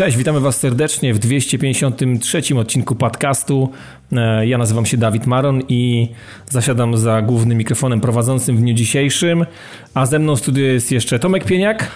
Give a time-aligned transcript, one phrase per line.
[0.00, 3.70] Cześć, witamy Was serdecznie w 253 odcinku podcastu.
[4.12, 6.08] E, ja nazywam się Dawid Maron i
[6.48, 9.46] zasiadam za głównym mikrofonem prowadzącym w dniu dzisiejszym.
[9.94, 11.90] A ze mną w studiu jest jeszcze Tomek Pieniak.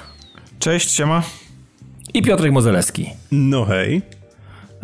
[0.58, 1.22] Cześć, siema.
[2.14, 3.10] I Piotrek Mozelewski.
[3.32, 4.02] No hej.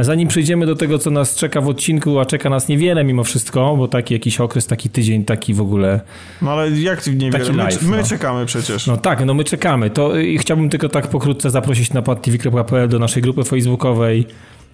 [0.00, 3.76] Zanim przejdziemy do tego, co nas czeka w odcinku, a czeka nas niewiele mimo wszystko,
[3.76, 6.00] bo taki jakiś okres, taki tydzień, taki w ogóle.
[6.42, 7.52] No ale jak niewiele?
[7.52, 8.02] My, live, my no.
[8.02, 8.86] czekamy przecież.
[8.86, 9.90] No tak, no my czekamy.
[9.90, 14.26] To i chciałbym tylko tak pokrótce zaprosić na padtv.pl do naszej grupy facebookowej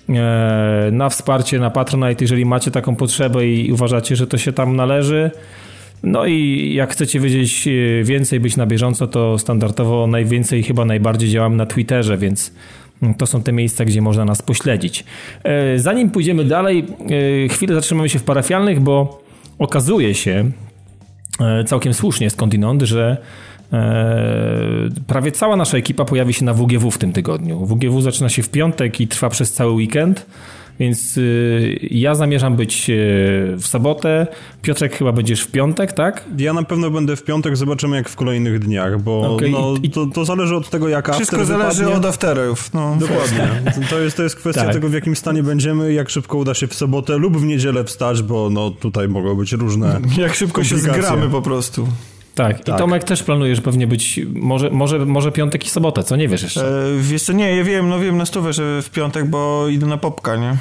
[0.08, 4.76] e, na wsparcie na Patronite, jeżeli macie taką potrzebę i uważacie, że to się tam
[4.76, 5.30] należy.
[6.02, 11.30] No i jak chcecie wiedzieć e, więcej, być na bieżąco, to standardowo najwięcej, chyba najbardziej
[11.30, 12.52] działamy na Twitterze, więc
[13.18, 15.04] to są te miejsca, gdzie można nas pośledzić.
[15.44, 16.84] E, Zanim pójdziemy dalej,
[17.44, 19.22] e, chwilę zatrzymamy się w parafialnych, bo
[19.58, 20.50] okazuje się,
[21.40, 23.16] e, całkiem słusznie skądinąd, że
[25.06, 27.66] prawie cała nasza ekipa pojawi się na WGW w tym tygodniu.
[27.66, 30.26] WGW zaczyna się w piątek i trwa przez cały weekend.
[30.80, 32.94] Więc y, ja zamierzam być y,
[33.56, 34.26] w sobotę.
[34.62, 36.24] Piotrek chyba będziesz w piątek, tak?
[36.38, 39.90] Ja na pewno będę w piątek, zobaczymy jak w kolejnych dniach, bo Okej, no, i-
[39.90, 41.98] to, to zależy od tego jak Wszystko after zależy wypadnie.
[41.98, 42.74] od afterów.
[42.74, 42.96] No.
[43.00, 43.48] Dokładnie.
[43.90, 44.72] To jest, to jest kwestia Tak.
[44.72, 48.22] tego, w jakim stanie będziemy, jak szybko uda się w sobotę lub w niedzielę wstać,
[48.22, 51.88] bo no tutaj mogą być różne Jak szybko się zgramy po prostu.
[52.36, 52.60] Tak.
[52.60, 52.78] I Tak.
[52.78, 56.68] Tomek też planujesz pewnie być może, może, może piątek i sobotę, co nie wiesz jeszcze?
[56.68, 59.86] E, wiesz co, nie, ja wiem, no wiem na stówę, że w piątek, bo idę
[59.86, 60.56] na popka, nie?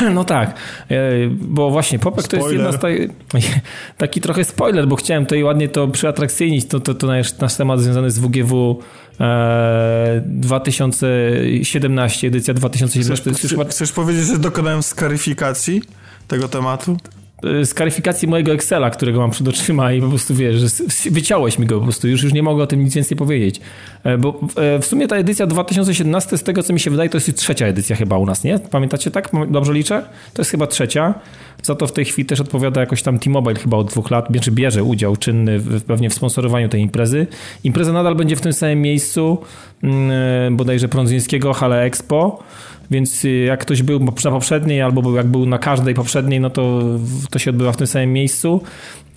[0.14, 0.54] No tak,
[0.90, 2.66] e, bo właśnie Popek to jest Spoiler.
[2.66, 3.10] jedna z taj-
[3.98, 7.80] taki trochę spoiler, bo chciałem tutaj ładnie to przyatrakcyjnić, to, to, to nasz, nasz temat
[7.80, 8.80] związany z WGW
[9.20, 13.32] e, 2017, edycja 2017.
[13.34, 15.82] Chcesz, chyba chcesz powiedzieć, że dokonałem skaryfikacji
[16.28, 16.96] tego tematu?
[17.44, 20.62] E, z karyfikacji mojego Excela, którego mam przed oczyma i po prostu wiesz,
[21.10, 23.60] wyciąłeś mi go po prostu, już, już nie mogę o tym nic więcej powiedzieć.
[24.04, 27.16] E, Bo e, w sumie ta edycja 2017, z tego co mi się wydaje, to
[27.16, 28.58] jest trzecia edycja chyba u nas, nie?
[28.58, 29.30] Pamiętacie tak?
[29.48, 30.02] Dobrze liczę?
[30.34, 31.14] To jest chyba trzecia.
[31.62, 34.50] Za to w tej chwili też odpowiada jakoś tam T-Mobile chyba od dwóch lat, czy
[34.50, 37.26] bierze udział czynny w, pewnie w sponsorowaniu tej imprezy.
[37.64, 39.38] Impreza nadal będzie w tym samym miejscu,
[39.82, 42.42] mm, e, bodajże Prądzyńskiego, Hale Expo.
[42.90, 46.82] Więc y, jak ktoś był na poprzedniej, albo jak był na każdej poprzedniej, no to
[47.30, 48.62] to się odbywa w tym samym miejscu.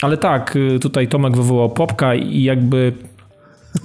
[0.01, 2.93] Ale tak, y, tutaj Tomek wywołał popka i jakby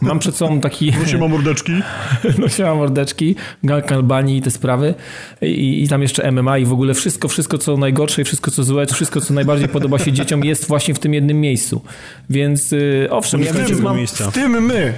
[0.01, 0.93] mam przed sobą taki...
[1.07, 1.73] Siema mordeczki.
[2.39, 4.95] No siema mordeczki, Galka Albanii i te sprawy
[5.43, 8.65] I, i tam jeszcze MMA i w ogóle wszystko, wszystko co najgorsze i wszystko co
[8.65, 11.83] złe, wszystko co najbardziej podoba się dzieciom jest właśnie w tym jednym miejscu.
[12.31, 14.07] Więc y, owszem, ja będzie, tego mam.
[14.07, 14.95] W tym my!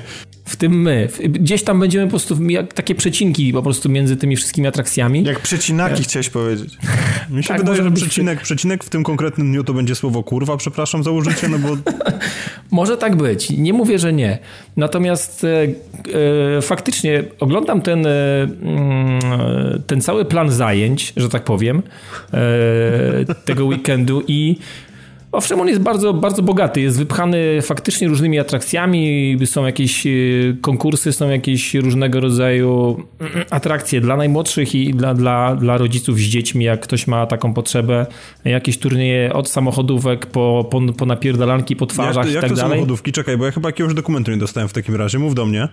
[0.51, 1.09] W tym my.
[1.29, 5.25] Gdzieś tam będziemy po prostu jak takie przecinki po prostu między tymi wszystkimi atrakcjami.
[5.25, 6.79] Jak przecinaki chciałeś powiedzieć.
[7.31, 10.23] Mi się Tak, wydaje, że być przecinek, przecinek w tym konkretnym dniu to będzie słowo
[10.23, 11.69] kurwa, przepraszam za użycie, no bo
[12.71, 13.51] Może tak być.
[13.51, 14.39] Nie mówię, że nie.
[14.77, 15.67] Natomiast e,
[16.59, 18.11] e, faktycznie oglądam ten, e,
[18.43, 19.21] mm,
[19.87, 21.83] ten cały plan zajęć, że tak powiem,
[22.33, 24.57] e, tego weekendu i
[25.33, 30.11] Owszem, on jest bardzo, bardzo bogaty, jest wypchany faktycznie różnymi atrakcjami, są jakieś e,
[30.61, 36.23] konkursy, są jakieś różnego rodzaju mm, atrakcje dla najmłodszych i dla, dla, dla rodziców z
[36.23, 38.07] dziećmi, jak ktoś ma taką potrzebę,
[38.45, 42.57] jakieś turnieje od samochodówek po, po, po napierdalanki po jak, twarzach i jak tak to
[42.57, 42.71] dalej.
[42.71, 43.13] samochodówki?
[43.13, 45.69] Czekaj, bo ja chyba jakiegoś dokumentu nie dostałem w takim razie, mów do mnie.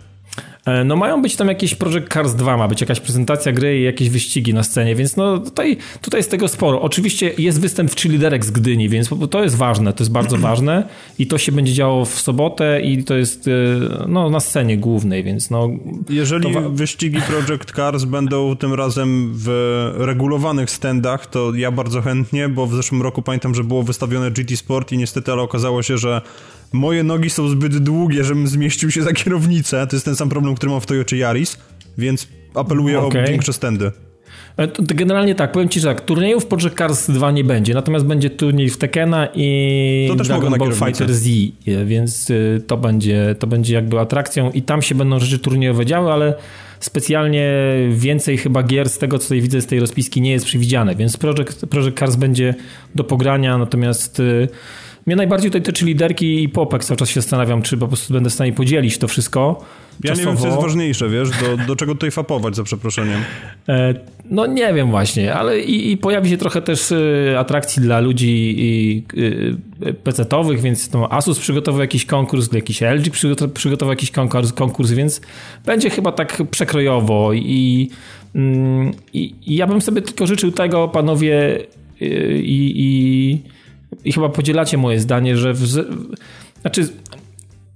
[0.67, 3.83] E, No mają być tam jakieś Project Cars 2, ma być jakaś prezentacja gry i
[3.83, 6.81] jakieś wyścigi na scenie, więc no tutaj, tutaj jest tego sporo.
[6.81, 10.87] Oczywiście jest występ w Cheerleaderek z Gdyni, więc to jest ważne, to jest bardzo ważne
[11.19, 13.51] i to się będzie działo w sobotę i to jest e,
[14.07, 15.69] no, na scenie głównej, więc no...
[16.09, 19.49] Jeżeli To wyścigi Project Cars będą tym razem w
[19.97, 24.57] regulowanych standach, to ja bardzo chętnie, bo w zeszłym roku pamiętam, że było wystawione GT
[24.57, 26.21] Sport i niestety, ale okazało się, że
[26.73, 29.88] moje nogi są zbyt długie, żebym zmieścił się za kierownicę.
[29.88, 31.57] To jest ten sam problem, który mam w Toyocie Yaris,
[31.97, 33.23] więc apeluję Okej.
[33.23, 33.91] o większe standy.
[34.57, 38.29] E, Generalnie tak, powiem Ci, że tak, turniejów Project Cars 2 nie będzie, natomiast będzie
[38.29, 40.73] turniej w Tekena i To też Dragon Ball.
[40.73, 45.19] Fighter Z, e, więc e, to będzie, to będzie jakby atrakcją i tam się będą
[45.19, 46.34] rzeczy turniejowe działy, ale
[46.79, 47.53] specjalnie
[47.90, 51.17] więcej chyba gier z tego, co tutaj widzę z tej rozpiski nie jest przewidziane, więc
[51.17, 52.55] Project, Project Cars będzie
[52.96, 54.22] do pogrania, natomiast
[55.07, 58.29] mnie najbardziej tutaj te liderki i popek cały czas się zastanawiam, czy po prostu będę
[58.29, 59.65] w stanie podzielić to wszystko
[60.03, 60.47] Ja nie wiem, co czasowo.
[60.47, 63.21] jest ważniejsze, wiesz, do, do czego tutaj fapować, za przeproszeniem.
[63.69, 63.93] E,
[64.29, 68.55] No nie wiem właśnie, ale i, i pojawi się trochę też e, atrakcji dla ludzi
[68.57, 69.03] i,
[69.85, 73.11] e, PC-towych, więc no, Asus przygotował jakiś konkurs, jakiś LG
[73.53, 75.21] przygotował, jakiś konkurs, konkurs, więc
[75.65, 77.89] będzie chyba tak przekrojowo i,
[78.35, 81.59] mm, i, i ja bym sobie tylko życzył tego, panowie,
[82.01, 83.39] i,
[84.05, 85.66] i, chyba podzielacie moje zdanie, że w,
[86.61, 86.88] znaczy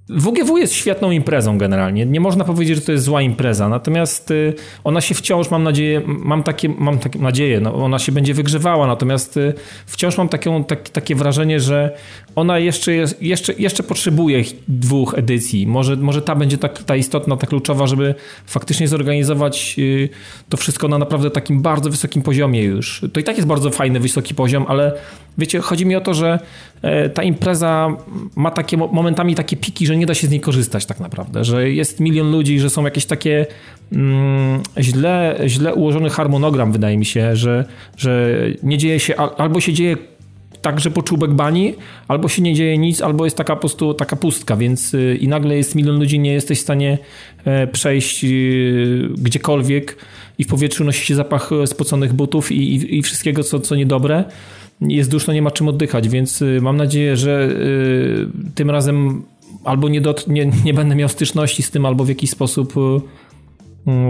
[0.09, 2.06] WGW jest świetną imprezą generalnie.
[2.06, 3.69] Nie można powiedzieć, że to jest zła impreza.
[3.69, 4.53] Natomiast y,
[4.83, 8.88] ona się wciąż, mam nadzieję, mam takie, mam takie nadzieję, no, ona się będzie wygrzewała.
[8.88, 9.53] Natomiast y,
[9.85, 11.97] wciąż mam takie, tak, takie wrażenie, że
[12.35, 15.67] ona jeszcze, jest, jeszcze, jeszcze potrzebuje dwóch edycji.
[15.67, 20.09] Może, może ta będzie ta, ta istotna, ta kluczowa, żeby faktycznie zorganizować y,
[20.49, 23.05] to wszystko na naprawdę takim bardzo wysokim poziomie już.
[23.13, 24.93] To i tak jest bardzo fajny, wysoki poziom, ale
[25.37, 26.39] wiecie, chodzi mi o to, że
[26.81, 27.97] e, ta impreza
[28.35, 31.69] ma takie momentami takie piki, że nie da się z niej korzystać tak naprawdę, że
[31.69, 33.45] jest milion ludzi, że są jakieś takie
[33.91, 37.65] mm, źle, źle ułożony harmonogram, wydaje mi się, że,
[37.97, 38.31] że
[38.63, 39.97] nie dzieje się, albo się dzieje
[40.61, 41.73] tak, że po czubek bani,
[42.07, 45.27] albo się nie dzieje nic, albo jest taka po prostu taka pustka, więc y, i
[45.27, 46.97] nagle jest milion ludzi, nie jesteś w stanie
[47.45, 49.97] e, przejść y, gdziekolwiek
[50.37, 53.75] i w powietrzu nosi się zapach e, spoconych butów i, i, i wszystkiego, co, co
[53.75, 54.23] niedobre.
[54.81, 57.55] Jest duszno, nie ma czym oddychać, więc y, mam nadzieję, że
[58.55, 59.23] tym razem
[59.63, 62.73] albo nie, dot, nie, nie będę miał styczności z tym, albo w jakiś sposób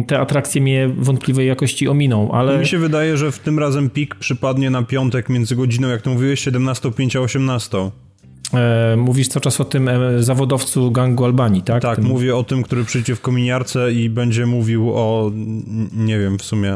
[0.08, 2.60] te atrakcje mnie wątpliwej jakości ominą, ale...
[2.60, 6.10] Mi się wydaje, że w tym razem pik przypadnie na piątek między godziną, jak to
[6.10, 7.78] mówiłeś, 17.05 a 18.
[8.54, 11.82] E, mówisz cały czas o tym e, zawodowcu gangu Albanii, tak?
[11.82, 12.06] Tak, tym...
[12.06, 15.32] mówię o tym, który przyjdzie w kominiarce i będzie mówił o,
[15.94, 16.74] nie wiem, w sumie...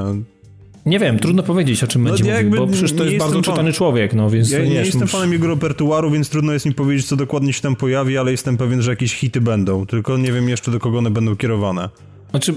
[0.85, 3.73] Nie wiem, trudno powiedzieć, o czym no, będzie mówił, bo przecież to jest bardzo czytany
[3.73, 4.51] człowiek, no więc...
[4.51, 7.61] Ja nie, nie jestem fanem jego repertuaru, więc trudno jest mi powiedzieć, co dokładnie się
[7.61, 10.97] tam pojawi, ale jestem pewien, że jakieś hity będą, tylko nie wiem jeszcze, do kogo
[10.97, 11.89] one będą kierowane.
[12.29, 12.55] Znaczy,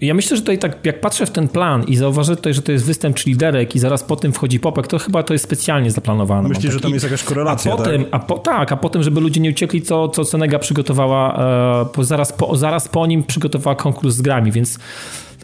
[0.00, 2.72] ja myślę, że tutaj tak, jak patrzę w ten plan i zauważę tutaj, że to
[2.72, 5.90] jest występ czy liderek i zaraz po tym wchodzi popek, to chyba to jest specjalnie
[5.90, 6.48] zaplanowane.
[6.48, 6.72] Myślisz, taki...
[6.72, 8.14] że tam jest jakaś korelacja, a potem, tak?
[8.14, 11.38] A po, tak, a potem, żeby ludzie nie uciekli, co, co Cenega przygotowała,
[11.82, 14.78] e, po, zaraz, po, zaraz po nim przygotowała konkurs z grami, więc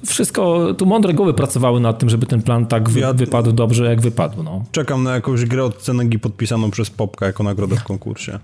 [0.06, 3.84] wszystko, tu mądre głowy pracowały nad tym, żeby ten plan tak wy, ja wypadł dobrze,
[3.84, 4.42] jak wypadł.
[4.42, 4.64] No.
[4.72, 8.38] Czekam na jakąś grę od Cenegi podpisaną przez Popka jako nagrodę w konkursie.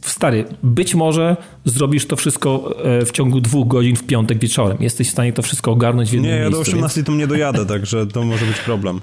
[0.00, 4.76] Stary, być może zrobisz to wszystko e, w ciągu dwóch godzin w piątek wieczorem.
[4.80, 6.52] Jesteś w stanie to wszystko ogarnąć w jednym nie, miejscu.
[6.52, 7.06] Nie, ja do 18 więc...
[7.06, 9.00] tam nie dojadę, także to może być problem.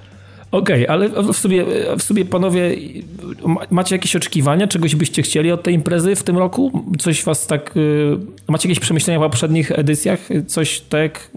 [0.51, 1.65] Okej, okay, ale w sobie,
[1.97, 2.75] w sobie panowie,
[3.71, 4.67] macie jakieś oczekiwania?
[4.67, 6.85] Czegoś byście chcieli od tej imprezy w tym roku?
[6.99, 7.73] Coś was tak...
[8.47, 10.19] E, macie jakieś przemyślenia po poprzednich edycjach?
[10.47, 11.31] Coś tak,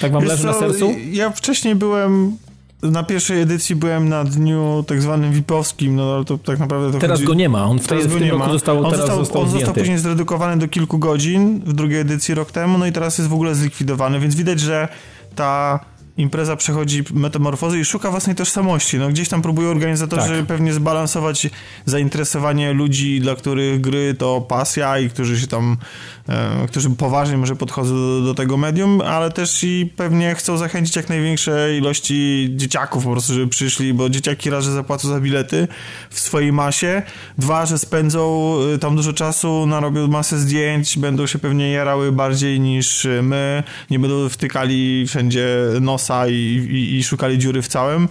[0.00, 0.94] tak wam Wiesz leży co, na sercu?
[1.12, 2.36] Ja wcześniej byłem
[2.82, 6.92] na pierwszej edycji byłem na dniu tak zwanym VIP-owskim, no ale to tak naprawdę...
[6.92, 7.26] To teraz chodzi...
[7.26, 8.52] go nie ma, on w, teraz w tym nie ma.
[8.52, 12.34] został, on teraz został, został, on został później zredukowany do kilku godzin w drugiej edycji
[12.34, 14.88] rok temu, no i teraz jest w ogóle zlikwidowany, więc widać, że
[15.34, 15.80] ta
[16.18, 18.98] impreza przechodzi metamorfozy i szuka własnej tożsamości.
[18.98, 20.46] No, gdzieś tam próbują organizatorzy tak.
[20.46, 21.50] pewnie zbalansować
[21.86, 25.76] zainteresowanie ludzi, dla których gry to pasja i którzy się tam,
[26.68, 31.08] którzy poważnie może podchodzą do, do, tego medium, ale też i pewnie chcą zachęcić jak
[31.08, 35.68] największej ilości dzieciaków po prostu, żeby przyszli, bo dzieciaki raz, że zapłacą za bilety
[36.10, 37.02] w swojej masie,
[37.38, 42.60] dwa, że spędzą e, tam dużo czasu, narobią masę zdjęć, będą się pewnie jarały bardziej
[42.60, 45.48] niż my, nie będą wtykali wszędzie
[45.80, 48.08] nos i, i, i, szukali dziury w całym.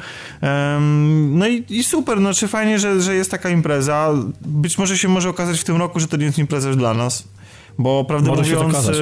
[1.29, 4.13] No i, i super, no fajnie, że, że jest taka impreza.
[4.41, 6.93] Być może się może okazać w tym roku, że to nie jest impreza już dla
[6.93, 7.36] nas.
[7.79, 8.95] Bo prawdę może mówiąc, okazać,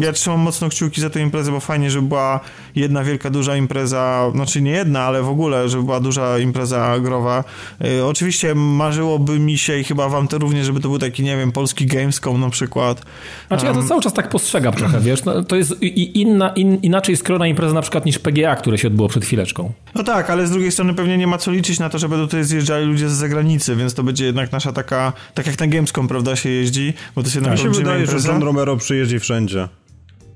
[0.00, 2.40] ja trzymam mocno kciuki za tę imprezę, bo fajnie, żeby była
[2.74, 7.44] jedna wielka, duża impreza, znaczy nie jedna, ale w ogóle, żeby była duża impreza growa.
[7.80, 11.36] Yy, oczywiście marzyłoby mi się i chyba wam to również, żeby to był taki, nie
[11.36, 13.02] wiem, polski Gamescom na przykład.
[13.48, 17.16] Znaczy ja to cały czas tak postrzegam trochę, wiesz, no, to jest inna, in, inaczej
[17.16, 19.72] skrona impreza na przykład niż PGA, które się odbyło przed chwileczką.
[19.94, 22.44] No tak, ale z drugiej strony pewnie nie ma co liczyć na to, żeby tutaj
[22.44, 26.36] zjeżdżali ludzie z zagranicy, więc to będzie jednak nasza taka, tak jak na Gamescom, prawda,
[26.36, 27.50] się jeździ, bo to się tak.
[27.50, 29.68] na się wydaje, że John Romero przyjeździ wszędzie.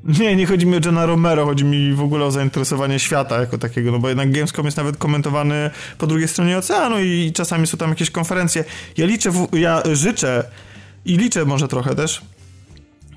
[0.04, 3.58] Nie, nie chodzi mi o Johna Romero, chodzi mi w ogóle o zainteresowanie świata jako
[3.58, 7.78] takiego, no bo jednak Gamescom jest nawet komentowany po drugiej stronie oceanu i czasami są
[7.78, 8.64] tam jakieś konferencje.
[8.96, 10.44] Ja liczę, ja życzę
[11.04, 12.22] i liczę może trochę też,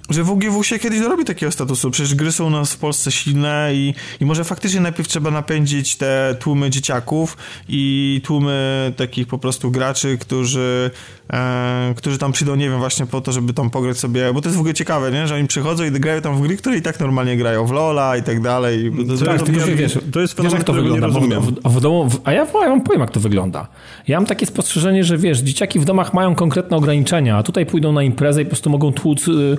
[0.09, 1.91] że WGW się kiedyś dorobi takiego statusu.
[1.91, 5.95] Przecież gry są u nas w Polsce silne i, i może faktycznie najpierw trzeba napędzić
[5.95, 7.37] te tłumy dzieciaków
[7.69, 10.91] i tłumy takich po prostu graczy, którzy,
[11.33, 14.49] e, którzy tam przyjdą, nie wiem, właśnie po to, żeby tam pograć sobie, bo to
[14.49, 15.27] jest w ogóle ciekawe, nie?
[15.27, 18.17] że oni przychodzą i grają tam w gry, które i tak normalnie grają, w Lola
[18.17, 18.91] i tak dalej.
[19.19, 21.39] To, tak, to, tylko, ja, wiesz, to jest fenomen, wiesz, jak to wygląda.
[21.39, 23.67] W, w, domu, w, a ja, ja wam powiem, jak to wygląda.
[24.07, 27.91] Ja mam takie spostrzeżenie, że wiesz, dzieciaki w domach mają konkretne ograniczenia, a tutaj pójdą
[27.91, 29.27] na imprezę i po prostu mogą tłuc...
[29.27, 29.57] Yy,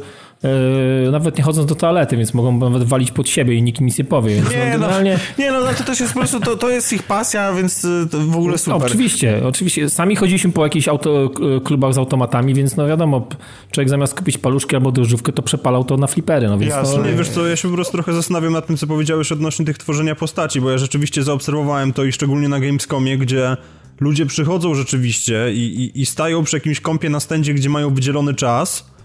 [1.12, 4.05] nawet nie chodząc do toalety, więc mogą nawet walić pod siebie i nikt nic nie
[4.05, 4.35] powie.
[4.35, 5.19] Więc nie, no, generalnie...
[5.38, 8.07] no, nie, no to też jest po prostu, to, to jest ich pasja, więc y,
[8.12, 8.87] w ogóle super.
[8.87, 9.90] oczywiście, oczywiście.
[9.90, 13.26] Sami chodziliśmy po jakichś auto, y, klubach z automatami, więc no wiadomo,
[13.71, 16.49] człowiek zamiast kupić paluszki albo drożdżówkę, to przepalał to na flipery.
[16.49, 16.99] No, więc Jasne.
[16.99, 19.64] No, nie, wiesz co, ja się po prostu trochę zastanawiam nad tym, co powiedziałeś odnośnie
[19.64, 23.57] tych tworzenia postaci, bo ja rzeczywiście zaobserwowałem to i szczególnie na Gamescomie, gdzie
[24.00, 28.35] ludzie przychodzą rzeczywiście i, i, i stają przy jakimś kąpie na stędzie, gdzie mają wydzielony
[28.35, 28.99] czas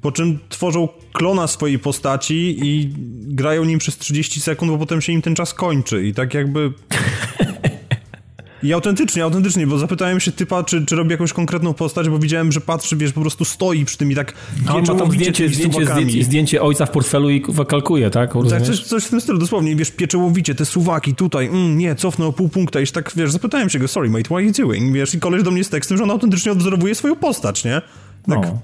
[0.00, 2.92] po czym tworzą klona swojej postaci i
[3.34, 6.06] grają nim przez 30 sekund, bo potem się im ten czas kończy.
[6.06, 6.72] I tak jakby...
[8.62, 12.52] I autentycznie, autentycznie, bo zapytałem się typa, czy, czy robi jakąś konkretną postać, bo widziałem,
[12.52, 14.32] że patrzy, wiesz, po prostu stoi przy tym i tak
[14.66, 18.32] A on ma tam zdjęcie, zdjęcie, zdjęcie, zdjęcie ojca w portfelu i kalkuje, tak?
[18.50, 22.26] Tak, coś, coś w tym stylu, dosłownie, wiesz, pieczołowicie, te suwaki tutaj, mm, nie, cofnę
[22.26, 24.94] o pół punkta i tak, wiesz, zapytałem się go, sorry mate, what are you doing?
[24.94, 27.82] Wiesz, i koleś do mnie z tekstem, że on autentycznie odwzorowuje swoją postać, nie?
[28.28, 28.60] Tak, No.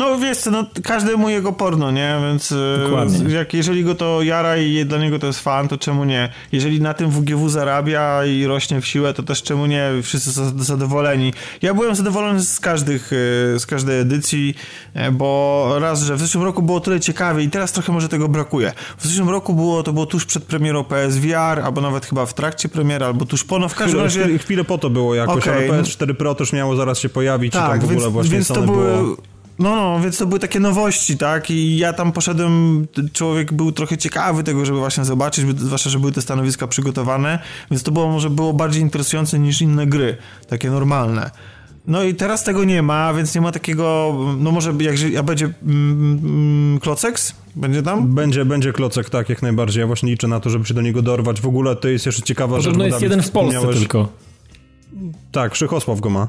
[0.00, 2.18] No wiesz co, no każdemu jego porno, nie?
[2.22, 3.34] Więc e, Dokładnie.
[3.34, 6.28] jak, jeżeli go to jara i dla niego to jest fan, to czemu nie?
[6.52, 9.90] Jeżeli na tym WGW zarabia i rośnie w siłę, to też czemu nie?
[10.02, 11.32] Wszyscy są zadowoleni.
[11.62, 14.54] Ja byłem zadowolony z każdych, e, z każdej edycji,
[14.94, 18.28] e, bo raz, że w zeszłym roku było tyle ciekawie i teraz trochę może tego
[18.28, 18.72] brakuje.
[18.98, 22.68] W zeszłym roku było, to było tuż przed premierą PSVR, albo nawet chyba w trakcie
[22.68, 24.38] premiery, albo tuż po, no w każdym chwilę, razie...
[24.38, 27.54] chwilę, po to było jakoś, Okej, ale no- PS4 Pro też miało zaraz się pojawić
[27.54, 28.96] i tam Tak, w ogóle więc, właśnie więc to były...
[28.96, 29.16] było...
[29.60, 31.50] No, no, więc to były takie nowości, tak?
[31.50, 36.12] I ja tam poszedłem, człowiek był trochę ciekawy tego, żeby właśnie zobaczyć, zwłaszcza, że były
[36.12, 37.38] te stanowiska przygotowane,
[37.70, 40.16] więc to było może było bardziej interesujące niż inne gry,
[40.48, 41.30] takie normalne.
[41.86, 45.50] No i teraz tego nie ma, więc nie ma takiego, no może jak, jak będzie
[45.62, 47.34] mm, mm, Klocex?
[47.56, 48.14] Będzie tam?
[48.14, 49.80] Będzie, będzie klocek, tak, jak najbardziej.
[49.80, 51.40] Ja właśnie liczę na to, żeby się do niego dorwać.
[51.40, 52.64] W ogóle to jest jeszcze ciekawa rzecz.
[52.64, 54.08] Podobno jest jeden w Polsce tylko.
[55.32, 56.28] Tak, Krzychosław go ma.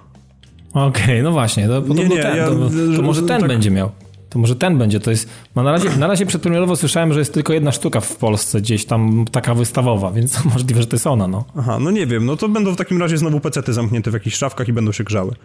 [0.73, 3.71] Okej, no właśnie, to, podobno nie, ten, ja- to, to że- może ten tak- będzie
[3.71, 3.91] miał.
[4.29, 5.29] To może ten będzie, to jest...
[5.55, 8.85] No na, razie, na razie przedpremierowo słyszałem, że jest tylko jedna sztuka w Polsce, gdzieś
[8.85, 11.45] tam taka wystawowa, więc możliwe, że to jest ona, no.
[11.57, 14.35] Aha, no nie wiem, no to będą w takim razie znowu pecety zamknięte w jakichś
[14.37, 15.35] szafkach i będą się grzały.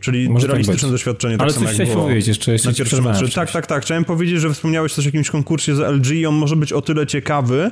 [0.00, 0.92] Czyli Może tak realistyczne być.
[0.92, 3.04] doświadczenie, Ale tak samo coś jak było powiedzieć jeszcze, jeszcze na pierwszym.
[3.34, 3.82] Tak, tak, tak.
[3.82, 6.82] Chciałem powiedzieć, że wspomniałeś coś o jakimś konkursie z LG i on może być o
[6.82, 7.70] tyle ciekawy,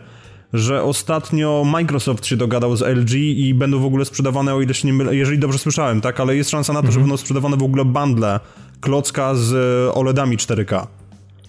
[0.55, 4.89] że ostatnio Microsoft się dogadał z LG i będą w ogóle sprzedawane, o ile się
[4.89, 7.03] nie mylę, jeżeli dobrze słyszałem, tak, ale jest szansa na to, że Mhm.
[7.05, 8.41] będą sprzedawane w ogóle bundle
[8.81, 9.53] klocka z
[9.91, 10.87] e, OLEDami 4K.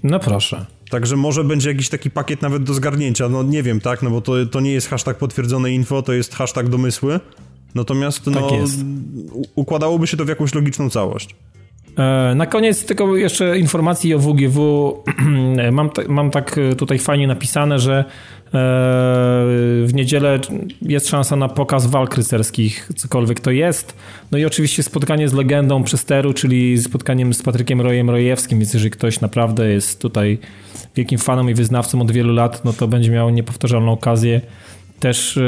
[0.04, 0.66] No proszę.
[0.90, 4.22] Także może będzie jakiś taki pakiet nawet do zgarnięcia, no nie wiem, tak, no bo
[4.22, 7.20] to, to nie jest hashtag potwierdzone info, to jest hashtag domysły.
[7.76, 8.80] Natomiast no, Tak jest.
[9.56, 11.36] układałoby się to w jakąś logiczną całość.
[11.98, 14.94] E, Na koniec tylko jeszcze informacji o WGW.
[15.72, 18.04] mam, mam tak e, tutaj fajnie napisane, że e,
[19.86, 20.40] w niedzielę
[20.82, 23.96] jest szansa na pokaz walk rycerskich, cokolwiek to jest.
[24.32, 28.92] No i oczywiście spotkanie z legendą przesteru, czyli spotkaniem z Patrykiem Rojem Rojewskim, więc jeżeli
[28.92, 30.38] ktoś naprawdę jest tutaj
[30.96, 34.42] wielkim fanem i wyznawcą od wielu lat, no to będzie miał niepowtarzalną okazję
[35.00, 35.40] też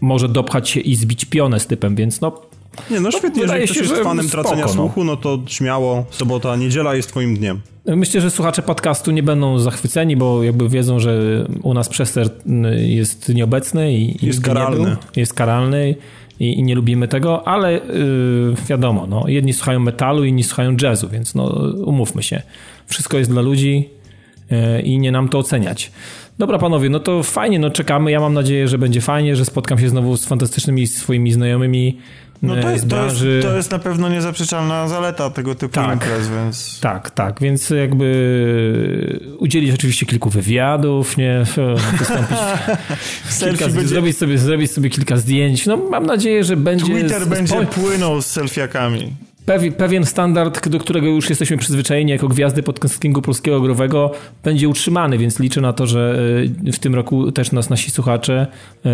[0.00, 2.42] może dopchać się i zbić pionę z typem, więc no
[2.90, 4.72] Nie, no świetnie, wydaje jeżeli ktoś się, jest fanem spoko, tracenia no.
[4.72, 7.60] słuchu, no to śmiało, sobota, niedziela jest twoim dniem.
[7.86, 12.28] Myślę, że słuchacze podcastu nie będą zachwyceni, bo jakby wiedzą, że u nas przester
[12.78, 14.84] jest nieobecny i Jest karalny.
[14.84, 14.96] był.
[15.16, 15.94] jest karalny
[16.40, 17.80] i, i nie lubimy tego, ale yy,
[18.68, 21.44] wiadomo, no, jedni słuchają metalu, inni słuchają jazzu, więc no,
[21.84, 22.42] umówmy się.
[22.86, 23.88] Wszystko jest dla ludzi
[24.50, 25.92] yy, i nie nam to oceniać.
[26.38, 28.10] Dobra panowie, no to fajnie, no czekamy.
[28.10, 31.98] Ja mam nadzieję, że będzie fajnie, że spotkam się znowu z fantastycznymi swoimi znajomymi
[32.42, 35.92] No to yy, jest, to, jest, to jest na pewno niezaprzeczalna zaleta tego typu Tak.
[35.92, 36.80] imprez, więc...
[36.80, 41.44] Tak, tak, więc jakby udzielić oczywiście kilku wywiadów, nie,
[41.98, 42.38] wystąpić,
[43.40, 45.66] kilka, będzie, zrobić, sobie, zrobić sobie kilka zdjęć.
[45.66, 49.12] No mam nadzieję, że będzie Twitter będzie płynął z selfiakami.
[49.76, 54.10] Pewien, standard, do którego już jesteśmy przyzwyczajeni jako gwiazdy podcastingu polskiego growego,
[54.44, 56.18] będzie utrzymany, więc liczę na to, że
[56.66, 58.46] e, w tym roku też nas nasi słuchacze,
[58.86, 58.90] e,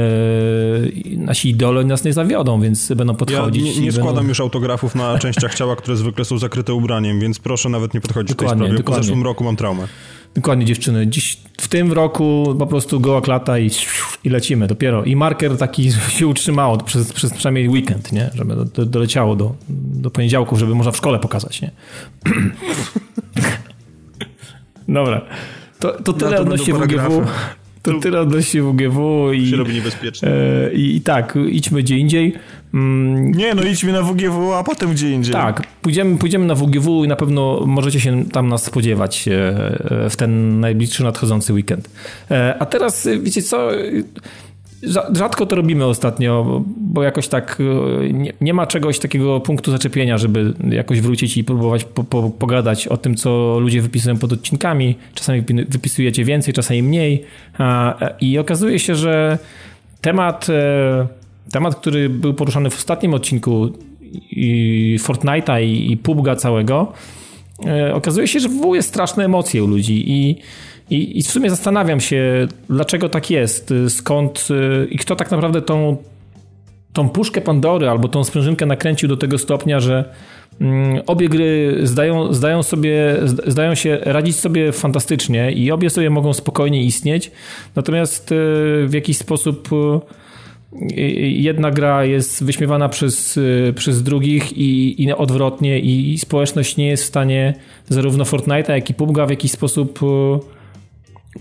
[1.17, 3.65] nasi idole nas nie zawiodą, więc będą Ja podchodzić.
[3.65, 4.01] nie, i nie będą...
[4.01, 8.01] składam już autografów na częściach ciała, które zwykle są zakryte ubraniem, więc proszę nawet nie
[8.01, 8.77] podchodzić w tej Dokładnie, sprawie.
[8.79, 9.05] Po dokładnie.
[9.05, 9.89] zeszłym roku mam traumę.
[10.35, 11.07] Dokładnie dziewczyny.
[11.07, 13.71] Dziś w tym roku po prostu goła klata i,
[14.25, 15.05] i lecimy dopiero.
[15.05, 18.31] I marker taki się utrzymało przez, przez przynajmniej weekend, nie?
[18.35, 21.71] Żeby do, do, doleciało do, do poniedziałku, żeby można w szkole pokazać, nie?
[24.89, 25.21] Dobra.
[25.79, 27.27] To, to tyle to odnośnie WGW.
[27.83, 30.29] To tyle odnośnie WGW i, Się robi niebezpiecznie.
[30.29, 32.35] e, i, i tak, idźmy gdzie indziej.
[32.75, 35.33] Mm, Nie, no idźmy na WGW, a potem gdzie indziej.
[35.33, 39.33] tak, pójdziemy, pójdziemy na WGW i na pewno możecie się tam nas spodziewać e,
[40.05, 41.91] e, w ten najbliższy nadchodzący weekend.
[42.31, 43.71] E, A teraz, wiecie co,
[45.13, 50.19] rzadko to robimy ostatnio, bo- jakoś tak e, nie, nie ma czegoś takiego punktu zaczepienia,
[50.19, 54.95] żeby jakoś wrócić i próbować po, po, pogadać o tym, co ludzie wypisują pod odcinkami.
[55.15, 57.23] Czasami wypi- wypisujecie więcej, czasami mniej.
[57.61, 59.39] E, I okazuje się, że
[60.01, 60.47] temat...
[60.51, 61.07] e,
[61.53, 63.73] Temat, który był poruszany w ostatnim odcinku
[64.31, 66.93] i Fortnite'a i, i PUBG'a całego,
[67.95, 70.37] okazuje się, że wywołuje straszne emocje u ludzi i,
[70.91, 75.31] i, i w sumie zastanawiam się, dlaczego tak jest, e, skąd e, i kto tak
[75.31, 75.97] naprawdę tą
[76.93, 80.15] tą puszkę Pandory albo tą sprężynkę nakręcił do tego stopnia, że
[80.61, 86.33] mm, obie gry zdają, zdają, sobie, zdają się radzić sobie fantastycznie i obie sobie mogą
[86.33, 87.31] spokojnie istnieć,
[87.77, 88.35] natomiast e,
[88.87, 89.69] w jakiś sposób
[91.19, 93.39] jedna gra jest wyśmiewana przez,
[93.75, 97.55] przez drugich i, i odwrotnie i społeczność nie jest w stanie
[97.89, 100.01] zarówno Fortnite'a, jak i PUBG w jakiś sposób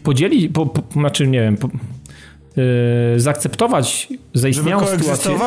[0.04, 1.70] podzielić, po, po, znaczy nie wiem, po,
[2.56, 5.38] yy, zaakceptować zaistniałą Żeby sytuację.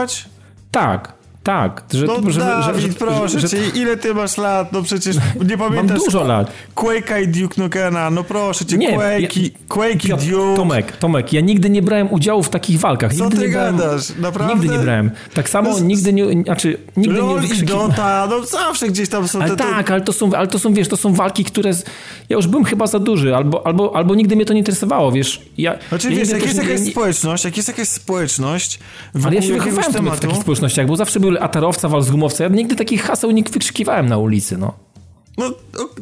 [0.70, 1.12] Tak,
[1.44, 1.82] tak.
[1.92, 4.72] Że, no że, Dawid, że, że, proszę że, cię, ile ty masz lat?
[4.72, 5.16] No przecież
[5.48, 5.98] nie pamiętasz...
[5.98, 6.52] Mam dużo lat.
[6.76, 10.56] Quake'a i Duke Nukena, no proszę cię, nie, Quake, ja, Quake i Duke...
[10.56, 13.14] Tomek, Tomek, ja nigdy nie brałem udziału w takich walkach.
[13.14, 14.16] Co nigdy ty nie brałem, gadasz?
[14.18, 14.54] Naprawdę?
[14.54, 15.10] Nigdy nie brałem.
[15.34, 16.42] Tak samo no, nigdy nie...
[16.42, 19.56] Znaczy, nigdy LOL nie i Dota, no zawsze gdzieś tam są ale te...
[19.56, 21.74] Tak, ale to są, ale to są, wiesz, to są walki, które...
[21.74, 21.84] Z...
[22.28, 25.42] Ja już byłem chyba za duży, albo, albo, albo nigdy mnie to nie interesowało, wiesz.
[25.58, 26.90] Ja, znaczy, ja wiesz, jak jest jakaś nie...
[26.90, 28.78] społeczność, jak jest jakaś społeczność...
[29.24, 32.44] Ale ja się wychowałem w takich społecznościach, bo zawsze były atarowca, wal z gumowca.
[32.44, 34.72] Ja nigdy takich haseł nie wykrzykiwałem na ulicy, no.
[35.38, 35.50] No,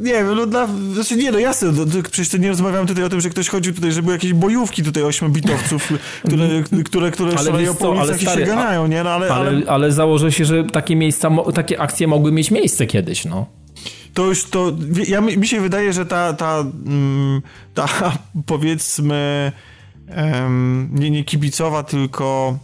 [0.01, 3.09] nie wiem, no dla, znaczy nie, no jasne, no, przecież to nie rozmawiam tutaj o
[3.09, 5.93] tym, że ktoś chodził tutaj, że były jakieś bojówki tutaj ośmiobitowców,
[6.27, 6.49] które,
[6.85, 9.05] które, które szaleją po ulicach i się ganiają, nie?
[9.05, 12.87] No, ale, ale, ale, ale założę się, że takie miejsca, takie akcje mogły mieć miejsce
[12.87, 13.47] kiedyś, no
[14.15, 14.73] to już to.
[15.09, 17.43] Ja, mi się wydaje, że ta, ta, mm,
[17.75, 17.89] ta
[18.47, 19.53] powiedzmy
[20.17, 22.59] um, nie, nie kibicowa, tylko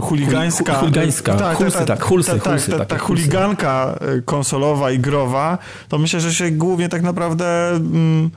[0.00, 0.74] chuligańska.
[0.74, 4.98] Chuligańska, tak, hulsy, tak, tak, hulsy, tak, hulsy, ta, ta, ta chuliganka e, konsolowa i
[4.98, 5.58] growa,
[5.88, 7.70] to myślę, że się głównie tak naprawdę.
[7.70, 8.30] Mm,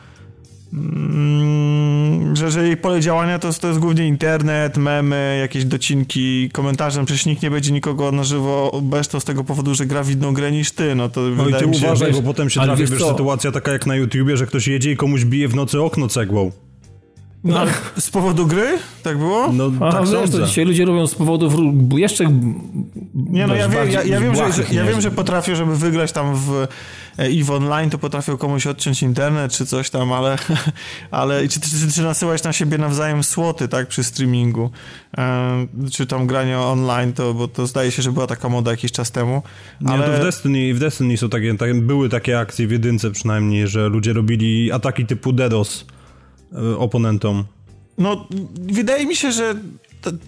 [0.74, 7.00] mm, że, że jej pole działania to, to jest głównie internet, memy, jakieś docinki, komentarze.
[7.00, 10.12] No przecież nikt nie będzie nikogo na żywo beształ z tego powodu, że gra w
[10.12, 10.96] inną grę niż ty.
[10.96, 13.96] No to no i ty uważaj, bo potem się trafi wiesz, sytuacja taka jak na
[13.96, 16.52] YouTubie, że ktoś jedzie i komuś bije w nocy okno cegłą.
[17.44, 18.78] No, ale z powodu gry?
[19.04, 19.54] Tak było?
[19.54, 21.54] No, Aha, tak wiesz, to dzisiaj ludzie robią z powodów
[21.98, 22.26] jeszcze...
[23.14, 26.12] Nie, no ja wiem, ja, ja wiem, że, że, ja wiem, że potrafię, żeby wygrać
[26.12, 26.68] tam w e,
[27.18, 30.38] EVE Online, to potrafią komuś odciąć internet czy coś tam, ale,
[31.12, 34.70] ale czy, czy, czy nasyłać na siebie nawzajem słoty, tak, przy streamingu,
[35.18, 38.92] e, czy tam granie online, to, bo to zdaje się, że była taka moda jakiś
[38.92, 39.42] czas temu.
[39.86, 39.98] Ale...
[39.98, 43.68] Nie, to w Destiny, w Destiny są takie, tak, były takie akcje w jedynce przynajmniej,
[43.68, 45.86] że ludzie robili ataki typu DDoS
[46.78, 47.44] oponentom?
[47.98, 49.56] No, wydaje mi się, że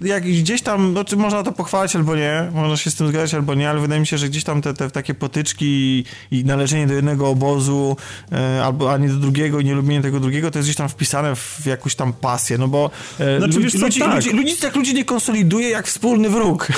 [0.01, 3.55] jak gdzieś tam, znaczy można to pochwalać albo nie, można się z tym zgadzać albo
[3.55, 6.87] nie, ale wydaje mi się, że gdzieś tam te, te takie potyczki i, i należenie
[6.87, 7.97] do jednego obozu
[8.31, 11.65] e, albo ani do drugiego i nielubienie tego drugiego, to jest gdzieś tam wpisane w
[11.65, 14.15] jakąś tam pasję, no bo e, znaczy, ludzi, ludzi, tak.
[14.15, 16.67] ludzi, ludzi, tak ludzi nie konsoliduje jak wspólny wróg.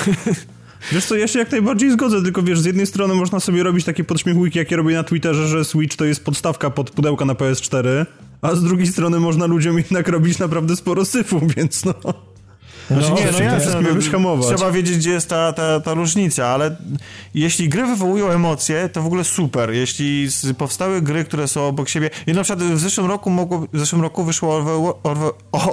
[0.92, 3.84] Wiesz co, ja się jak najbardziej zgodzę, tylko wiesz, z jednej strony można sobie robić
[3.84, 8.06] takie podśmiechujki, jakie robię na Twitterze, że Switch to jest podstawka pod pudełka na PS4,
[8.42, 11.94] a z drugiej strony można ludziom jednak robić naprawdę sporo syfu, więc no...
[12.90, 13.80] Znaczy, nie, no jasne,
[14.20, 16.76] no, trzeba wiedzieć, gdzie jest ta, ta, ta różnica, ale
[17.34, 19.70] jeśli gry wywołują emocje, to w ogóle super.
[19.70, 22.10] Jeśli powstały gry, które są obok siebie...
[22.26, 24.64] I na przykład w zeszłym roku, mogło, w zeszłym roku wyszło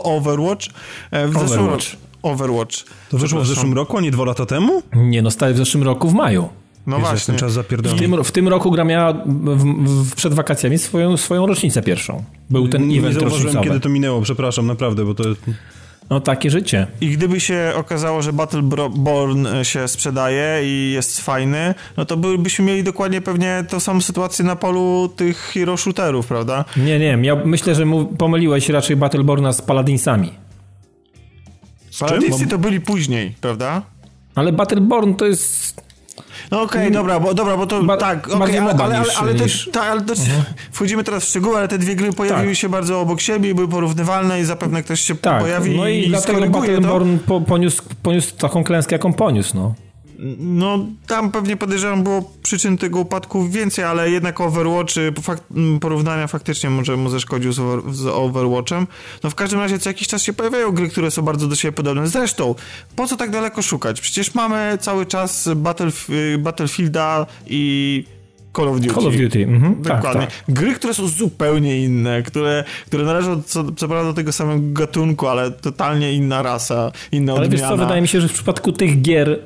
[0.03, 0.65] Overwatch.
[1.11, 1.85] E, w zeszłym Overwatch.
[2.21, 2.75] Overwatch.
[3.09, 4.83] To wyszło w zeszłym roku, a nie dwa lata temu?
[4.95, 6.49] Nie, no stary w zeszłym roku w maju.
[6.87, 7.33] No Jezu, właśnie.
[7.33, 9.63] Ten czas w tym, w tym roku gra miała w,
[10.05, 12.23] w, przed wakacjami swoją, swoją rocznicę pierwszą.
[12.49, 15.23] Był ten nie, event Nie zauważyłem, kiedy to minęło, przepraszam, naprawdę, bo to...
[16.09, 16.87] No takie życie.
[17.01, 22.83] I gdyby się okazało, że Battleborn się sprzedaje i jest fajny, no to byśmy mieli
[22.83, 26.65] dokładnie pewnie tą samą sytuację na polu tych hero shooterów, prawda?
[26.77, 27.85] Nie, nie, ja myślę, że
[28.17, 30.31] pomyliłeś raczej Battleborna z Paladinsami.
[31.99, 33.81] Paladinsy to byli później, prawda?
[34.35, 35.84] Ale Battleborn to jest
[36.51, 39.33] no okej, okay, dobra, bo, dobra, bo to ba tak, okay, ale, ale, ale, ale,
[39.33, 39.69] niż...
[39.71, 40.43] te, ale to, mhm.
[40.71, 42.57] wchodzimy teraz w szczegóły, ale te dwie gry pojawiły tak.
[42.57, 45.41] się bardzo obok siebie i były porównywalne i zapewne ktoś się tak.
[45.41, 49.73] pojawi no i, i dlatego Battleborn po, poniósł, poniósł taką klęskę, jaką poniósł, no.
[50.39, 55.43] No, tam pewnie podejrzewam było przyczyn tego upadku więcej, ale jednak Overwatch, fakt,
[55.81, 58.87] porównania faktycznie może mu zaszkodził z, over, z Overwatchem.
[59.23, 61.71] No w każdym razie co jakiś czas się pojawiają gry, które są bardzo do siebie
[61.71, 62.07] podobne.
[62.07, 62.55] Zresztą,
[62.95, 64.01] po co tak daleko szukać?
[64.01, 66.07] Przecież mamy cały czas Battlef
[66.39, 68.03] Battlefielda i
[68.55, 68.95] Call of Duty.
[68.95, 69.75] Call of Duty, mhm.
[69.75, 70.21] Tak, Dokładnie.
[70.21, 70.55] Tak, tak.
[70.55, 75.27] Gry, które są zupełnie inne, które, które należą co, co prawda do tego samego gatunku,
[75.27, 77.65] ale totalnie inna rasa, inna ale odmiana.
[77.65, 79.39] Ale wiesz co, wydaje mi się, że w przypadku tych gier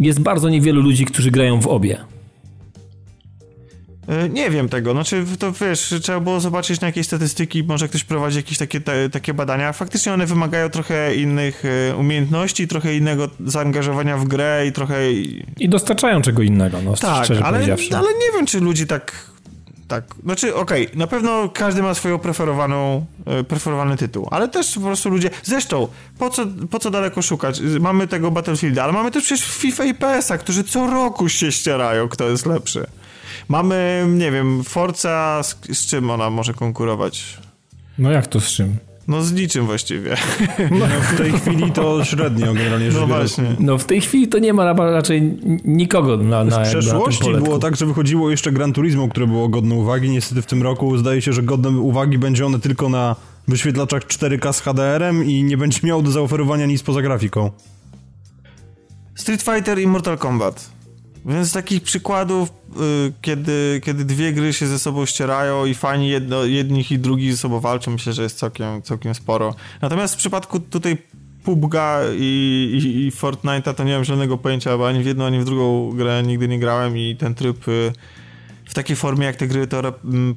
[0.00, 1.98] jest bardzo niewielu ludzi, którzy grają w obie.
[4.10, 8.04] E, nie wiem tego, znaczy to wiesz, trzeba było zobaczyć na jakieś statystyki, może ktoś
[8.04, 9.72] prowadzi jakieś takie, te, takie badania.
[9.72, 15.12] Faktycznie one wymagają trochę innych e, umiejętności, trochę innego zaangażowania w grę i trochę...
[15.58, 17.58] I dostarczają czego innego, no tak, szczerze ale,
[17.92, 19.30] ale nie wiem, czy ludzi tak
[19.90, 20.04] tak.
[20.24, 24.80] Znaczy, okej, okay, na pewno każdy ma swoją preferowaną, e, preferowany tytuł, ale też po
[24.80, 25.30] prostu ludzie...
[25.42, 27.60] Zresztą, po co, po co daleko szukać?
[27.80, 32.08] Mamy tego Battlefielda, ale mamy też przecież FIFA i PS-a, którzy co roku się ścierają,
[32.08, 32.86] kto jest lepszy.
[33.48, 37.38] Mamy, nie wiem, Forza, z, z czym ona może konkurować?
[37.98, 38.76] No jak to z czym?
[39.10, 40.16] No z niczym właściwie.
[40.80, 43.56] No, w tej chwili to średnio generalnie No właśnie.
[43.58, 47.58] No w tej chwili to nie ma raczej nikogo na, na W przeszłości na było
[47.58, 50.10] tak, że wychodziło jeszcze Gran Turismo, które było godne uwagi.
[50.10, 53.16] Niestety w tym roku zdaje się, że godne uwagi będzie one tylko na
[53.48, 57.50] wyświetlaczach 4K z HDR-em i nie będzie miał do zaoferowania nic poza grafiką.
[59.14, 60.70] Street Fighter i Mortal Kombat.
[61.26, 66.44] Więc takich przykładów, y, kiedy, kiedy dwie gry się ze sobą ścierają i fani jedno,
[66.44, 69.54] jednych i drugich ze sobą walczą, myślę, że jest całkiem, całkiem sporo.
[69.82, 70.98] Natomiast w przypadku tutaj
[71.44, 75.40] PUBG'a i, i, i Fortnite'a to nie mam żadnego pojęcia, bo ani w jedną, ani
[75.40, 77.92] w drugą grę nigdy nie grałem i ten tryb y,
[78.64, 79.82] w takiej formie, jak te gry to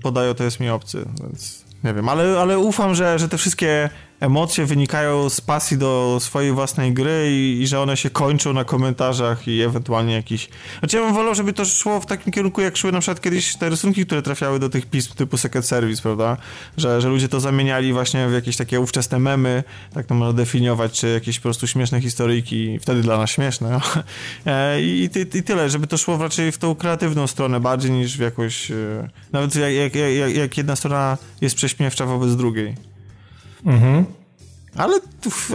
[0.01, 3.89] podają, to jest mi obcy, więc nie wiem, ale, ale ufam, że, że te wszystkie
[4.23, 8.63] emocje wynikają z pasji do swojej własnej gry i, i, że one się kończą na
[8.63, 10.49] komentarzach i ewentualnie jakiś...
[10.79, 13.55] Znaczy ja bym wolał, żeby to szło w takim kierunku, jak szły na przykład kiedyś
[13.55, 16.38] te rysunki, które trafiały do tych pism typu Secret Service, prawda?
[16.77, 20.99] Że, że ludzie to zamieniali właśnie w jakieś takie ówczesne memy, tak to można definiować,
[20.99, 23.69] czy jakieś po prostu śmieszne historyjki, wtedy dla nas śmieszne.
[23.69, 23.81] No.
[24.81, 28.21] I, i, I tyle, żeby to szło raczej w tą kreatywną stronę bardziej niż w
[28.21, 28.71] jakąś...
[28.71, 32.92] E, nawet jak, jak, jak, jak jedna strona jest prześmiewcza wobec drugiej.
[33.65, 34.06] Mhm.
[34.76, 34.99] Ale,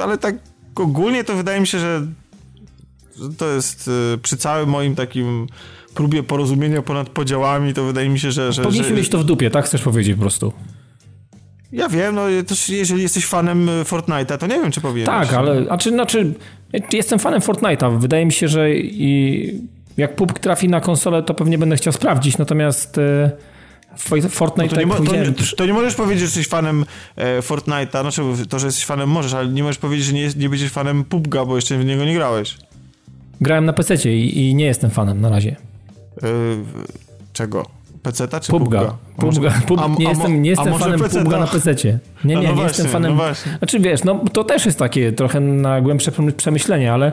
[0.02, 0.34] ale tak
[0.74, 2.06] ogólnie to wydaje mi się, że
[3.38, 5.46] to jest y, przy całym moim takim
[5.94, 8.52] próbie porozumienia ponad podziałami, to wydaje mi się, że...
[8.52, 9.00] że Powinniśmy że...
[9.00, 10.52] mieć to w dupie, tak chcesz powiedzieć po prostu.
[11.72, 15.28] Ja wiem, no też jeżeli jesteś fanem y, Fortnite'a, to nie wiem, czy powinieneś.
[15.28, 16.34] Tak, ale znaczy, znaczy
[16.92, 17.98] jestem fanem Fortnite'a.
[17.98, 19.60] Wydaje mi się, że i
[19.96, 22.98] jak PUBG trafi na konsolę, to pewnie będę chciał sprawdzić, natomiast...
[22.98, 23.57] Y
[24.30, 26.84] Fortnite no to, nie, to, to, nie możesz powiedzieć, że jesteś fanem
[27.16, 30.48] e, Fortnite'a, znaczy to, że jesteś fanem możesz, ale nie możesz powiedzieć, że nie, nie
[30.48, 32.56] będziesz fanem PUBG'a, bo jeszcze w niego nie grałeś.
[33.40, 35.56] Grałem na PC i, i nie jestem fanem na razie.
[36.22, 36.28] E,
[37.32, 37.66] czego?
[38.02, 38.92] PC-ta czy PUBG'a?
[39.18, 39.50] PUBG'a.
[39.66, 41.74] PUBG, a, nie, a, jestem, nie jestem fanem PUBG'a na PC.
[41.74, 41.90] Nie,
[42.24, 43.16] nie, no nie właśnie, jestem fanem.
[43.16, 43.24] No
[43.58, 47.12] znaczy wiesz, no to też jest takie trochę na głębsze przemyślenie, ale,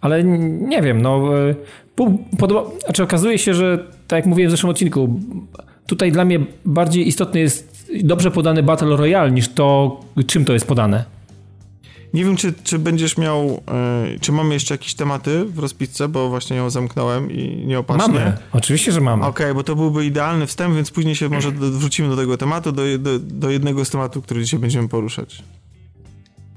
[0.00, 1.54] ale nie wiem, no e,
[1.94, 5.20] PUBG podoba, znaczy okazuje się, że tak jak mówiłem w zeszłym odcinku,
[5.86, 10.66] Tutaj dla mnie bardziej istotny jest dobrze podany Battle Royale niż to, czym to jest
[10.66, 11.14] podane.
[12.14, 13.62] Nie wiem, czy, czy będziesz miał,
[14.10, 18.14] yy, czy mamy jeszcze jakieś tematy w rozpisce, bo właśnie ją zamknąłem i nieopatrznie.
[18.14, 19.24] Mamy, oczywiście, że mamy.
[19.24, 22.36] Okej, okay, bo to byłby idealny wstęp, więc później się może do, wrócimy do tego
[22.36, 25.42] tematu, do, do, do, jednego z tematów, który dzisiaj będziemy poruszać.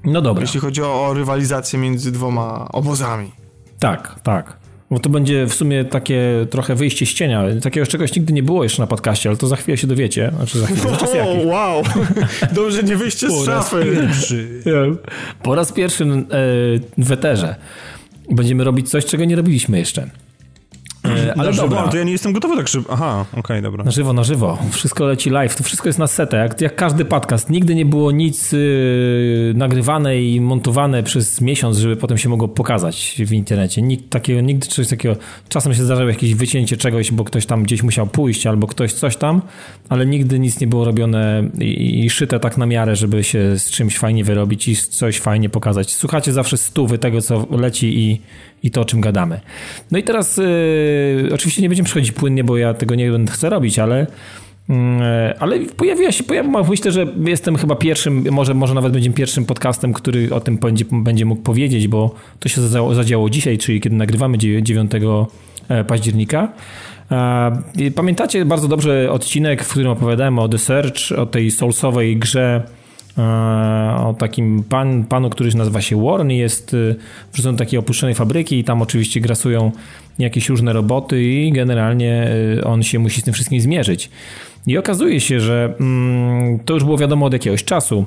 [0.04, 0.40] No dobra.
[0.40, 3.32] Jeśli chodzi o, o rywalizację między dwoma obozami.
[3.78, 4.57] Tak, tak.
[4.90, 7.44] Bo to będzie w sumie takie trochę wyjście z cienia.
[7.62, 10.32] Takiego czegoś nigdy nie było jeszcze na podcaście, ale to za chwilę się dowiecie.
[10.36, 11.82] Znaczy za chwilę, oh, wow!
[12.52, 14.08] Dobrze, nie wyjście z szafy.
[15.42, 16.16] Po raz pierwszy e,
[16.98, 17.54] w eterze
[18.30, 20.10] będziemy robić coś, czego nie robiliśmy jeszcze.
[21.08, 21.88] E, ale na żywo, dobra.
[21.88, 22.92] to ja nie jestem gotowy tak szybko.
[22.92, 23.84] Aha, okej, okay, dobra.
[23.84, 24.58] Na żywo, na żywo.
[24.70, 27.50] Wszystko leci live, to wszystko jest na setę, jak, jak każdy podcast.
[27.50, 33.22] Nigdy nie było nic yy, nagrywane i montowane przez miesiąc, żeby potem się mogło pokazać
[33.26, 33.82] w internecie.
[33.82, 35.16] Nikt takiego, nigdy coś takiego.
[35.48, 39.16] Czasem się zdarzało jakieś wycięcie czegoś, bo ktoś tam gdzieś musiał pójść, albo ktoś coś
[39.16, 39.42] tam,
[39.88, 43.70] ale nigdy nic nie było robione i, i szyte tak na miarę, żeby się z
[43.70, 45.94] czymś fajnie wyrobić i coś fajnie pokazać.
[45.94, 48.20] Słuchacie zawsze stówy tego, co leci i
[48.62, 49.40] i to, o czym gadamy.
[49.90, 53.50] No i teraz yy, oczywiście nie będziemy przechodzić płynnie, bo ja tego nie będę chcę
[53.50, 54.06] robić, ale
[54.68, 54.76] yy,
[55.38, 59.92] ale pojawiła się, pojawiła, myślę, że jestem chyba pierwszym, może, może nawet będziemy pierwszym podcastem,
[59.92, 63.96] który o tym będzie, będzie mógł powiedzieć, bo to się zadziało, zadziało dzisiaj, czyli kiedy
[63.96, 64.90] nagrywamy 9
[65.68, 66.52] e, października.
[67.10, 72.62] E, pamiętacie bardzo dobrze odcinek, w którym opowiadałem o The Search, o tej soulsowej grze
[73.96, 76.94] o takim pan, panu, który nazywa się Warren jest e,
[77.32, 79.72] wrzucony do takiej opuszczonej fabryki i tam oczywiście grasują
[80.18, 84.10] jakieś różne roboty i generalnie e, on się musi z tym wszystkim zmierzyć.
[84.66, 88.04] I okazuje się, że mm, to już było wiadomo od jakiegoś czasu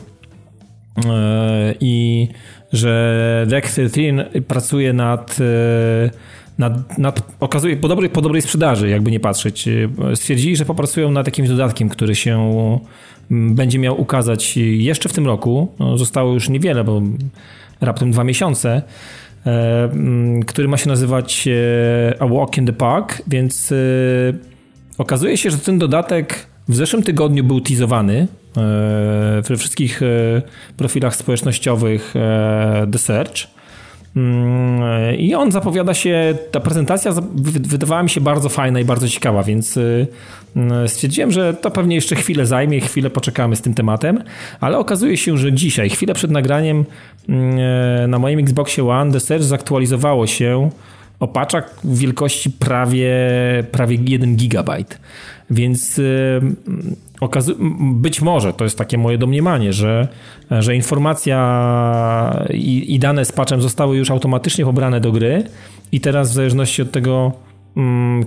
[1.80, 2.28] i
[2.74, 5.38] że Dex 13 pracuje nad
[6.58, 9.70] nad, nad, okazuje, po dobrej, po dobrej sprzedaży, jakby nie patrzeć.
[10.16, 12.52] Stwierdzili, że popracują nad jakimś dodatkiem, który się
[13.32, 15.68] będzie miał ukazać jeszcze w tym roku.
[15.80, 17.02] No, zostało już niewiele, bo
[17.82, 18.82] raptem dwa miesiące,
[19.46, 19.90] e,
[20.48, 23.76] który ma się nazywać e, A Walk in the Park, więc e,
[24.98, 28.28] okazuje się, że ten dodatek w zeszłym tygodniu był teasowany
[29.44, 30.02] we wszystkich
[30.78, 32.14] profilach społecznościowych
[32.92, 33.48] The Search.
[34.16, 37.12] Mm, I on zapowiada się, ta prezentacja
[37.46, 39.80] wydawała mi się bardzo fajna i bardzo ciekawa, więc
[40.88, 44.24] stwierdziłem, że to pewnie jeszcze chwilę zajmie, chwilę poczekamy z tym tematem,
[44.60, 46.86] ale okazuje się, że dzisiaj, chwilę przed nagraniem
[47.30, 50.70] mm, na moim Xboxie One The Search zaktualizowało się
[51.20, 53.14] o paczach wielkości prawie,
[53.72, 55.00] prawie 1 gigabajt.
[55.50, 56.42] Więc y,
[57.82, 60.08] być może, to jest takie moje domniemanie, że,
[60.52, 65.44] że informacja i, i dane z patchem zostały już automatycznie pobrane do gry
[65.92, 67.51] i teraz w zależności od tego, mm,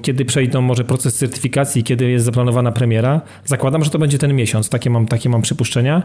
[0.03, 3.21] kiedy przejdą może proces certyfikacji, kiedy jest zaplanowana premiera.
[3.45, 6.03] Zakładam, że to będzie ten miesiąc, takie mam, takie mam przypuszczenia.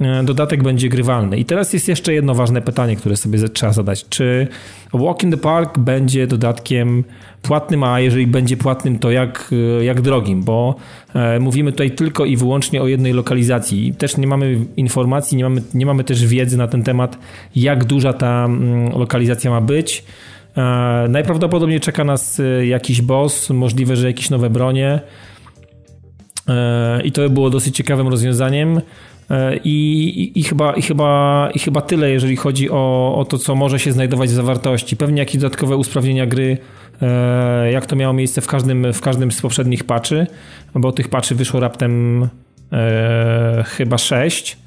[0.00, 1.38] E, dodatek będzie grywalny.
[1.38, 4.08] I teraz jest jeszcze jedno ważne pytanie, które sobie trzeba zadać.
[4.08, 4.48] Czy
[4.94, 7.04] Walk in the Park będzie dodatkiem
[7.42, 9.50] płatnym, a jeżeli będzie płatnym, to jak,
[9.80, 10.42] e, jak drogim?
[10.42, 10.74] Bo
[11.14, 13.94] e, mówimy tutaj tylko i wyłącznie o jednej lokalizacji.
[13.94, 17.18] Też nie mamy informacji, nie mamy, nie mamy też wiedzy na ten temat,
[17.56, 20.04] jak duża ta mm, lokalizacja ma być.
[21.08, 25.00] Najprawdopodobniej czeka nas jakiś boss, możliwe, że jakieś nowe bronie.
[27.04, 28.80] I to by było dosyć ciekawym rozwiązaniem.
[29.30, 33.38] E, I, i, i, chyba, i, chyba, I chyba tyle, jeżeli chodzi o, o to,
[33.38, 34.96] co może się znajdować w zawartości.
[34.96, 36.58] Pewnie jakieś dodatkowe usprawnienia gry,
[37.02, 40.26] e, jak to miało miejsce w każdym, w każdym z poprzednich patchy,
[40.74, 42.28] bo tych patchy wyszło raptem
[42.72, 44.58] e, chyba 6.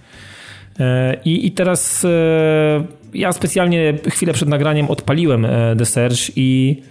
[0.79, 2.83] E, I, I teraz e,
[3.13, 6.81] ja specjalnie chwilę przed nagraniem odpaliłem e, The Search i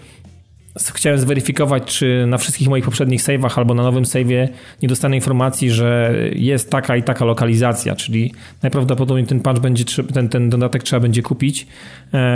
[0.95, 4.49] chciałem zweryfikować, czy na wszystkich moich poprzednich save'ach albo na nowym save'ie
[4.83, 10.29] nie dostanę informacji, że jest taka i taka lokalizacja, czyli najprawdopodobniej ten patch będzie, ten,
[10.29, 11.67] ten dodatek trzeba będzie kupić,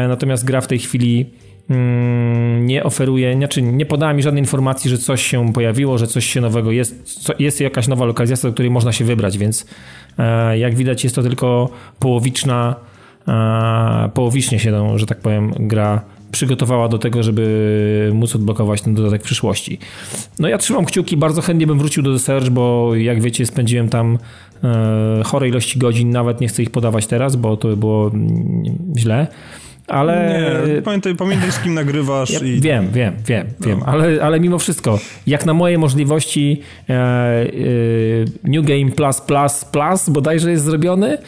[0.08, 1.26] natomiast gra w tej chwili
[2.60, 6.40] nie oferuje, znaczy nie podała mi żadnej informacji, że coś się pojawiło, że coś się
[6.40, 9.66] nowego jest, jest jakaś nowa lokalizacja, do której można się wybrać, więc
[10.18, 12.74] e, jak widać jest to tylko połowiczna,
[13.28, 16.00] e, połowicznie się, że tak powiem, gra
[16.32, 19.78] przygotowała do tego, żeby móc odblokować ten dodatek w przyszłości.
[20.38, 23.88] No ja trzymam kciuki, bardzo chętnie bym wrócił do The Search, bo jak wiecie spędziłem
[23.88, 24.18] tam
[24.64, 28.64] e, chore ilości godzin, nawet nie chcę ich podawać teraz, bo to by było mm,
[28.98, 29.26] źle.
[29.86, 30.64] Ale.
[30.68, 32.30] Nie, pamiętaj, pamiętaj z kim nagrywasz.
[32.30, 32.60] Ja i...
[32.60, 33.66] Wiem, wiem, wiem, no.
[33.66, 37.46] wiem, ale, ale mimo wszystko, jak na moje możliwości, e, e,
[38.44, 41.18] New Game Plus Plus Plus bodajże jest zrobiony,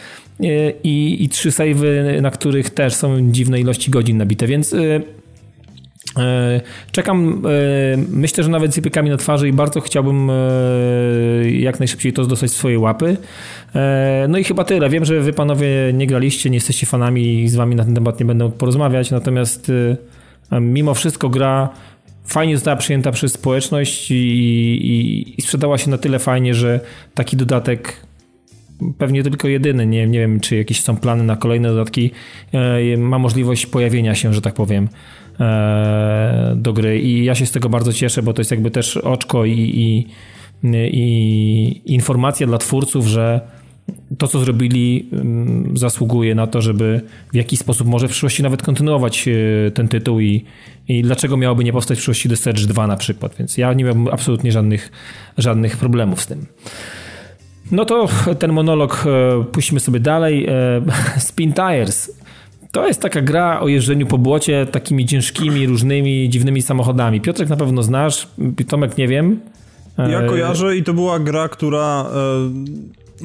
[0.43, 4.77] E, i, i trzy savey, na których też są dziwne ilości godzin nabite, więc e,
[4.77, 5.01] e,
[6.91, 7.43] Czekam,
[8.09, 10.31] myślę, że nawet z na twarzy i bardzo chciałbym
[11.59, 13.17] jak najszybciej to dostać w swoje łapy.
[14.29, 14.89] No i chyba tyle.
[14.89, 18.19] Wiem, że wy panowie nie graliście, nie jesteście fanami i z wami na ten temat
[18.19, 19.71] nie będę porozmawiać, natomiast
[20.51, 21.69] mimo wszystko gra
[22.29, 26.79] fajnie została przyjęta przez społeczność i, i, i sprzedała się na tyle fajnie, że
[27.13, 28.09] taki dodatek
[28.97, 32.11] pewnie tylko jedyny, nie, nie wiem czy jakieś są plany na kolejne dodatki,
[32.53, 35.28] e, ma możliwość pojawienia się, że tak powiem, e,
[36.55, 39.45] do gry i ja się z tego bardzo cieszę, bo to jest jakby też oczko
[39.45, 40.07] i, i,
[40.73, 43.41] i informacja dla twórców, że
[44.17, 47.01] to, co zrobili, mm, zasługuje na to, żeby
[47.33, 50.45] w jakiś sposób może w przyszłości nawet kontynuować e, ten tytuł i,
[50.87, 53.83] i dlaczego miałoby nie powstać w przyszłości The Search 2 na przykład, więc ja nie
[53.83, 54.91] miałbym absolutnie żadnych,
[55.37, 56.45] żadnych problemów z tym.
[57.71, 58.07] No to
[58.39, 60.45] ten monolog e, puścimy sobie dalej.
[60.47, 60.81] E,
[61.27, 62.18] Spin Tires.
[62.71, 67.21] To jest taka gra o jeżdżeniu po błocie takimi ciężkimi, różnymi, dziwnymi samochodami.
[67.21, 68.27] Piotrek na pewno znasz,
[68.67, 69.39] Tomek nie wiem.
[69.97, 72.09] Ja e, kojarzę i to była gra, która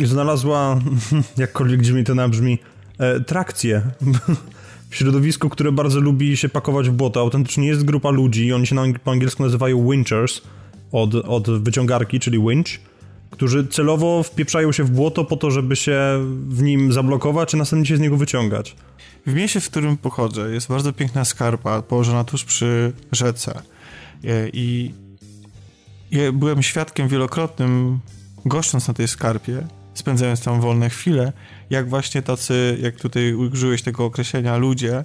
[0.01, 0.81] e, znalazła,
[1.39, 2.59] jakkolwiek dziwnie to nabrzmi,
[2.99, 3.83] e, trakcję
[4.91, 7.21] w środowisku, które bardzo lubi się pakować w błoto.
[7.21, 10.41] Autentycznie jest grupa ludzi, oni się na, po angielsku nazywają winchers,
[10.93, 12.81] od, od wyciągarki, czyli winch
[13.35, 15.99] którzy celowo wpieprzają się w błoto po to, żeby się
[16.49, 18.77] w nim zablokować, a następnie się z niego wyciągać.
[19.27, 23.62] W mieście, w którym pochodzę, jest bardzo piękna skarpa położona tuż przy rzece.
[24.53, 24.94] I
[26.33, 27.99] byłem świadkiem wielokrotnym,
[28.44, 31.33] goszcząc na tej skarpie, spędzając tam wolne chwile,
[31.70, 35.05] jak właśnie tacy, jak tutaj użyłeś tego określenia, ludzie,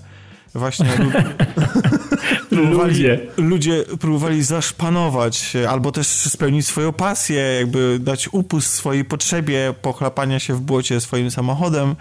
[0.55, 0.85] właśnie
[2.49, 3.19] próbowali, ludzie.
[3.38, 10.53] ludzie próbowali zaszpanować albo też spełnić swoją pasję, jakby dać upust swojej potrzebie pochlapania się
[10.53, 11.95] w błocie swoim samochodem,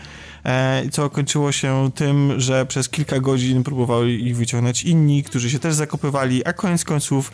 [0.44, 5.58] e, co kończyło się tym, że przez kilka godzin próbowali ich wyciągnąć inni, którzy się
[5.58, 7.32] też zakopywali, a koniec końców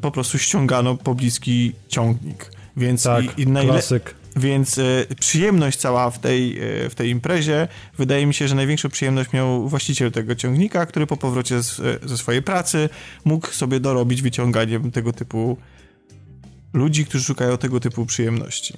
[0.00, 2.50] po prostu ściągano pobliski ciągnik.
[2.76, 4.14] Więc tak, i, i klasyk.
[4.36, 7.68] Więc y, przyjemność cała w tej, y, w tej imprezie,
[7.98, 12.08] wydaje mi się, że największą przyjemność miał właściciel tego ciągnika, który po powrocie z, e,
[12.08, 12.88] ze swojej pracy
[13.24, 15.56] mógł sobie dorobić wyciąganiem tego typu
[16.72, 18.74] ludzi, którzy szukają tego typu przyjemności.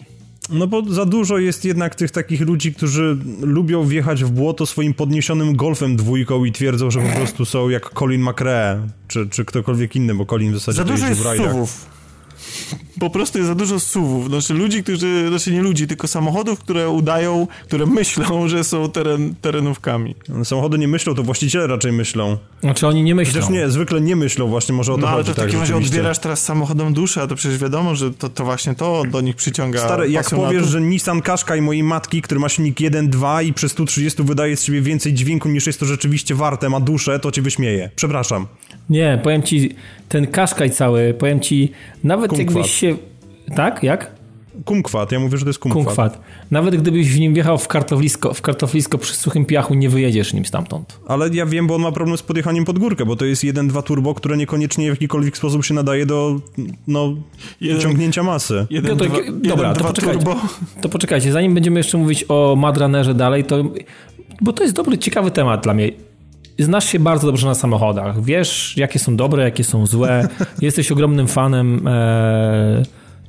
[0.51, 4.95] No bo za dużo jest jednak tych takich ludzi, którzy lubią wjechać w błoto swoim
[4.95, 9.97] podniesionym golfem dwójką i twierdzą, że po prostu są jak Colin McRae, czy, czy ktokolwiek
[9.97, 11.51] inny, bo Colin w zasadzie Za to dużo jest w rajdach.
[11.53, 11.98] suwów.
[13.01, 14.29] Po prostu jest za dużo suwów.
[14.29, 19.35] Znaczy ludzi, którzy, znaczy nie ludzi, tylko samochodów, które udają, które myślą, że są teren,
[19.41, 20.15] terenówkami.
[20.45, 22.39] Samochody nie myślą, to właściciele raczej myślą.
[22.61, 23.35] Znaczy oni nie myślą.
[23.35, 25.61] Chociaż nie, zwykle nie myślą, właśnie może o to No ale to w tak, takim
[25.61, 25.97] razie rzeczywiście.
[25.97, 29.37] odbierasz teraz samochodom duszę, a to przecież wiadomo, że to, to właśnie to do nich
[29.37, 33.73] przyciąga Stary, jak powiesz, że Nissan Qashqai mojej matki, który ma silnik 1.2 i przez
[33.73, 37.43] 130 wydaje z siebie więcej dźwięku niż jest to rzeczywiście warte, ma duszę, to cię
[37.43, 37.91] wyśmieje.
[37.97, 38.47] Przepraszam.
[38.91, 39.75] Nie, powiem ci,
[40.09, 41.73] ten kaszkaj cały, powiem ci,
[42.05, 42.55] nawet Kumkwat.
[42.57, 42.97] jakbyś się...
[43.57, 43.83] Tak?
[43.83, 44.19] Jak?
[44.65, 45.85] Kumkwat, ja mówię, że to jest kumkwat.
[45.85, 46.21] Kumkwat.
[46.51, 50.45] Nawet gdybyś w nim wjechał w kartoflisko, w kartoflisko przy suchym piachu, nie wyjedziesz nim
[50.45, 50.99] stamtąd.
[51.09, 53.83] Ale ja wiem, bo on ma problem z podjechaniem pod górkę, bo to jest 1.2
[53.83, 56.41] turbo, które niekoniecznie w jakikolwiek sposób się nadaje do
[56.87, 57.15] no,
[57.61, 58.67] Jeden- ciągnięcia masy.
[58.71, 60.19] Jeden, No to- dwa, dobra, jeden, to dwa poczekajcie.
[60.25, 60.41] turbo.
[60.81, 63.65] To poczekajcie, zanim będziemy jeszcze mówić o Madranerze dalej, to...
[64.41, 65.91] Bo to jest dobry, ciekawy temat dla mnie.
[66.59, 68.25] Znasz się bardzo dobrze na samochodach.
[68.25, 70.29] Wiesz, jakie są dobre, jakie są złe.
[70.63, 71.93] Jesteś ogromnym fanem e,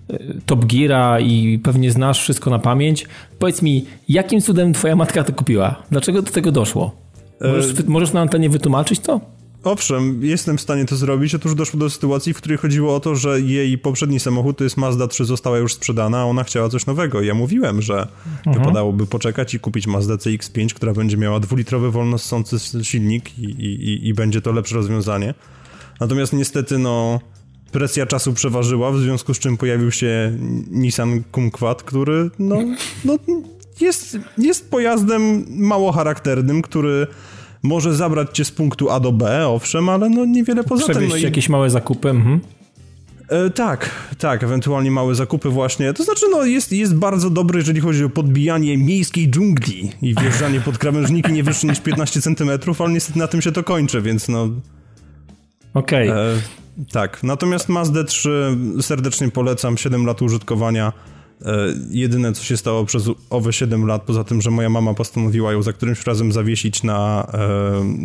[0.10, 3.06] e, Top Geara i pewnie znasz wszystko na pamięć.
[3.40, 5.76] Powiedz mi, jakim cudem twoja matka to kupiła?
[5.92, 6.92] Dlaczego do tego doszło?
[7.42, 9.20] Możesz, wy- możesz na antenie wytłumaczyć to?
[9.64, 11.36] Owszem, jestem w stanie to zrobić.
[11.36, 14.78] Otóż doszło do sytuacji, w której chodziło o to, że jej poprzedni samochód, to jest
[14.78, 17.22] Mazda 3, została już sprzedana, a ona chciała coś nowego.
[17.22, 18.08] Ja mówiłem, że
[18.46, 24.14] wypadałoby poczekać i kupić Mazda CX-5, która będzie miała dwulitrowy wolnossący silnik i, i, i
[24.14, 25.34] będzie to lepsze rozwiązanie.
[26.00, 27.20] Natomiast niestety, no,
[27.72, 30.38] presja czasu przeważyła, w związku z czym pojawił się
[30.72, 32.58] Nissan Kumquat, który, no,
[33.06, 33.18] no
[33.82, 37.08] jest, jest pojazdem mało charakternym, który
[37.64, 40.92] może zabrać cię z punktu A do B, owszem, ale no niewiele poza tym.
[40.92, 42.10] Przewieźć No i, jakieś małe zakupy.
[42.10, 42.40] Mhm.
[43.30, 45.94] e, tak, tak, ewentualnie małe zakupy właśnie.
[45.94, 50.62] To znaczy, no jest, jest bardzo dobry, jeżeli chodzi o podbijanie miejskiej dżungli i wjeżdżanie
[50.62, 54.28] pod krawężniki nie wyższe niż 15 cm, ale niestety na tym się to kończy, więc
[54.28, 54.50] no
[55.74, 56.10] Okej.
[56.10, 56.16] E,
[56.92, 60.94] tak, natomiast Mazda 3 serdecznie polecam, 7 lat użytkowania.
[61.46, 65.52] E, jedyne co się stało przez owe 7 lat, poza tym, że moja mama postanowiła
[65.52, 67.28] ją za którymś razem zawiesić na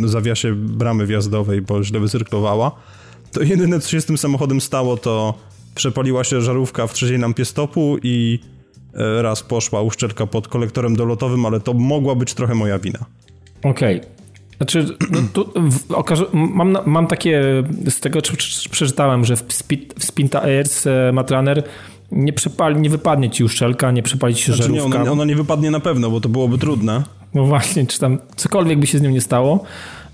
[0.04, 2.72] e, zawiasie bramy wjazdowej, bo źle wycyrklowała,
[3.32, 5.34] to jedyne co się z tym samochodem stało, to
[5.74, 8.38] przepaliła się żarówka w trzeciej lampie stopu i
[8.94, 12.98] e, raz poszła uszczelka pod kolektorem dolotowym, ale to mogła być trochę moja wina.
[13.62, 14.00] Okej.
[14.56, 15.52] Znaczy, no tu
[16.32, 17.42] mam, mam takie,
[17.88, 21.62] z tego czy, czy, przeczytałem, że w, Speed, w Spinta Airs Matrunner
[22.12, 25.00] nie, przepali, nie wypadnie ci uszczelka, nie przepali ci się Znaczy nie, żarówka.
[25.02, 27.02] ona, ona nie wypadnie na pewno, bo to byłoby trudne.
[27.34, 29.64] No właśnie, czy tam cokolwiek by się z nią nie stało,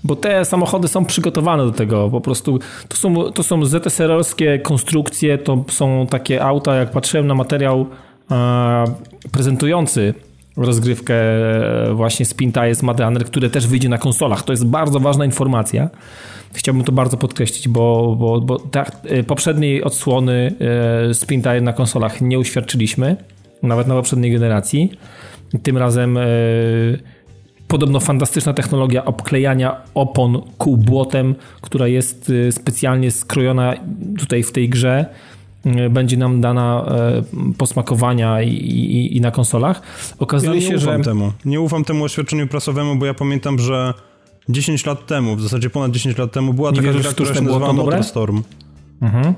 [0.03, 2.09] bo te samochody są przygotowane do tego.
[2.09, 7.35] Po prostu to są, to są ZSR-owskie konstrukcje, to są takie auta, jak patrzyłem na
[7.35, 7.85] materiał
[8.31, 8.85] e,
[9.31, 10.13] prezentujący
[10.57, 14.43] rozgrywkę e, właśnie Spinta jest Matrunner, które też wyjdzie na konsolach.
[14.43, 15.89] To jest bardzo ważna informacja.
[16.53, 20.55] Chciałbym to bardzo podkreślić, bo, bo, bo tak, e, poprzedniej odsłony
[21.09, 23.15] e, Spinta na konsolach nie uświadczyliśmy,
[23.63, 24.91] nawet na poprzedniej generacji.
[25.63, 26.19] Tym razem
[27.67, 33.73] podobno fantastyczna technologia obklejania opon kół błotem, która jest specjalnie skrojona
[34.19, 35.05] tutaj w tej grze.
[35.65, 37.23] E, Będzie nam dana e,
[37.57, 39.81] posmakowania i, i, i na konsolach.
[40.09, 41.09] Ja Okazuje nie się, ufam że.
[41.09, 41.31] temu.
[41.45, 43.93] Nie ufam temu oświadczeniu prasowemu, bo ja pamiętam, że
[44.49, 47.33] 10 lat temu, w zasadzie ponad 10 lat temu, była Nie taka wierzysz gra, która
[47.33, 47.73] się nazywała?
[47.73, 48.41] Motorstorm.
[49.01, 49.33] Mhm.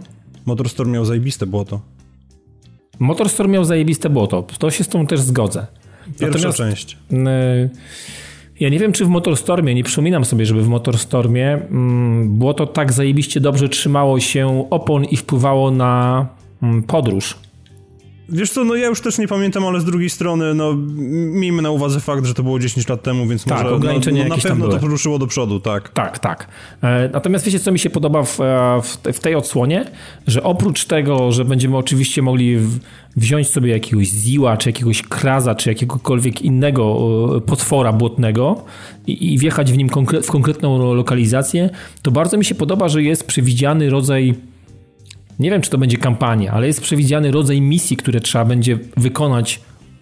[0.46, 1.82] Motorstorm miał zajebiste błoto.
[3.00, 4.44] Motorstorm miał zajebiste błoto.
[4.60, 5.68] To się z tą też zgodzę.
[6.20, 6.98] Pierwsza Natomiast- część.
[7.12, 7.70] Y,
[8.63, 12.93] Ja nie wiem, czy w Motorstormie, nie przypominam sobie, żeby w Motorstormie mm, błoto tak
[12.93, 16.26] zajebiście dobrze trzymało się opon i wpływało na
[16.62, 17.36] mm, podróż.
[18.34, 20.74] Wiesz co, no ja już też nie pamiętam, ale z drugiej strony, no
[21.34, 23.78] miejmy na uwadze fakt, że to było 10 lat temu, więc Tak, może no,
[24.12, 24.91] no, na pewno to były.
[24.91, 25.89] ruszyło do przodu, tak.
[25.89, 26.48] Tak, tak.
[26.84, 29.86] E, Natomiast wiecie, co mi się podoba w, e, w, te- w tej odsłonie?
[30.28, 32.58] Że oprócz tego, że będziemy oczywiście mogli
[33.15, 36.84] wziąć sobie jakiegoś ziła, czy jakiegoś kraza, czy jakiegokolwiek innego
[37.38, 38.63] e, potwora błotnego
[39.08, 41.69] i, i wjechać w nim konkre- w konkretną lokalizację,
[42.02, 44.34] to bardzo mi się podoba, że jest przewidziany rodzaj
[45.39, 49.60] nie wiem, czy to będzie kampania, ale jest przewidziany rodzaj misji, które trzeba będzie wykonać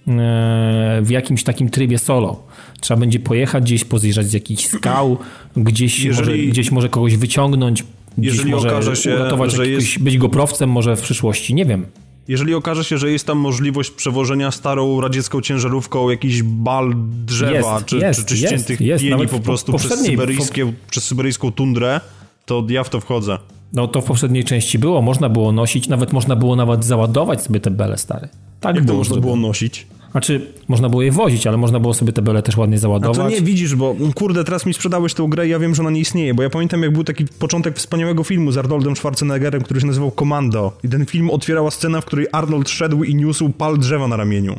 [0.07, 2.43] e, w jakimś takim trybie solo.
[2.81, 5.17] Trzeba będzie pojechać gdzieś, pozjeżdżać z jakichś skał,
[5.55, 7.83] gdzieś, Jeżeli- może, gdzieś może kogoś wyciągnąć,
[8.17, 11.65] gdzieś Jeżeli może okaże się, uratować że jakiegoś, jest- być goprowcem może w przyszłości, nie
[11.65, 11.85] wiem.
[12.27, 16.93] Jeżeli okaże się, że jest tam możliwość przewożenia starą radziecką ciężarówką jakiś bal
[17.25, 19.03] drzewa, Jest, czy, jest, czy, czy ściętych jest.
[19.03, 22.01] pieni po prostu po- przez, syberyjskie, przez syberyjską tundrę,
[22.45, 23.37] to ja w to wchodzę.
[23.73, 27.59] No to w poprzedniej części było, można było nosić, nawet można było nawet załadować sobie
[27.59, 28.29] te bele stare.
[28.59, 29.87] Tak Jak było, to można było nosić?
[30.11, 33.19] Znaczy, można było je wozić, ale można było sobie te bele też ładnie załadować.
[33.19, 35.81] A to nie widzisz, bo kurde, teraz mi sprzedałeś tę grę i ja wiem, że
[35.81, 39.61] ona nie istnieje, bo ja pamiętam, jak był taki początek wspaniałego filmu z Arnoldem Schwarzeneggerem,
[39.61, 40.77] który się nazywał Commando.
[40.83, 44.55] I ten film otwierała scena, w której Arnold szedł i niósł pal drzewa na ramieniu.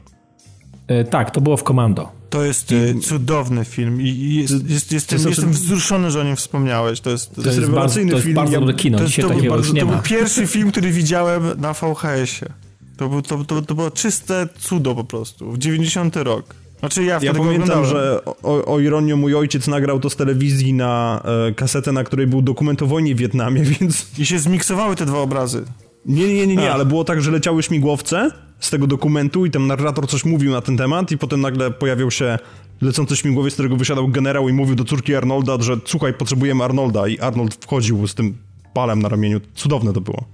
[0.87, 2.22] E, tak, to było w Commando.
[2.33, 3.01] To jest I...
[3.01, 7.01] cudowny film i jest, jest, jestem, jest jestem wzruszony, że o nim wspomniałeś.
[7.01, 9.29] To jest, to, to jest, jest rewelacyjny bardzo, to jest bardzo kino, to, jest, to,
[9.29, 12.53] był, bardzo, to był pierwszy film, który widziałem na VHS-ie.
[12.97, 15.53] To, był, to, to, to było czyste cudo po prostu.
[15.53, 16.55] W 90 rok.
[16.79, 21.23] Znaczy ja, ja pamiętam, że o, o ironię mój ojciec nagrał to z telewizji na
[21.49, 24.07] e, kasetę, na której był dokument o wojnie w Wietnamie, więc...
[24.19, 25.65] I się zmiksowały te dwa obrazy.
[26.07, 28.31] Nie, nie, nie, nie, ale było tak, że leciały śmigłowce
[28.63, 32.11] z tego dokumentu i tam narrator coś mówił na ten temat i potem nagle pojawił
[32.11, 32.39] się
[32.81, 37.09] lecący śmigłowiec, z którego wysiadał generał i mówił do córki Arnolda, że słuchaj, potrzebujemy Arnolda
[37.09, 38.37] i Arnold wchodził z tym
[38.75, 39.41] palem na ramieniu.
[39.55, 40.25] Cudowne to było.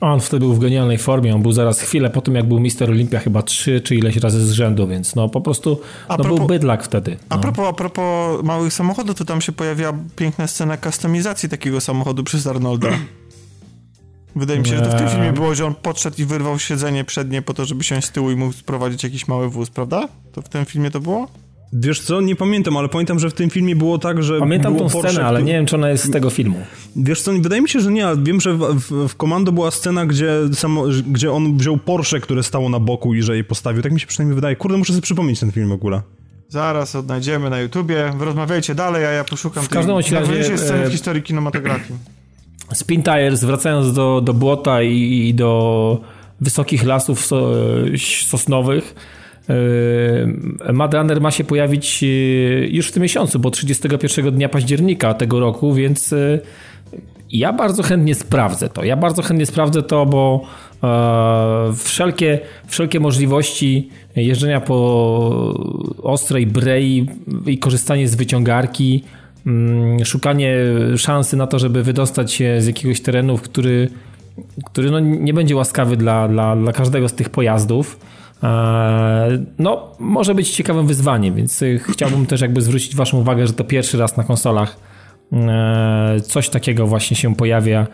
[0.00, 2.90] On wtedy był w genialnej formie, on był zaraz chwilę po tym, jak był Mister
[2.90, 6.46] Olimpia chyba trzy czy ileś razy z rzędu, więc no po prostu no, propos, był
[6.46, 7.10] bydlak wtedy.
[7.10, 7.36] No.
[7.36, 12.24] A, propos, a propos małych samochodów, to tam się pojawia piękna scena kustomizacji takiego samochodu
[12.24, 12.88] przez Arnolda.
[14.36, 17.04] Wydaje mi się, że to w tym filmie było, że on podszedł i wyrwał siedzenie
[17.04, 20.08] przednie po to, żeby siąść z tyłu i mógł sprowadzić jakiś mały wóz, prawda?
[20.32, 21.28] To w tym filmie to było?
[21.72, 24.38] Wiesz co, nie pamiętam, ale pamiętam, że w tym filmie było tak, że.
[24.38, 26.58] Pamiętam tą Porsche, scenę, ale nie wiem, czy ona jest z tego filmu.
[26.96, 28.58] Wiesz co, wydaje mi się, że nie, ale wiem, że
[28.90, 33.22] w, Komando była scena, gdzie, samo, gdzie on wziął Porsche, które stało na boku i
[33.22, 33.82] że je postawił.
[33.82, 34.56] Tak mi się przynajmniej wydaje.
[34.56, 36.02] Kurde, muszę sobie przypomnieć ten film w ogóle.
[36.48, 38.12] Zaraz odnajdziemy na YouTubie.
[38.20, 41.98] Rozmawiajcie dalej, a ja poszukam w każdym tej razie sceny w e, historii kinematografii.
[42.74, 46.00] Spin Tires, wracając do, do błota i, i do
[46.40, 47.28] wysokich lasów
[48.26, 48.94] sosnowych,
[50.68, 52.06] e, Mad Runner ma się pojawić e,
[52.66, 56.38] już w tym miesiącu, bo 31 dnia października tego roku, więc e,
[57.32, 58.84] ja bardzo chętnie sprawdzę to.
[58.84, 60.46] Ja bardzo chętnie sprawdzę to, bo
[61.76, 64.74] wszelkie, wszelkie możliwości jeżdżenia po
[66.02, 67.06] ostrej brei
[67.46, 69.04] i korzystanie z wyciągarki
[70.04, 70.56] szukanie
[70.96, 73.88] szansy na to, żeby wydostać się z jakiegoś terenu, który,
[74.64, 78.00] który no nie będzie łaskawy dla, dla, dla każdego z tych pojazdów.
[78.42, 83.64] E, no, może być ciekawym wyzwaniem, więc chciałbym też jakby zwrócić Waszą uwagę, że to
[83.64, 84.76] pierwszy raz na konsolach
[85.32, 87.86] e, coś takiego właśnie się pojawia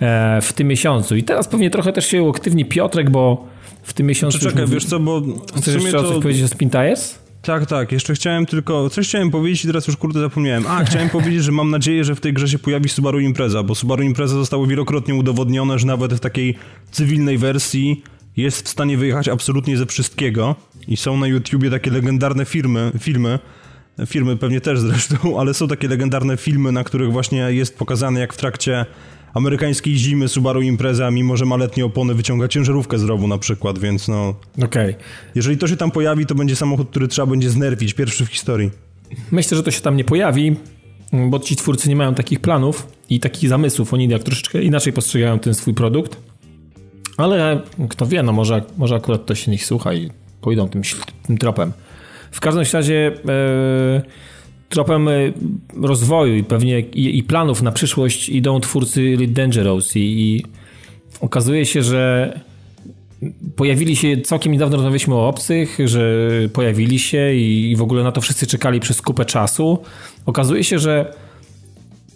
[0.00, 1.16] e, w tym miesiącu.
[1.16, 3.46] I teraz pewnie trochę też się uaktywni Piotrek, bo
[3.82, 4.38] w tym miesiącu...
[4.38, 5.22] Czekaj, wiesz co, bo...
[5.56, 6.12] Chcesz jeszcze to...
[6.12, 7.27] coś powiedzieć o Spin Tires?
[7.48, 7.92] Tak, tak.
[7.92, 8.90] Jeszcze chciałem tylko...
[8.90, 10.66] Coś chciałem powiedzieć i teraz już kurde zapomniałem.
[10.66, 13.74] A, chciałem powiedzieć, że mam nadzieję, że w tej grze się pojawi Subaru Impreza, bo
[13.74, 16.54] Subaru Impreza zostało wielokrotnie udowodnione, że nawet w takiej
[16.90, 18.02] cywilnej wersji
[18.36, 20.56] jest w stanie wyjechać absolutnie ze wszystkiego
[20.88, 23.38] i są na YouTubie takie legendarne firmy, filmy,
[24.06, 28.32] firmy pewnie też zresztą, ale są takie legendarne filmy, na których właśnie jest pokazane jak
[28.32, 28.86] w trakcie
[29.38, 33.78] amerykańskiej zimy Subaru Impreza, mimo że ma letnie opony, wyciąga ciężarówkę z rowu na przykład,
[33.78, 34.34] więc no...
[34.62, 34.90] Okej.
[34.90, 34.94] Okay.
[35.34, 38.70] Jeżeli to się tam pojawi, to będzie samochód, który trzeba będzie znerwić, pierwszy w historii.
[39.30, 40.56] Myślę, że to się tam nie pojawi,
[41.12, 43.94] bo ci twórcy nie mają takich planów i takich zamysłów.
[43.94, 46.16] Oni jak troszeczkę inaczej postrzegają ten swój produkt.
[47.16, 50.10] Ale kto wie, no może, może akurat to się nich słucha i
[50.40, 50.82] pójdą tym,
[51.26, 51.72] tym tropem.
[52.30, 53.12] W każdym razie...
[53.24, 54.37] Yy
[54.68, 55.32] tropem y,
[55.82, 60.44] rozwoju i pewnie i, i, planów na przyszłość idą twórcy Elite Dangerous i, i
[61.20, 62.32] okazuje się, że
[63.56, 68.12] pojawili się, całkiem niedawno rozmawialiśmy o obcych, że pojawili się i, i w ogóle na
[68.12, 69.78] to wszyscy czekali przez kupę czasu.
[70.26, 71.14] Okazuje się, że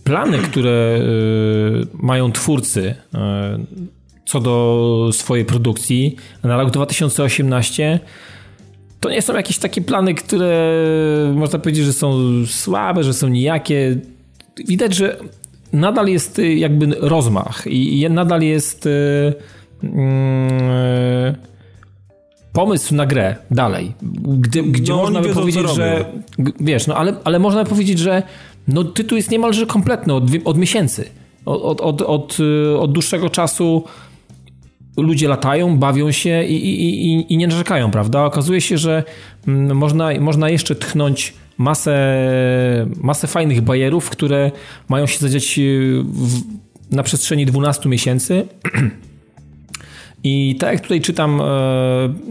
[0.05, 3.19] plany, które y, mają twórcy y,
[4.25, 8.01] co do swojej produkcji na rok 2018
[9.03, 10.79] to nie są jakieś takie plany, które
[11.35, 13.97] można powiedzieć, że są słabe, że są nijakie.
[14.69, 15.17] Widać, że
[15.73, 19.35] nadal jest y, jakby rozmach i nadal jest y,
[19.83, 21.35] mm,
[22.53, 23.93] pomysł na grę dalej,
[24.25, 26.05] gdzie, gdzie no, można by wiedzą, powiedzieć, że
[26.61, 28.23] wiesz, no ale, ale można by powiedzieć, że
[28.69, 31.05] no, tytuł jest niemalże kompletny od, od miesięcy.
[31.45, 33.85] Od, od, od, y, od dłuższego czasu
[34.97, 38.25] ludzie latają, bawią się i, i, i, i nie narzekają, prawda?
[38.25, 39.05] Okazuje się, że
[39.49, 41.97] mm, można, można jeszcze tchnąć masę,
[42.97, 44.51] masę fajnych bajerów, które
[44.89, 46.41] mają się zadziać y, w,
[46.91, 48.47] na przestrzeni 12 miesięcy.
[50.25, 51.45] I tak jak tutaj czytam, e,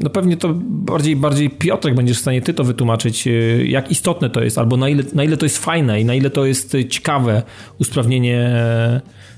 [0.03, 4.29] no pewnie to bardziej, bardziej Piotrek będziesz w stanie ty to wytłumaczyć, y, jak istotne
[4.29, 6.77] to jest, albo na ile, na ile to jest fajne i na ile to jest
[6.89, 7.43] ciekawe
[7.79, 8.39] usprawnienie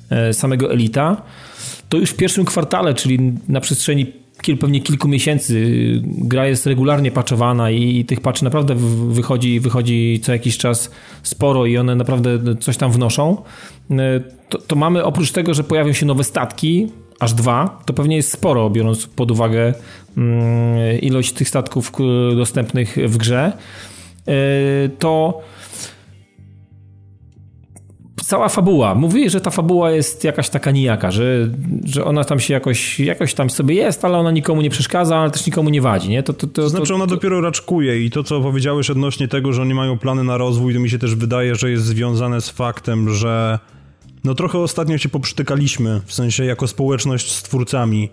[0.09, 1.21] e, samego Elita
[1.93, 4.05] to już w pierwszym kwartale, czyli na przestrzeni
[4.41, 5.71] kil, pewnie kilku miesięcy.
[6.03, 8.75] Gra jest regularnie patchowana i, i tych patchy naprawdę
[9.09, 10.91] wychodzi, wychodzi co jakiś czas
[11.23, 13.43] sporo i one naprawdę coś tam wnoszą.
[14.49, 16.87] To, to mamy oprócz tego, że pojawią się nowe statki,
[17.19, 19.73] aż dwa, to pewnie jest sporo, biorąc pod uwagę
[20.17, 21.91] mm, ilość tych statków
[22.35, 23.51] dostępnych w grze.
[24.99, 25.41] To
[28.25, 28.95] cała fabuła.
[28.95, 31.49] Mówi, że ta fabuła jest jakaś taka nijaka, że,
[31.83, 35.31] że ona tam się jakoś, jakoś tam sobie jest, ale ona nikomu nie przeszkadza, ale
[35.31, 36.23] też nikomu nie wadzi, nie?
[36.23, 39.61] To, to, to, to znaczy ona dopiero raczkuje i to, co powiedziałeś odnośnie tego, że
[39.61, 43.09] oni mają plany na rozwój, to mi się też wydaje, że jest związane z faktem,
[43.09, 43.59] że
[44.23, 48.09] no trochę ostatnio się poprzytykaliśmy, w sensie jako społeczność z twórcami.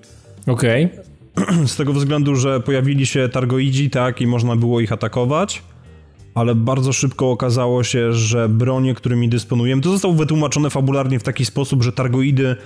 [0.47, 0.85] Okej.
[0.85, 1.67] Okay.
[1.67, 5.63] Z tego względu, że pojawili się targoidzi, tak, i można było ich atakować
[6.35, 11.45] ale bardzo szybko okazało się, że bronie, którymi dysponujemy, to zostało wytłumaczone fabularnie w taki
[11.45, 12.57] sposób, że targoidy,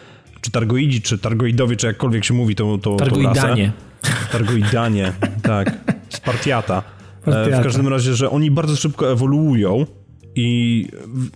[0.40, 3.72] czy targoidzi, czy targoidowie, czy jakkolwiek się mówi to, to, Targoidanie.
[4.02, 5.12] To Targoidanie,
[5.42, 5.68] tak.
[6.08, 6.82] Spartiata.
[7.22, 7.56] Spartiata.
[7.56, 9.86] E, w każdym razie, że oni bardzo szybko ewoluują
[10.34, 10.88] i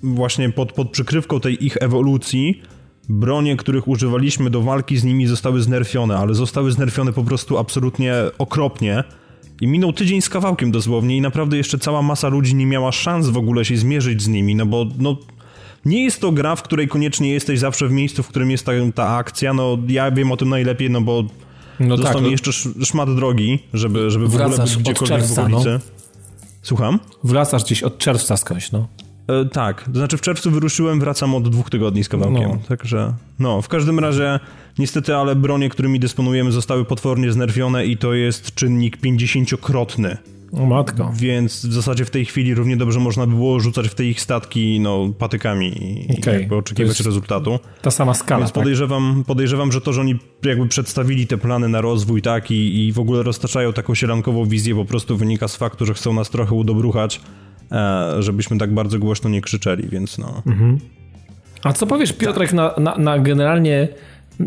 [0.02, 2.62] właśnie pod, pod przykrywką tej ich ewolucji
[3.08, 8.14] bronie, których używaliśmy do walki z nimi zostały znerfione, ale zostały znerfione po prostu absolutnie
[8.38, 9.04] okropnie
[9.60, 13.28] i minął tydzień z kawałkiem dosłownie i naprawdę jeszcze cała masa ludzi nie miała szans
[13.28, 15.16] w ogóle się zmierzyć z nimi, no bo no,
[15.84, 18.72] nie jest to gra, w której koniecznie jesteś zawsze w miejscu, w którym jest ta,
[18.94, 21.24] ta akcja, no ja wiem o tym najlepiej, no bo
[21.80, 22.32] no został tak, mi no.
[22.32, 22.52] jeszcze
[22.84, 25.70] szmat drogi, żeby, żeby w ogóle być gdziekolwiek czerwca, w okolicy.
[25.70, 25.78] No.
[26.62, 26.98] Słucham?
[27.24, 28.88] Wracasz gdzieś od czerwca skądś, no.
[29.28, 32.48] E, tak, to znaczy w czerwcu wyruszyłem, wracam od dwóch tygodni z kawałkiem.
[32.48, 32.58] No.
[32.68, 34.40] Także, no, w każdym razie,
[34.78, 40.16] niestety, ale bronie, którymi dysponujemy, zostały potwornie znerwione i to jest czynnik 50-krotny.
[40.52, 41.12] O matko.
[41.16, 44.20] Więc w zasadzie w tej chwili równie dobrze można by było rzucać w te ich
[44.20, 45.66] statki no, patykami
[46.12, 46.34] i okay.
[46.34, 47.58] jakby oczekiwać rezultatu.
[47.82, 48.38] Ta sama skala.
[48.38, 48.62] Więc tak?
[48.62, 52.92] podejrzewam, podejrzewam, że to, że oni jakby przedstawili te plany na rozwój tak i, i
[52.92, 56.54] w ogóle roztaczają taką sielankową wizję po prostu wynika z faktu, że chcą nas trochę
[56.54, 57.20] udobruchać
[58.18, 60.42] żebyśmy tak bardzo głośno nie krzyczeli, więc no.
[60.46, 60.78] Mhm.
[61.62, 63.88] A co powiesz, Piotrek, na, na, na, generalnie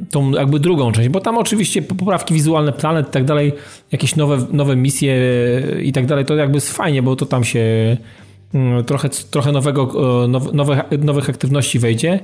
[0.10, 3.54] tą jakby drugą część, bo tam oczywiście poprawki wizualne, planet i tak dalej,
[3.92, 5.16] jakieś nowe, nowe misje
[5.84, 7.98] i tak dalej, to jakby jest fajnie, bo to tam się
[8.54, 9.92] mm, trochę, trochę nowego,
[10.54, 12.20] nowe, nowych aktywności wejdzie,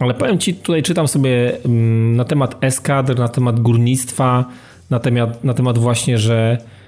[0.00, 4.44] ale powiem Ci, tutaj czytam sobie mm, na temat eskadr, na temat górnictwa,
[4.90, 6.81] na temat, na temat właśnie, że E,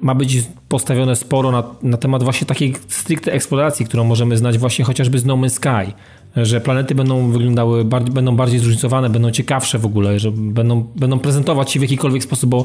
[0.00, 4.84] ma być postawione sporo na, na temat właśnie takiej stricte eksploracji, którą możemy znać właśnie
[4.84, 5.92] chociażby z No Man's Sky,
[6.36, 11.18] że planety będą wyglądały, bardziej, będą bardziej zróżnicowane, będą ciekawsze w ogóle, że będą, będą
[11.18, 12.64] prezentować się w jakikolwiek sposób, bo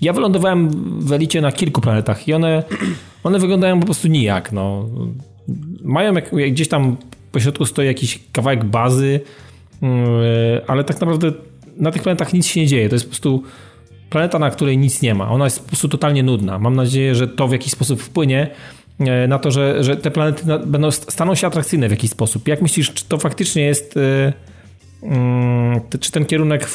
[0.00, 0.68] ja wylądowałem
[1.00, 2.62] w Elicie na kilku planetach i one,
[3.24, 4.52] one wyglądają po prostu nijak.
[4.52, 4.88] No.
[5.84, 6.96] Mają jak, jak gdzieś tam
[7.32, 9.20] po środku stoi jakiś kawałek bazy,
[9.82, 10.06] mm,
[10.66, 11.32] ale tak naprawdę
[11.76, 12.88] na tych planetach nic się nie dzieje.
[12.88, 13.42] To jest po prostu
[14.12, 15.30] planeta, na której nic nie ma.
[15.30, 16.58] Ona jest po prostu totalnie nudna.
[16.58, 18.50] Mam nadzieję, że to w jakiś sposób wpłynie
[19.00, 22.48] e, na to, że, że te planety będą, staną się atrakcyjne w jakiś sposób.
[22.48, 24.32] Jak myślisz, czy to faktycznie jest, e,
[25.02, 26.68] mm, czy ten kierunek,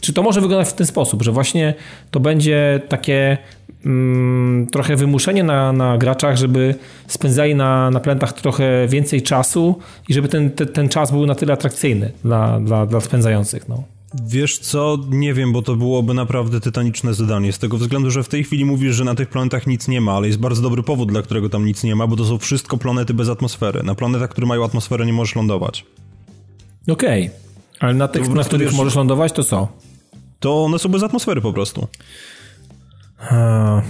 [0.00, 1.74] czy to może wyglądać w ten sposób, że właśnie
[2.10, 3.38] to będzie takie
[3.86, 6.74] mm, trochę wymuszenie na, na graczach, żeby
[7.06, 9.78] spędzali na, na planetach trochę więcej czasu
[10.08, 13.68] i żeby ten, ten, ten czas był na tyle atrakcyjny dla, dla, dla spędzających.
[13.68, 13.84] No.
[14.14, 17.52] Wiesz co, nie wiem, bo to byłoby naprawdę tytaniczne zadanie.
[17.52, 20.12] Z tego względu, że w tej chwili mówisz, że na tych planetach nic nie ma,
[20.12, 22.76] ale jest bardzo dobry powód, dla którego tam nic nie ma, bo to są wszystko
[22.76, 23.82] planety bez atmosfery.
[23.82, 25.84] Na planetach, które mają atmosferę, nie możesz lądować.
[26.88, 27.38] Okej, okay.
[27.80, 29.68] ale na tych, na których wiesz, możesz lądować, to co?
[30.40, 31.86] To one są bez atmosfery po prostu.
[33.16, 33.82] Hmm.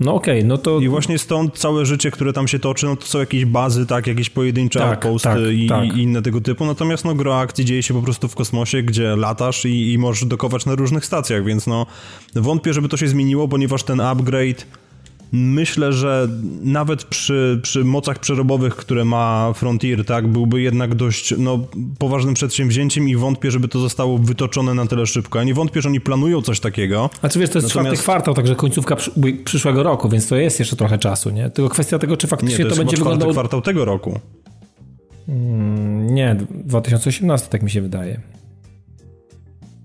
[0.00, 0.80] No okej, okay, no to...
[0.80, 4.06] I właśnie stąd całe życie, które tam się toczy, no to są jakieś bazy, tak,
[4.06, 5.96] jakieś pojedyncze tak, outposty tak, i, tak.
[5.96, 9.16] i, inne tego typu, natomiast no gro akcji dzieje się po prostu w kosmosie, gdzie
[9.16, 11.86] latasz i, i możesz dokować na różnych stacjach, więc no
[12.34, 14.66] wątpię, żeby to się zmieniło, ponieważ ten upgrade
[15.32, 16.28] myślę, że
[16.62, 21.58] nawet przy, przy mocach przerobowych, które ma Frontier, tak, byłby jednak dość no,
[21.98, 25.38] poważnym przedsięwzięciem i wątpię, żeby to zostało wytoczone na tyle szybko.
[25.38, 27.10] Ja nie wątpię, że oni planują coś takiego.
[27.22, 28.02] A czy wiesz, to jest Natomiast...
[28.02, 28.96] czwarty kwartał, także końcówka
[29.44, 31.50] przyszłego roku, więc to jest jeszcze trochę czasu, nie?
[31.50, 33.32] Tylko kwestia tego, czy faktycznie nie, to, to będzie wyglądało...
[33.32, 34.20] kwartał tego roku.
[35.28, 38.20] Mm, nie, 2018 tak mi się wydaje.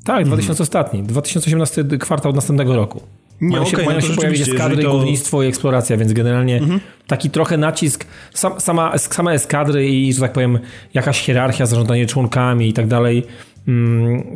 [0.04, 0.62] Tak, 2000 hmm.
[0.62, 1.04] ostatni.
[1.04, 3.02] 2018 kwartał następnego roku.
[3.42, 4.92] Nie, mają się, okay, mają no się pojawić eskadry, to...
[4.92, 6.80] górnictwo i eksploracja, więc generalnie mhm.
[7.08, 10.60] taki trochę nacisk, sam, sama, same eskadry i, że tak powiem,
[10.94, 13.24] jakaś hierarchia, zarządzanie członkami i tak dalej,
[13.68, 14.36] mm,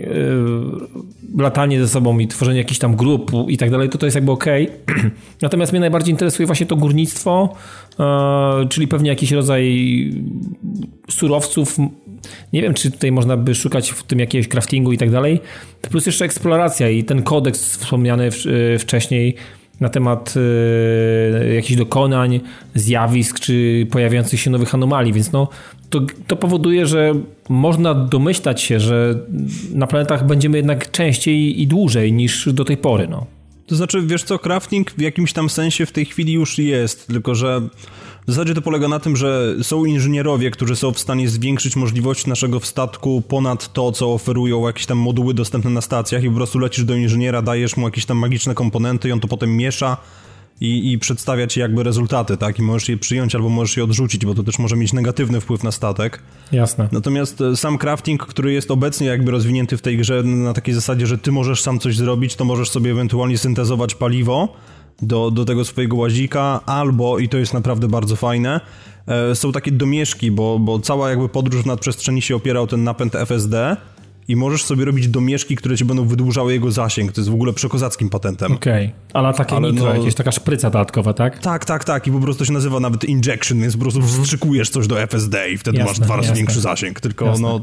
[1.36, 4.16] yy, latanie ze sobą i tworzenie jakichś tam grup i tak dalej, to to jest
[4.16, 4.46] jakby ok.
[5.42, 7.56] Natomiast mnie najbardziej interesuje właśnie to górnictwo,
[8.00, 8.06] yy,
[8.70, 9.84] czyli pewnie jakiś rodzaj
[11.10, 11.78] surowców,
[12.54, 15.40] nie wiem, czy tutaj można by szukać w tym jakiegoś craftingu i tak dalej.
[15.82, 18.46] Plus jeszcze eksploracja i ten kodeks wspomniany w,
[18.80, 19.36] wcześniej
[19.80, 22.40] na temat y, jakichś dokonań,
[22.76, 25.48] zjawisk czy pojawiających się nowych anomalii, więc no
[25.90, 27.14] to, to powoduje, że
[27.50, 29.16] można domyślać się, że
[29.74, 33.08] na planetach będziemy jednak częściej i dłużej niż do tej pory.
[33.08, 33.26] No.
[33.74, 37.36] To znaczy, wiesz co, crafting w jakimś tam sensie w tej chwili już jest, tylko
[37.36, 37.62] że
[38.28, 42.30] w zasadzie to polega na tym, że są inżynierowie, którzy są w stanie zwiększyć możliwości
[42.30, 46.60] naszego statku ponad to, co oferują jakieś tam moduły dostępne na stacjach i po prostu
[46.60, 49.98] lecisz do inżyniera, dajesz mu jakieś tam magiczne komponenty i on to potem miesza
[50.64, 52.60] i, i przedstawia ci jakby rezultaty, tak?
[52.60, 55.64] I możesz je przyjąć albo możesz je odrzucić, bo to też może mieć negatywny wpływ
[55.64, 56.24] na statek.
[56.52, 56.90] Jasne.
[56.92, 61.08] Natomiast e, sam crafting, który jest obecnie jakby rozwinięty w tej grze na takiej zasadzie,
[61.08, 64.54] że ty możesz sam coś zrobić, to możesz sobie ewentualnie syntezować paliwo
[65.02, 68.62] do, do tego swojego łazika, albo, i to jest naprawdę bardzo fajne,
[69.08, 72.84] e, są takie domieszki, bo, bo cała jakby podróż w nadprzestrzeni się opiera o ten
[72.84, 73.78] napęd FSD,
[74.28, 77.12] i możesz sobie robić domieszki, które ci będą wydłużały jego zasięg.
[77.12, 78.52] To jest w ogóle przekozackim patentem.
[78.52, 79.00] Okej, okay.
[79.14, 79.96] ale takie ale nitro, no...
[79.96, 81.40] jakieś taka szpryca dodatkowa, tak?
[81.40, 82.08] Tak, tak, tak.
[82.08, 84.12] I po prostu się nazywa nawet injection, więc po prostu mm.
[84.12, 86.38] wstrzykujesz coś do FSD i wtedy jasne, masz dwa razy jasne.
[86.38, 87.00] większy zasięg.
[87.00, 87.48] Tylko jasne.
[87.48, 87.62] no...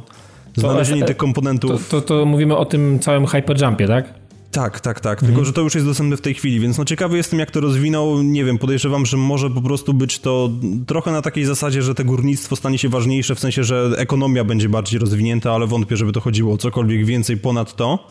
[0.57, 1.89] Znalezienie tych komponentów...
[1.89, 4.15] To, to, to, mówimy o tym całym hyperjumpie, tak?
[4.53, 5.19] Tak, tak, tak.
[5.19, 5.33] Mhm.
[5.33, 7.61] Tylko, że to już jest dostępne w tej chwili, więc no ciekawy jestem, jak to
[7.61, 8.23] rozwinął.
[8.23, 10.51] Nie wiem, podejrzewam, że może po prostu być to
[10.87, 14.69] trochę na takiej zasadzie, że te górnictwo stanie się ważniejsze, w sensie, że ekonomia będzie
[14.69, 18.11] bardziej rozwinięta, ale wątpię, żeby to chodziło o cokolwiek więcej ponad to.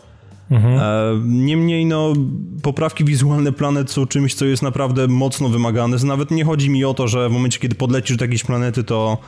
[0.50, 0.78] Mhm.
[0.78, 2.12] E, niemniej, no,
[2.62, 5.96] poprawki wizualne planet są czymś, co jest naprawdę mocno wymagane.
[6.04, 9.18] Nawet nie chodzi mi o to, że w momencie, kiedy podlecisz do jakiejś planety, to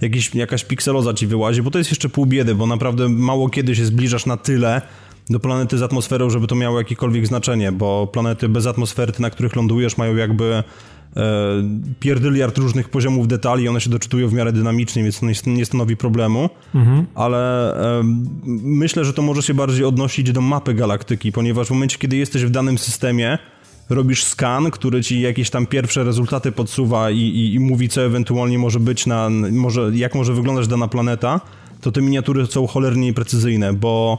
[0.00, 3.76] jakiś, jakaś pikseloza ci wyłazi, bo to jest jeszcze pół biedy, bo naprawdę mało kiedy
[3.76, 4.82] się zbliżasz na tyle,
[5.30, 9.56] do planety z atmosferą, żeby to miało jakiekolwiek znaczenie, bo planety bez atmosfery, na których
[9.56, 10.62] lądujesz, mają jakby e,
[12.00, 16.50] pierdyliard różnych poziomów detali, one się doczytują w miarę dynamicznie, więc to nie, stanowi problemu,
[16.74, 17.06] mhm.
[17.14, 18.02] ale e,
[18.62, 22.44] myślę, że to może się bardziej odnosić do mapy galaktyki, ponieważ w momencie, kiedy jesteś
[22.44, 23.38] w danym systemie,
[23.90, 28.58] robisz skan, który ci jakieś tam pierwsze rezultaty podsuwa i, i, i mówi, co ewentualnie
[28.58, 31.40] może być na, może, jak może wyglądać dana planeta,
[31.80, 34.18] to te miniatury są cholernie precyzyjne, bo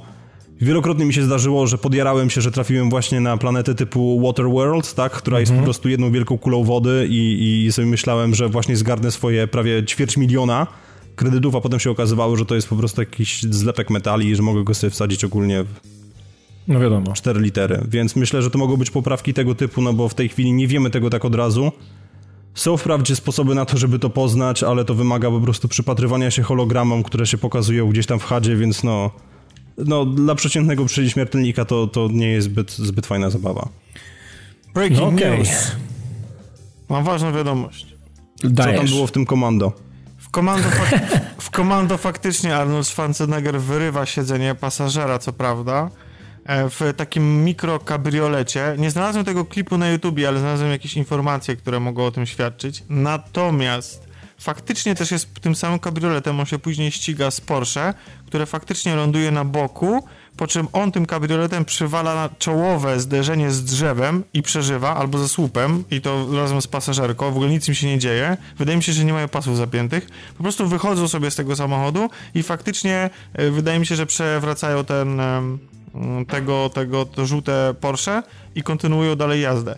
[0.61, 5.11] Wielokrotnie mi się zdarzyło, że podjarałem się, że trafiłem właśnie na planetę typu Waterworld, tak,
[5.11, 5.65] która jest po mhm.
[5.65, 10.17] prostu jedną wielką kulą wody i, i sobie myślałem, że właśnie zgarnę swoje prawie ćwierć
[10.17, 10.67] miliona
[11.15, 14.43] kredytów, a potem się okazywało, że to jest po prostu jakiś zlepek metali i że
[14.43, 15.67] mogę go sobie wsadzić ogólnie w
[16.67, 17.13] no wiadomo.
[17.13, 17.85] 4 litery.
[17.87, 20.67] Więc myślę, że to mogą być poprawki tego typu, no bo w tej chwili nie
[20.67, 21.71] wiemy tego tak od razu.
[22.53, 26.43] Są wprawdzie sposoby na to, żeby to poznać, ale to wymaga po prostu przypatrywania się
[26.43, 29.11] hologramom, które się pokazują gdzieś tam w hadzie, więc no
[29.77, 33.69] no, dla przeciętnego śmiertelnika to, to nie jest zbyt, zbyt fajna zabawa.
[34.73, 35.37] Breaking no okay.
[35.37, 35.71] news.
[36.89, 37.95] Mam ważną wiadomość.
[38.43, 38.75] Dajesz.
[38.75, 39.71] Co tam było w tym komando?
[40.17, 40.69] W komando,
[41.37, 45.89] w komando faktycznie Arnold Schwarzenegger wyrywa siedzenie pasażera, co prawda,
[46.45, 48.75] e, w takim mikrokabriolecie.
[48.77, 52.83] Nie znalazłem tego klipu na YouTubie, ale znalazłem jakieś informacje, które mogą o tym świadczyć.
[52.89, 54.10] Natomiast
[54.41, 57.93] faktycznie też jest tym samym kabrioletem, on się później ściga z Porsche,
[58.25, 60.03] które faktycznie ląduje na boku,
[60.37, 65.29] po czym on tym kabrioletem przywala na czołowe zderzenie z drzewem i przeżywa, albo ze
[65.29, 68.37] słupem, i to razem z pasażerką, w ogóle nic im się nie dzieje.
[68.57, 70.07] Wydaje mi się, że nie mają pasów zapiętych.
[70.37, 74.85] Po prostu wychodzą sobie z tego samochodu i faktycznie e, wydaje mi się, że przewracają
[74.85, 75.21] ten
[76.27, 78.23] tego, tego to żółte Porsche
[78.55, 79.77] i kontynuują dalej jazdę.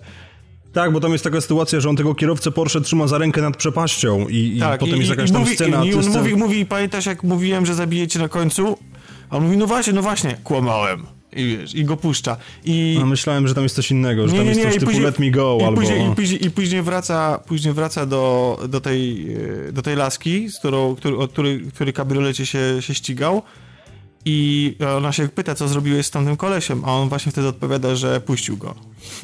[0.74, 3.57] Tak, bo tam jest taka sytuacja, że on tego kierowcę Porsche trzyma za rękę nad
[3.57, 5.86] przepaścią i, tak, i potem i, jest jakaś tam mówi, scena.
[5.86, 8.78] I on mówi, mówi, pamiętasz jak mówiłem, że zabijecie na końcu?
[9.30, 11.05] A on mówi, no właśnie, no właśnie, kłamałem.
[11.36, 12.38] I wiesz, i go puszcza.
[12.65, 12.99] I...
[13.01, 15.03] A myślałem, że tam jest coś innego, że nie, tam jest nie, coś typu później,
[15.03, 15.82] let me go i albo...
[15.82, 19.28] Później, i, później, I później wraca, później wraca do, do, tej,
[19.71, 23.41] do tej laski, z którą, który, od której, który kabriolecie się, się ścigał
[24.26, 28.21] i ona się pyta, co zrobiłeś z tamtym kolesiem, a on właśnie wtedy odpowiada, że
[28.21, 28.76] puścił go.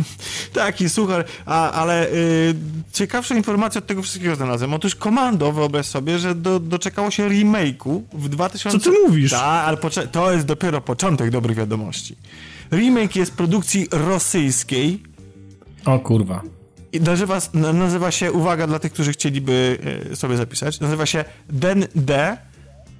[0.54, 2.56] Taki suchar, a, ale y,
[2.94, 4.74] ciekawsza informacja od tego wszystkiego znalazłem.
[4.74, 8.80] Otóż Komando, wyobraź sobie, że do, doczekało się remake'u w 2000...
[8.80, 9.32] Co ty mówisz?
[9.32, 9.78] Tak, ale
[10.12, 12.16] to jest dopiero początek dobrych wiadomości.
[12.72, 15.04] Remake jest produkcji rosyjskiej.
[15.86, 16.42] O kurwa.
[16.92, 19.78] I nazywa, nazywa się, uwaga dla tych, którzy chcieliby
[20.12, 22.38] y, sobie zapisać, nazywa się Den D,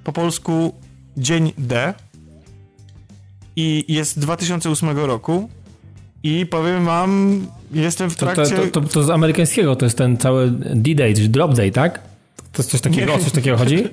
[0.04, 0.74] po polsku
[1.16, 1.94] Dzień D
[3.56, 5.48] i jest 2008 roku
[6.22, 7.40] i powiem wam,
[7.72, 8.56] jestem w trakcie...
[8.56, 12.10] To, to, to, to z amerykańskiego to jest ten cały D-Day, czy Drop Day, tak?
[12.52, 13.84] To jest coś takiego, nie, o coś takiego chodzi?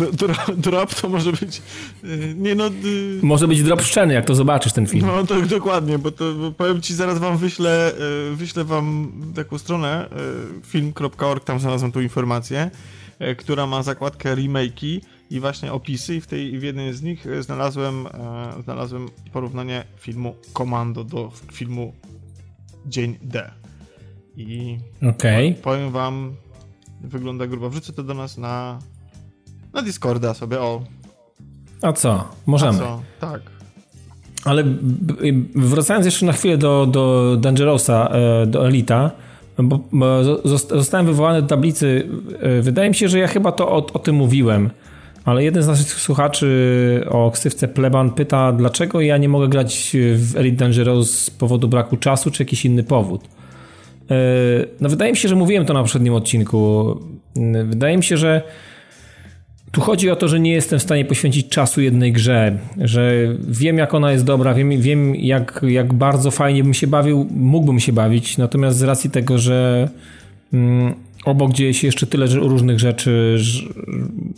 [0.56, 1.62] Drop to może być.
[2.04, 2.66] Y, nie no.
[2.66, 5.06] Y, może być drop szczeny, jak to zobaczysz ten film.
[5.06, 7.92] No tak, dokładnie, bo to bo powiem ci, zaraz wam wyślę,
[8.32, 10.08] y, wyślę wam taką stronę
[10.66, 12.70] film.org, tam znalazłem tu informację,
[13.38, 15.00] która ma zakładkę remake'i
[15.30, 20.34] i właśnie opisy i w, tej, w jednym z nich znalazłem, e, znalazłem porównanie filmu
[20.52, 21.92] Komando do filmu
[22.86, 23.50] Dzień D.
[24.36, 24.78] I
[25.10, 25.54] okay.
[25.62, 26.34] powiem wam,
[27.00, 27.70] wygląda grubo.
[27.70, 28.78] Wrzucę to do nas na,
[29.72, 30.82] na Discorda sobie, o.
[31.82, 32.28] A co?
[32.46, 32.78] Możemy.
[32.78, 33.02] A co?
[33.20, 33.40] Tak.
[34.44, 34.64] Ale
[35.54, 39.10] wracając jeszcze na chwilę do, do Dangerousa, e, do Elita,
[39.58, 39.80] bo
[40.54, 42.08] zostałem wywołany do tablicy.
[42.40, 44.70] E, wydaje mi się, że ja chyba to o, o tym mówiłem,
[45.24, 50.36] ale jeden z naszych słuchaczy o ksywce Pleban pyta, dlaczego ja nie mogę grać w
[50.36, 53.24] Elite Dangerous z powodu braku czasu, czy jakiś inny powód.
[54.10, 54.14] E,
[54.80, 56.86] no wydaje mi się, że mówiłem to na poprzednim odcinku.
[57.64, 58.42] Wydaje mi się, że
[59.70, 63.12] tu chodzi o to, że nie jestem w stanie poświęcić czasu jednej grze, że
[63.48, 67.80] wiem jak ona jest dobra, wiem, wiem jak, jak bardzo fajnie bym się bawił, mógłbym
[67.80, 69.88] się bawić, natomiast z racji tego, że
[70.52, 70.94] mm,
[71.24, 73.38] obok dzieje się jeszcze tyle różnych rzeczy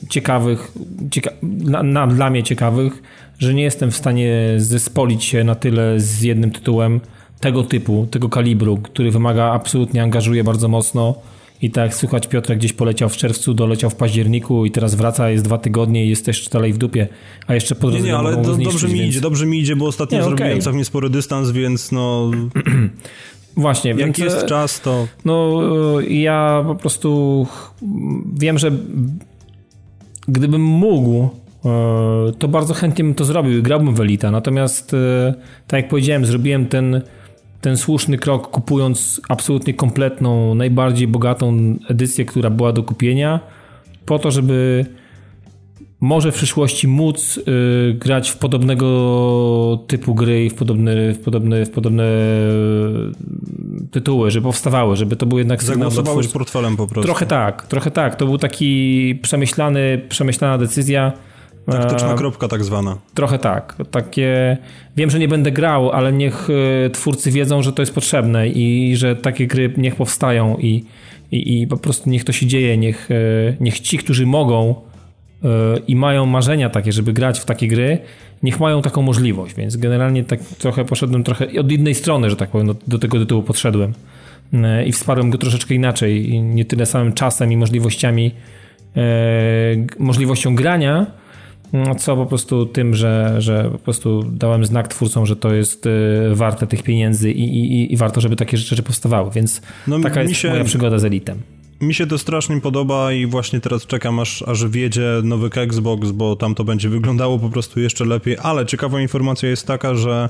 [0.09, 0.73] ciekawych,
[1.11, 3.03] cieka na, na, dla mnie ciekawych,
[3.39, 7.01] że nie jestem w stanie zespolić się na tyle z jednym tytułem
[7.41, 11.15] tego typu, tego kalibru, który wymaga, absolutnie angażuje bardzo mocno
[11.63, 15.31] i tak jak słychać, Piotr gdzieś poleciał w czerwcu, doleciał w październiku i teraz wraca,
[15.31, 17.09] jest dwa tygodnie i jest też dalej w dupie,
[17.47, 19.11] a jeszcze po drodze Nie, nie, ale do, zniszczyć, dobrze mi więc...
[19.11, 20.63] idzie, dobrze mi idzie, bo ostatnio nie, zrobiłem okay.
[20.63, 22.31] całkiem spory dystans, więc no...
[23.57, 24.19] Właśnie, Jak więc...
[24.19, 25.07] jest czas, to...
[25.25, 25.61] No,
[26.09, 27.47] ja po prostu
[28.35, 28.71] wiem, że
[30.29, 31.29] gdybym mógł,
[31.65, 35.35] e, to bardzo chętnie bym to zrobił i grałbym w Elita, natomiast e,
[35.67, 37.03] tak jak powiedziałem, zrobiłem ten
[37.63, 43.41] ten słuszny krok, kupując absolutnie kompletną, najbardziej bogatą edycję, która była do kupienia,
[44.07, 44.87] po to, żeby
[46.03, 51.67] może w przyszłości móc y, grać w podobnego typu gry i w podobne, w podobne,
[51.67, 52.05] w podobne
[53.91, 57.07] tytuły, żeby powstawały, żeby to był jednak sygnał Zagłosowałeś portfelem po prostu.
[57.07, 58.17] Trochę tak, trochę tak.
[58.17, 61.13] To był taki przemyślany, przemyślana decyzja
[61.67, 62.99] Taktyczna kropka tak zwana.
[63.15, 63.77] Trochę tak.
[63.91, 64.57] Takie.
[64.97, 66.49] Wiem, że nie będę grał, ale niech
[66.87, 70.85] e, twórcy wiedzą, że to jest potrzebne i że takie gry niech powstają i,
[71.33, 72.79] i, i po prostu niech to się dzieje.
[72.79, 73.15] Niech, e,
[73.61, 74.92] niech ci, którzy mogą e,
[75.89, 77.99] i mają marzenia takie, żeby grać w takie gry,
[78.43, 79.55] niech mają taką możliwość.
[79.55, 83.19] Więc generalnie tak trochę poszedłem trochę od innej strony, że tak powiem, do, do tego
[83.19, 83.93] tytułu podszedłem.
[84.87, 86.43] I wsparłem go troszeczkę inaczej.
[86.43, 88.31] Nie tyle samym czasem i możliwościami,
[89.99, 91.07] możliwością grania,
[91.73, 95.89] no, co po prostu tym, że, że po prostu dałem znak twórcom, że to jest
[96.33, 100.35] warte tych pieniędzy i, i, i warto, żeby takie rzeczy powstawały, więc no, taka jest
[100.35, 101.39] się, moja przygoda z Elitem.
[101.83, 106.37] Mi się to strasznie podoba i właśnie teraz czekam aż, aż wiedzie nowy Xbox, bo
[106.37, 110.29] tam to będzie wyglądało po prostu jeszcze lepiej, ale ciekawa informacja jest taka, że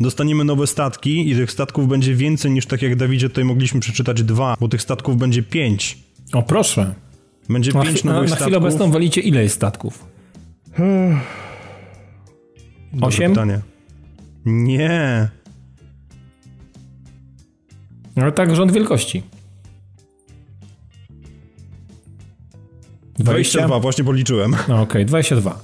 [0.00, 4.22] dostaniemy nowe statki i tych statków będzie więcej niż tak jak Dawidzie tutaj mogliśmy przeczytać
[4.22, 5.98] dwa, bo tych statków będzie pięć.
[6.32, 6.94] O proszę.
[7.48, 8.30] Będzie pięć nowych statków.
[8.30, 10.04] Na chwilę obecną walicie ile jest statków?
[13.00, 13.30] Osiem?
[13.30, 13.60] Pytanie.
[14.46, 15.28] Nie.
[18.16, 19.22] Ale tak rząd wielkości.
[23.18, 24.50] 22, właśnie policzyłem.
[24.50, 25.58] No okej, okay, 22.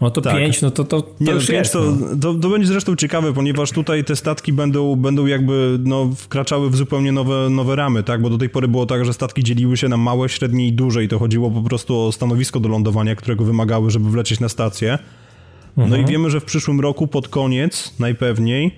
[0.00, 0.36] No to tak.
[0.36, 2.16] 5, no to, to, to nie, już 5 jest, to, no.
[2.20, 6.76] to, to, będzie zresztą ciekawe, ponieważ tutaj te statki będą, będą jakby no, wkraczały w
[6.76, 8.22] zupełnie nowe, nowe ramy, tak?
[8.22, 11.04] Bo do tej pory było tak, że statki dzieliły się na małe, średnie i duże
[11.04, 14.98] i to chodziło po prostu o stanowisko do lądowania, którego wymagały, żeby wlecieć na stację.
[15.76, 16.02] No mhm.
[16.02, 18.76] i wiemy, że w przyszłym roku pod koniec najpewniej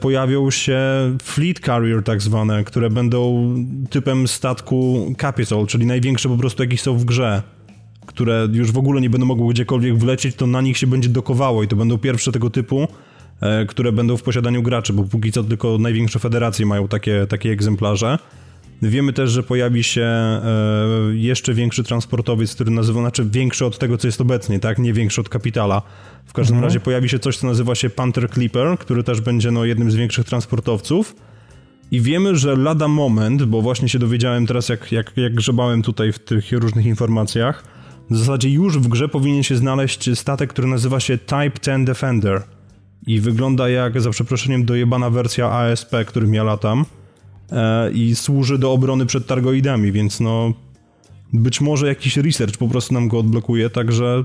[0.00, 0.80] pojawią się
[1.22, 3.54] fleet carrier tak zwane, które będą
[3.90, 7.42] typem statku capital, czyli największe po prostu jakie są w grze
[8.06, 11.62] które już w ogóle nie będą mogły gdziekolwiek wlecieć, to na nich się będzie dokowało
[11.62, 12.88] i to będą pierwsze tego typu,
[13.40, 17.50] e, które będą w posiadaniu graczy, bo póki co tylko największe federacje mają takie, takie
[17.50, 18.18] egzemplarze.
[18.82, 20.40] Wiemy też, że pojawi się e,
[21.12, 24.78] jeszcze większy transportowiec, który nazywa, znaczy większy od tego, co jest obecnie, tak?
[24.78, 25.82] Nie większy od kapitala.
[26.26, 26.68] W każdym mhm.
[26.68, 29.94] razie pojawi się coś, co nazywa się Panther Clipper, który też będzie no, jednym z
[29.94, 31.14] większych transportowców.
[31.90, 36.12] I wiemy, że lada moment, bo właśnie się dowiedziałem teraz, jak, jak, jak grzebałem tutaj
[36.12, 37.64] w tych różnych informacjach,
[38.10, 42.42] w zasadzie już w grze powinien się znaleźć statek, który nazywa się Type 10 Defender.
[43.06, 46.84] I wygląda jak, za przeproszeniem, dojebana wersja ASP, którym ja latam.
[47.52, 50.52] E, I służy do obrony przed targoidami, więc no...
[51.32, 54.24] Być może jakiś research po prostu nam go odblokuje, także...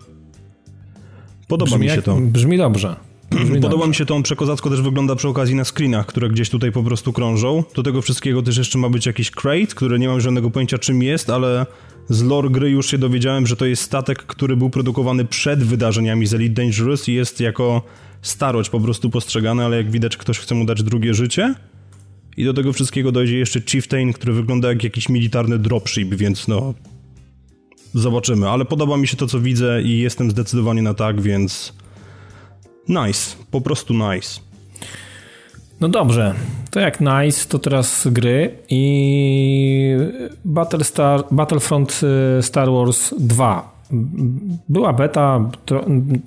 [1.47, 2.17] Podoba brzmi mi się to.
[2.21, 2.95] Brzmi dobrze.
[3.31, 3.87] Brzmi Podoba dobrze.
[3.87, 6.83] mi się to, on przekozacko też wygląda przy okazji na screenach, które gdzieś tutaj po
[6.83, 7.63] prostu krążą.
[7.75, 11.03] Do tego wszystkiego też jeszcze ma być jakiś crate, który nie mam żadnego pojęcia czym
[11.03, 11.65] jest, ale
[12.09, 16.25] z lore gry już się dowiedziałem, że to jest statek, który był produkowany przed wydarzeniami
[16.25, 17.81] z Elite Dangerous i jest jako
[18.21, 21.55] starość po prostu postrzegany, ale jak widać ktoś chce mu dać drugie życie.
[22.37, 26.73] I do tego wszystkiego dojdzie jeszcze Chieftain, który wygląda jak jakiś militarny dropship, więc no...
[27.93, 28.49] zobaczymy.
[28.49, 31.73] Ale podoba mi się to, co widzę i jestem zdecydowanie na tak, więc
[32.89, 34.39] nice, po prostu nice.
[35.81, 36.33] No dobrze,
[36.71, 39.97] to jak nice, to teraz gry i
[40.45, 42.01] Battlestar, Battlefront
[42.39, 43.77] y, Star Wars 2.
[44.69, 45.49] Była beta,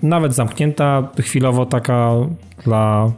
[0.03, 2.13] nawet zamknięta, chwilowo taka
[2.65, 3.13] dla,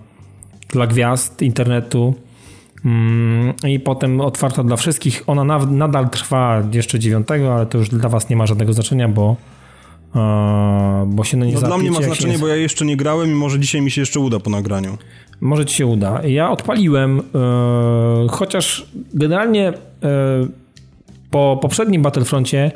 [0.69, 2.15] dla gwiazd internetu
[3.69, 5.23] i potem otwarta dla wszystkich.
[5.27, 9.37] Ona nadal trwa jeszcze 9, ale to już dla was nie ma żadnego znaczenia, bo
[11.07, 13.35] bo się na nie no Dla mnie ma znaczenie, bo ja jeszcze nie grałem i
[13.35, 14.99] może dzisiaj mi się jeszcze uda po nagraniu.
[15.41, 16.23] Może ci się uda.
[16.27, 17.23] Ja odpaliłem, e,
[18.31, 19.73] chociaż generalnie e,
[21.31, 22.71] po poprzednim Battlefroncie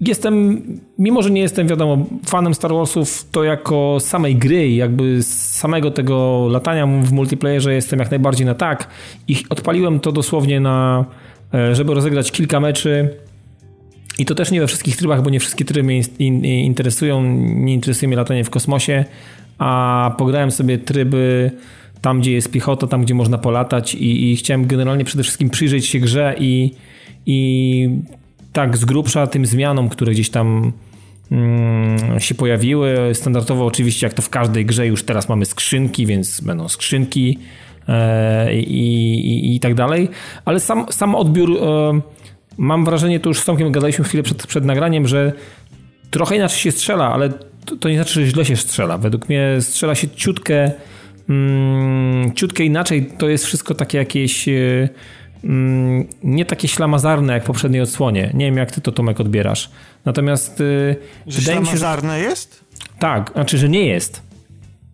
[0.00, 0.62] jestem,
[0.98, 6.48] mimo że nie jestem, wiadomo, fanem Star Warsów, to jako samej gry, jakby samego tego
[6.50, 8.88] latania w multiplayerze jestem jak najbardziej na tak.
[9.28, 11.04] I odpaliłem to dosłownie na,
[11.54, 13.08] e, żeby rozegrać kilka meczy.
[14.18, 17.22] I to też nie we wszystkich trybach, bo nie wszystkie tryby mnie interesują.
[17.42, 19.04] Nie interesuje mnie latanie w kosmosie,
[19.58, 21.50] a pograłem sobie tryby
[22.00, 25.86] tam, gdzie jest piechota, tam, gdzie można polatać i, i chciałem generalnie przede wszystkim przyjrzeć
[25.86, 26.70] się grze i,
[27.26, 27.88] i
[28.52, 30.72] tak z grubsza tym zmianom, które gdzieś tam
[31.32, 33.14] mm, się pojawiły.
[33.14, 37.38] Standardowo oczywiście, jak to w każdej grze, już teraz mamy skrzynki, więc będą skrzynki
[37.88, 38.84] e, i,
[39.28, 40.08] i, i, tak dalej.
[40.44, 42.00] Ale sam, sam odbiór, e,
[42.58, 45.32] mam wrażenie, to już z Tomkiem gadaliśmy chwilę przed, przed nagraniem, że
[46.10, 47.30] trochę inaczej się strzela, ale
[47.64, 48.98] to, to nie znaczy, że źle się strzela.
[48.98, 50.70] Według mnie strzela się ciutkę
[51.28, 53.06] mm, ciutkę inaczej.
[53.18, 54.88] To jest wszystko takie jakieś e,
[56.22, 58.30] nie takie ślamazarne jak w poprzedniej odsłonie.
[58.34, 59.70] Nie wiem, jak ty to, Tomek, odbierasz.
[60.04, 62.18] Natomiast yy, wydaje mi się, że...
[62.18, 62.64] jest?
[62.98, 64.22] Tak, znaczy, że nie jest.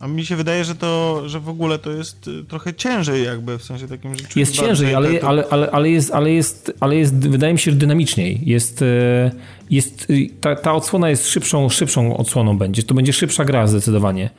[0.01, 3.59] A mi się wydaje, że to, że w ogóle to jest y, trochę ciężej jakby,
[3.59, 7.29] w sensie takim, że Jest ciężej, ale, ale, ale, ale, jest, ale, jest, ale jest,
[7.29, 8.41] wydaje mi się, że dynamiczniej.
[8.43, 9.31] Jest, y,
[9.71, 12.83] jest, y, ta, ta odsłona jest szybszą, szybszą odsłoną będzie.
[12.83, 14.31] To będzie szybsza gra zdecydowanie.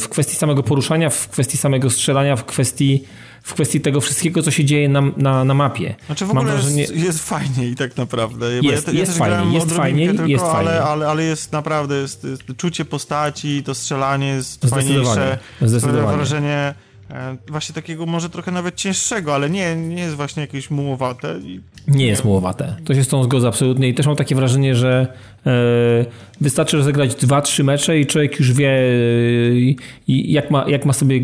[0.00, 3.04] W kwestii samego poruszania, w kwestii samego strzelania, w kwestii
[3.46, 5.94] w kwestii tego wszystkiego, co się dzieje na, na, na mapie.
[6.06, 6.80] Znaczy w ogóle wrażenie...
[6.80, 8.52] jest, jest fajniej tak naprawdę.
[8.52, 12.24] Jest, ja, ja jest fajniej, jest fajniej, tylko, jest ale, ale, ale jest naprawdę, jest,
[12.24, 15.38] jest, czucie postaci, to strzelanie jest fajniejsze.
[15.62, 16.16] Zdecydowanie.
[16.16, 16.74] wrażenie
[17.10, 21.40] E, właśnie takiego może trochę nawet cięższego, ale nie, nie jest właśnie jakieś mułowate.
[21.88, 22.76] Nie jest mułowate.
[22.84, 25.06] To się z tą zgodzę absolutnie i też mam takie wrażenie, że
[25.46, 25.50] e,
[26.40, 28.82] wystarczy rozegrać dwa, trzy mecze i człowiek już wie e,
[30.08, 31.20] jak, ma, jak ma sobie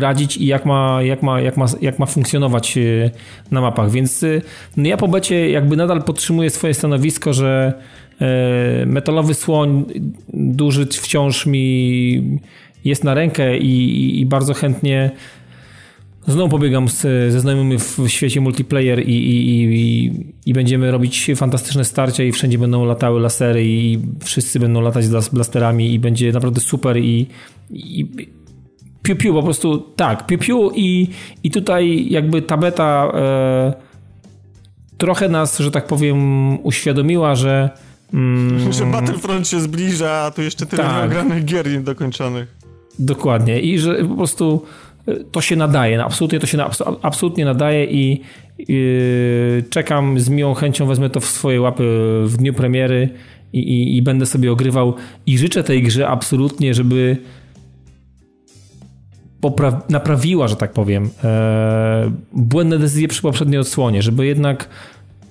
[0.00, 2.78] radzić i jak ma, jak ma, jak ma, jak ma funkcjonować
[3.50, 4.24] na mapach, więc
[4.76, 7.72] no ja po becie jakby nadal podtrzymuję swoje stanowisko, że
[8.86, 9.84] metalowy słoń
[10.32, 12.40] duży wciąż mi
[12.84, 15.10] jest na rękę i, i bardzo chętnie
[16.30, 17.00] znowu pobiegam z,
[17.32, 20.12] ze znajomymi w świecie multiplayer i, i, i,
[20.46, 25.28] i, będziemy robić fantastyczne starcia i wszędzie będą latały lasery i wszyscy będą latać z
[25.28, 27.26] blasterami i będzie naprawdę super i,
[27.70, 28.08] i
[29.02, 31.08] piu, piu po prostu tak, piu, piu i,
[31.42, 33.72] i tutaj jakby ta beta e,
[34.98, 36.18] trochę nas, że tak powiem
[36.64, 37.70] uświadomiła, że
[38.14, 40.96] Mm, że Battlefront się zbliża, a tu jeszcze tyle tak.
[40.96, 42.56] nieogranych gier niedokończonych.
[42.98, 43.60] Dokładnie.
[43.60, 44.66] I że po prostu
[45.32, 46.04] to się nadaje.
[46.04, 46.70] Absolutnie to się na,
[47.02, 48.20] absolutnie nadaje i
[48.58, 51.84] yy, czekam z miłą chęcią, wezmę to w swoje łapy
[52.24, 53.08] w dniu premiery
[53.52, 54.94] i, i, i będę sobie ogrywał
[55.26, 57.16] i życzę tej grze absolutnie, żeby
[59.88, 64.68] naprawiła, że tak powiem, e, błędne decyzje przy poprzedniej odsłonie, żeby jednak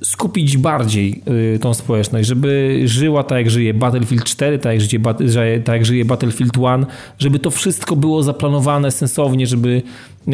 [0.04, 1.22] skupić bardziej
[1.56, 5.86] y, tą społeczność, żeby żyła tak jak żyje Battlefield 4, tak jak żyje, tak jak
[5.86, 6.86] żyje Battlefield 1,
[7.20, 9.82] żeby to wszystko było zaplanowane sensownie, żeby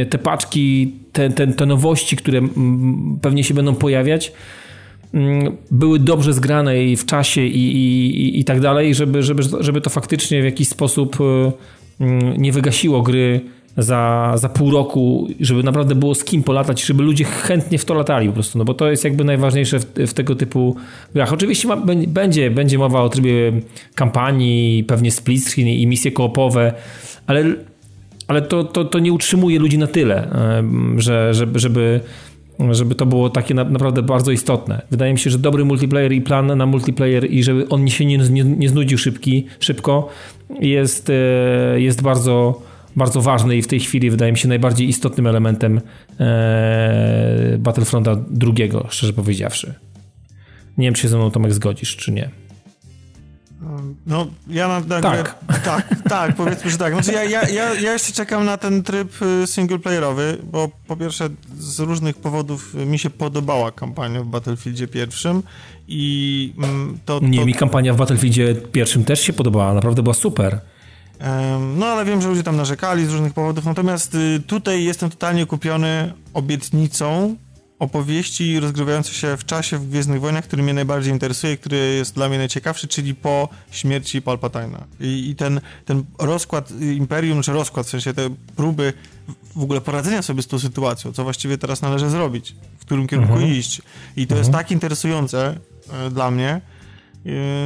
[0.10, 2.42] te paczki, te, te, te nowości, które
[3.22, 4.32] pewnie się będą pojawiać,
[5.14, 9.82] mm, były dobrze zgrane i w czasie i, i, i tak dalej, żeby, żeby, żeby
[9.82, 11.24] to faktycznie w jakiś sposób y,
[12.04, 13.42] mm, nie wygasiło gry
[13.78, 17.94] za, za pół roku, żeby naprawdę było z kim polatać, żeby ludzie chętnie w to
[17.94, 20.76] latali po prostu, no bo to jest jakby najważniejsze w, w tego typu
[21.14, 21.34] grach.
[21.34, 23.52] Oczywiście ma, będzie, będzie mowa o trybie
[23.96, 26.74] kampanii, pewnie split screen i misje koopowe,
[27.28, 27.44] ale,
[28.28, 30.28] ale to, to, to nie utrzymuje ludzi na tyle,
[30.98, 32.00] że, żeby, żeby
[32.72, 34.82] żeby to było takie naprawdę bardzo istotne.
[34.92, 38.18] Wydaje mi się, że dobry multiplayer i plan na multiplayer i żeby on się nie,
[38.18, 40.10] nie, nie znudził szybki, szybko
[40.60, 42.62] jest, e, jest bardzo
[42.96, 45.82] bardzo ważny i w tej chwili wydaje mi się najbardziej istotnym elementem
[46.20, 49.74] e, Battlefronta drugiego, szczerze powiedziawszy.
[50.78, 52.30] Nie wiem, czy się ze mną Tomek zgodzisz, czy nie.
[54.06, 55.24] No, ja na, na tak.
[55.24, 56.94] Grę, tak, tak, powiedzmy, że tak.
[56.94, 61.30] Znaczy, ja, ja, ja, ja jeszcze czekam na ten tryb y, singleplayerowy, bo po pierwsze
[61.60, 65.44] z różnych powodów mi się podobała kampania w Battlefieldzie pierwszym
[65.88, 67.20] i mm, to...
[67.24, 67.46] Nie, to...
[67.46, 70.60] mi kampania w Battlefieldzie pierwszym też się podobała, naprawdę była super.
[71.78, 75.46] No, ale wiem, że ludzie tam narzekali z różnych powodów, natomiast y, tutaj jestem totalnie
[75.46, 77.36] kupiony obietnicą
[77.80, 82.30] opowieści rozgrywającej się w czasie w Gwiezdnych Wojnach, który mnie najbardziej interesuje, który jest dla
[82.30, 84.84] mnie najciekawszy, czyli po śmierci Palpatina.
[85.00, 88.94] I, i ten, ten rozkład Imperium, czy rozkład, w sensie te próby
[89.56, 93.34] w ogóle poradzenia sobie z tą sytuacją, co właściwie teraz należy zrobić, w którym kierunku
[93.34, 93.52] mhm.
[93.52, 93.82] iść.
[94.18, 94.40] I to mhm.
[94.40, 95.58] jest tak interesujące
[95.94, 96.62] e, dla mnie,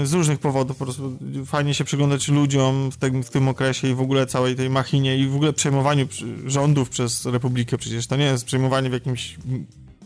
[0.03, 3.93] z różnych powodów, po prostu fajnie się przyglądać ludziom w tym, w tym okresie i
[3.93, 6.07] w ogóle całej tej machinie i w ogóle przejmowaniu
[6.45, 7.77] rządów przez Republikę.
[7.77, 9.37] Przecież to nie jest przejmowanie w jakimś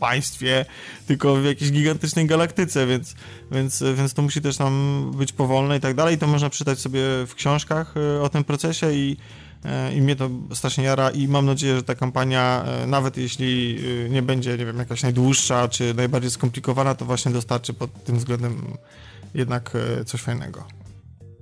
[0.00, 0.64] państwie,
[1.06, 3.14] tylko w jakiejś gigantycznej galaktyce, więc,
[3.52, 6.18] więc, więc to musi też tam być powolne i tak dalej.
[6.18, 9.16] To można czytać sobie w książkach e, o tym procesie i,
[9.64, 13.78] e, i mnie to strasznie jara i mam nadzieję, że ta kampania, e, nawet jeśli
[14.10, 18.76] nie będzie, nie wiem, jakaś najdłuższa czy najbardziej skomplikowana, to właśnie dostarczy pod tym względem
[19.34, 19.70] jednak
[20.06, 20.64] coś fajnego.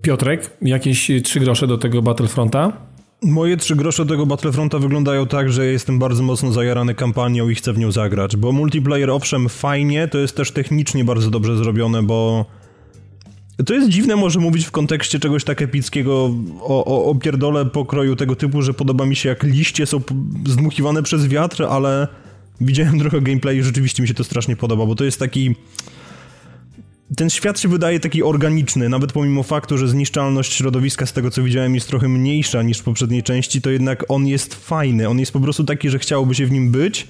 [0.02, 2.72] Piotrek, jakieś trzy grosze do tego Battlefronta?
[3.22, 7.72] Moje trzy grosze tego Battlefronta wyglądają tak, że jestem bardzo mocno zajarany kampanią i chcę
[7.72, 12.46] w nią zagrać, bo multiplayer owszem fajnie, to jest też technicznie bardzo dobrze zrobione, bo
[13.66, 18.16] to jest dziwne może mówić w kontekście czegoś tak epickiego o, o, o pierdole pokroju
[18.16, 20.00] tego typu, że podoba mi się jak liście są
[20.46, 22.08] zdmuchiwane przez wiatr, ale
[22.60, 25.54] widziałem trochę gameplay i rzeczywiście mi się to strasznie podoba, bo to jest taki
[27.16, 31.42] ten świat się wydaje taki organiczny, nawet pomimo faktu, że zniszczalność środowiska z tego co
[31.42, 35.32] widziałem jest trochę mniejsza niż w poprzedniej części, to jednak on jest fajny, on jest
[35.32, 37.08] po prostu taki, że chciałoby się w nim być.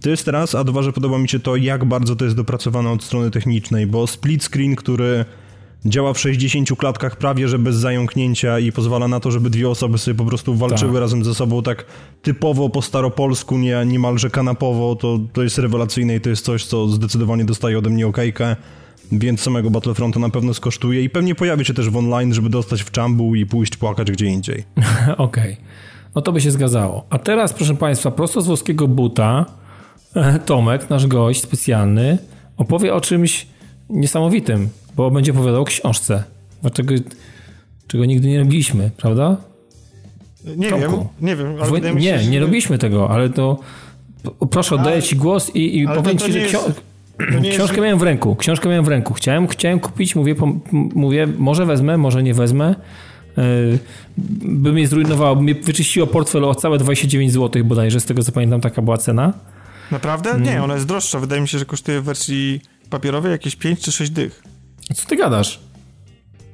[0.00, 2.90] To jest raz, a dwa, że podoba mi się to, jak bardzo to jest dopracowane
[2.90, 5.24] od strony technicznej, bo split screen, który
[5.86, 9.98] działa w 60 klatkach prawie, że bez zająknięcia i pozwala na to, żeby dwie osoby
[9.98, 11.00] sobie po prostu walczyły tak.
[11.00, 11.84] razem ze sobą tak
[12.22, 16.88] typowo po staropolsku, nie, niemalże kanapowo, to, to jest rewelacyjne i to jest coś, co
[16.88, 18.56] zdecydowanie dostaje ode mnie okejkę
[19.12, 22.82] więc samego Battlefronta na pewno skosztuje i pewnie pojawi się też w online, żeby dostać
[22.82, 24.64] w czambu i pójść płakać gdzie indziej.
[25.16, 25.52] Okej.
[25.52, 25.56] Okay.
[26.14, 27.06] No to by się zgadzało.
[27.10, 29.46] A teraz, proszę Państwa, prosto z włoskiego buta
[30.14, 32.18] e, Tomek, nasz gość specjalny,
[32.56, 33.46] opowie o czymś
[33.90, 36.24] niesamowitym, bo będzie opowiadał o książce,
[36.72, 36.94] czego,
[37.86, 39.36] czego nigdy nie robiliśmy, prawda?
[40.56, 40.90] Nie Tomku.
[40.90, 41.56] wiem, nie wiem.
[41.62, 43.58] Ale nie, się, nie robiliśmy tego, ale to
[44.50, 46.72] proszę, oddaję Ci głos i, i powiem Ci, że książka
[47.50, 49.14] Książkę miałem w ręku, książkę miałem w ręku.
[49.14, 52.74] Chciałem, chciałem kupić, mówię, po, mówię, może wezmę, może nie wezmę.
[53.36, 53.78] Yy,
[54.42, 58.32] by mnie zrujnowało, by mnie wyczyściło portfel o całe 29 zł bodajże, z tego co
[58.32, 59.32] pamiętam taka była cena.
[59.90, 60.30] Naprawdę?
[60.30, 60.42] Mm.
[60.42, 61.20] Nie, ona jest droższa.
[61.20, 62.60] Wydaje mi się, że kosztuje w wersji
[62.90, 64.42] papierowej jakieś 5 czy 6 dych.
[64.94, 65.60] Co ty gadasz?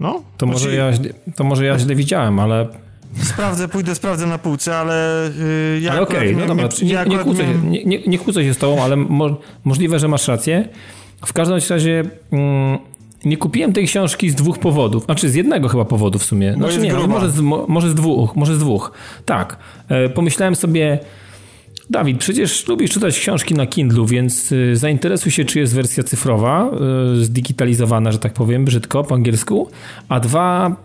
[0.00, 0.22] No.
[0.36, 0.90] To może, ja,
[1.36, 2.68] to może ja źle widziałem, ale
[3.22, 5.30] Sprawdzę, pójdę, sprawdzę na półce, ale
[5.74, 8.18] yy, ja Ale okej, okay, no dobra, nie, ja nie, kłócę się, nie, nie, nie
[8.18, 10.68] kłócę się z tobą, ale mo, możliwe, że masz rację.
[11.26, 12.78] W każdym razie mm,
[13.24, 16.54] nie kupiłem tej książki z dwóch powodów, znaczy z jednego chyba powodu w sumie.
[16.54, 18.92] Znaczy nie, może z, może z dwóch, może z dwóch.
[19.24, 19.56] Tak,
[19.88, 20.98] e, pomyślałem sobie,
[21.90, 26.70] Dawid, przecież lubisz czytać książki na Kindlu, więc e, zainteresuj się, czy jest wersja cyfrowa,
[26.70, 29.70] e, zdigitalizowana, że tak powiem, brzydko po angielsku,
[30.08, 30.76] a dwa...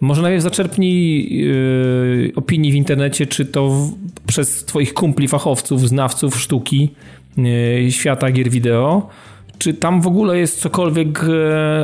[0.00, 3.92] Może najpierw zaczerpnij yy, opinii w internecie, czy to w,
[4.26, 6.90] przez twoich kumpli, fachowców, znawców sztuki,
[7.36, 9.08] yy, świata gier wideo,
[9.58, 11.22] czy tam w ogóle jest cokolwiek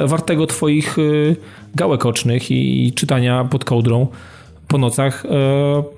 [0.01, 1.37] yy, wartego twoich yy,
[1.75, 4.07] gałek ocznych i, i czytania pod kołdrą
[4.69, 5.25] po nocach.
[5.25, 5.97] Yy,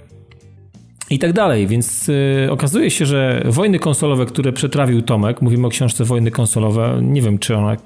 [1.11, 1.67] i tak dalej.
[1.67, 6.99] Więc y, okazuje się, że wojny konsolowe, które przetrawił Tomek, mówimy o książce Wojny konsolowe,
[7.03, 7.77] nie wiem, czy ona,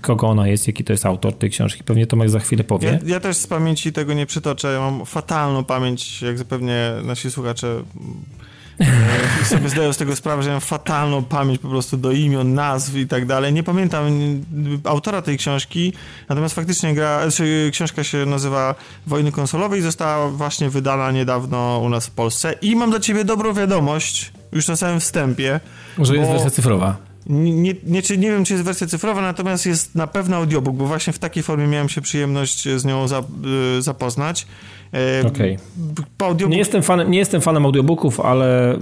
[0.00, 2.88] kogo ona jest, jaki to jest autor tej książki, pewnie Tomek za chwilę powie.
[2.88, 7.30] Ja, ja też z pamięci tego nie przytoczę, ja mam fatalną pamięć, jak zapewnie nasi
[7.30, 7.82] słuchacze
[9.42, 12.96] i sobie zdaję z tego sprawę, że mam fatalną pamięć po prostu do imion, nazw
[12.96, 13.52] i tak dalej.
[13.52, 14.04] Nie pamiętam
[14.84, 15.92] autora tej książki,
[16.28, 18.74] natomiast faktycznie gra, znaczy książka się nazywa
[19.06, 22.52] Wojny konsolowe i została właśnie wydana niedawno u nas w Polsce.
[22.62, 25.60] I mam dla ciebie dobrą wiadomość, już na samym wstępie.
[25.98, 26.96] Że jest wersja cyfrowa.
[27.26, 30.86] Nie, nie, nie, nie, wiem, czy jest wersja cyfrowa, natomiast jest na pewno audiobook, bo
[30.86, 33.06] właśnie w takiej formie miałem się przyjemność z nią
[33.78, 34.46] y, zapoznać.
[35.26, 35.58] Okay.
[36.48, 38.76] Nie, jestem fanem, nie jestem fanem audiobooków, ale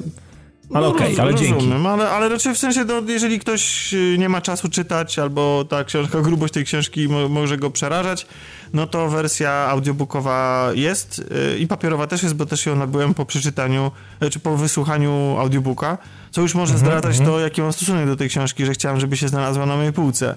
[0.74, 1.54] Ale No, okej, roz- ale dzięki.
[1.54, 5.64] rozumiem, Ale, ale raczej w sensie, no, jeżeli ktoś y, nie ma czasu czytać, albo
[5.64, 8.26] ta książka, grubość tej książki mo, może go przerażać,
[8.74, 11.18] no to wersja audiobookowa jest
[11.54, 13.90] y, i papierowa też jest, bo też ją nabyłem po przeczytaniu,
[14.30, 15.98] czy po wysłuchaniu audiobooka,
[16.30, 19.16] co już może Mhm, zdradzać to, jaki mam stosunek do tej książki, że chciałem, żeby
[19.16, 20.34] się znalazła na mojej półce.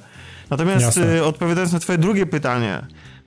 [0.50, 1.16] Natomiast Jasne.
[1.16, 2.82] y, odpowiadając na twoje drugie pytanie,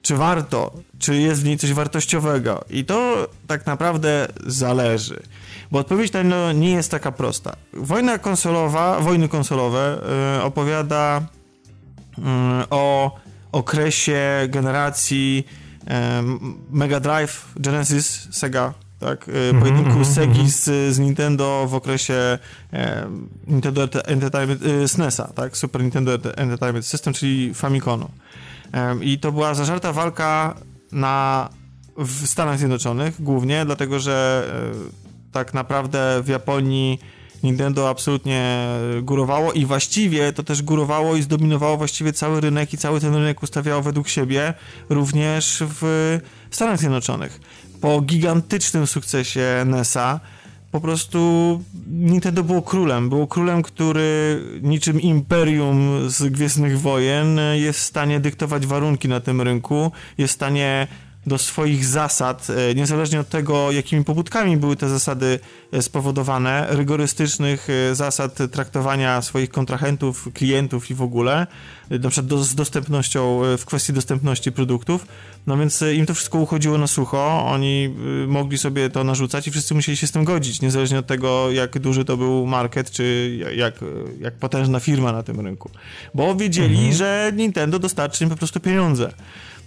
[0.06, 2.64] czy warto, czy jest w niej coś wartościowego?
[2.70, 5.22] I to tak naprawdę zależy.
[5.70, 7.56] Bo odpowiedź na no nie jest taka prosta.
[7.72, 10.00] Wojna konsolowa, wojny konsolowe
[10.38, 11.22] y, opowiada
[12.18, 12.22] y,
[12.70, 13.16] o
[13.52, 15.46] okresie generacji
[15.82, 15.86] y,
[16.70, 19.28] Mega Drive, Genesis, Sega, tak?
[19.28, 22.38] Y, pojedynku mhm, Segi z, z Nintendo w okresie
[22.72, 23.06] e,
[23.46, 25.56] Nintendo Ente- Entertainment, y, SNESa, tak?
[25.56, 28.08] Super Nintendo Ente- Entertainment System, czyli Famiconu.
[29.00, 30.54] I to była zażarta walka
[30.92, 31.48] na,
[31.96, 34.46] w Stanach Zjednoczonych głównie, dlatego że
[35.28, 36.98] e, tak naprawdę w Japonii
[37.42, 38.68] Nintendo absolutnie
[39.02, 43.42] górowało i właściwie to też górowało i zdominowało właściwie cały rynek i cały ten rynek
[43.42, 44.54] ustawiało według siebie
[44.88, 46.18] również w
[46.50, 47.40] Stanach Zjednoczonych.
[47.80, 50.20] Po gigantycznym sukcesie NES-a
[50.76, 51.20] po prostu
[51.86, 53.08] Nintendo było królem.
[53.08, 59.40] Było królem, który niczym imperium z Gwiezdnych Wojen jest w stanie dyktować warunki na tym
[59.40, 60.86] rynku, jest w stanie
[61.26, 65.38] do swoich zasad, e, niezależnie od tego, jakimi pobudkami były te zasady
[65.72, 71.46] e, spowodowane, rygorystycznych e, zasad traktowania swoich kontrahentów, klientów i w ogóle,
[71.90, 75.06] na przykład do, z dostępnością, w kwestii dostępności produktów,
[75.46, 77.94] no więc im to wszystko uchodziło na sucho, oni
[78.26, 81.78] mogli sobie to narzucać i wszyscy musieli się z tym godzić, niezależnie od tego, jak
[81.78, 83.74] duży to był market, czy jak,
[84.20, 85.70] jak potężna firma na tym rynku.
[86.14, 89.12] Bo wiedzieli, że Nintendo dostarczy im po prostu pieniądze.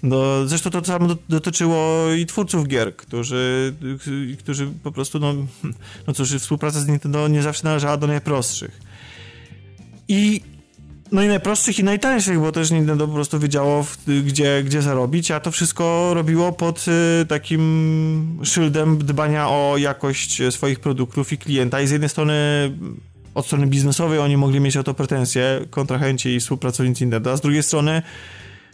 [0.04, 3.74] No, zresztą to samo do- dotyczyło i twórców gier, którzy,
[4.39, 5.34] którzy po prostu, no,
[6.08, 8.82] no cóż, współpraca z Nintendo nie zawsze należała do najprostszych.
[10.08, 10.41] I
[11.12, 13.86] no i najprostszych i najtańszych, bo też Nintendo po prostu wiedziało,
[14.26, 16.86] gdzie, gdzie zarobić, a to wszystko robiło pod
[17.22, 21.82] y, takim szyldem dbania o jakość swoich produktów i klienta.
[21.82, 22.34] I z jednej strony
[23.36, 27.41] od strony biznesowej oni mogli mieć o to pretensje, kontrahenci i współpracownicy Nintendo, a z
[27.41, 28.02] drugiej strony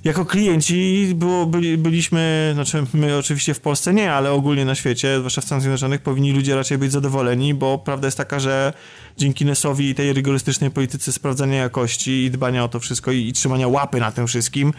[0.05, 5.17] jako klienci było, byli, byliśmy, znaczy my oczywiście w Polsce nie, ale ogólnie na świecie,
[5.17, 8.73] zwłaszcza w Stanach Zjednoczonych, powinni ludzie raczej być zadowoleni, bo prawda jest taka, że
[9.17, 13.33] dzięki NES-owi i tej rygorystycznej polityce sprawdzania jakości i dbania o to wszystko i, i
[13.33, 14.73] trzymania łapy na tym wszystkim,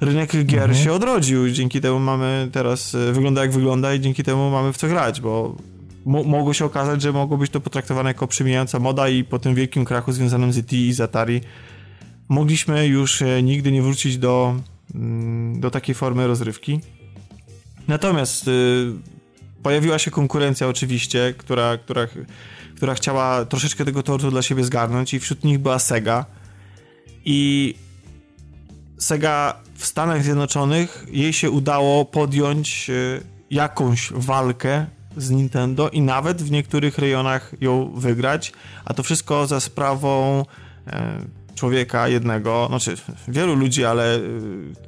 [0.00, 1.50] rynek gier się odrodził.
[1.50, 5.20] Dzięki temu mamy teraz, e, wygląda jak wygląda i dzięki temu mamy w co grać,
[5.20, 5.56] bo
[6.04, 9.54] mo- mogło się okazać, że mogło być to potraktowane jako przemijająca moda i po tym
[9.54, 11.40] wielkim krachu związanym z ET i z Atari
[12.28, 14.56] mogliśmy już e, nigdy nie wrócić do,
[14.94, 16.80] mm, do takiej formy rozrywki.
[17.88, 18.92] Natomiast y,
[19.62, 22.06] pojawiła się konkurencja oczywiście, która, która,
[22.76, 26.26] która chciała troszeczkę tego tortu dla siebie zgarnąć i wśród nich była Sega.
[27.24, 27.74] I
[28.98, 36.42] Sega w Stanach Zjednoczonych jej się udało podjąć y, jakąś walkę z Nintendo i nawet
[36.42, 38.52] w niektórych rejonach ją wygrać,
[38.84, 40.44] a to wszystko za sprawą
[40.86, 41.18] e,
[41.58, 42.94] człowieka jednego, znaczy
[43.28, 44.22] wielu ludzi, ale y,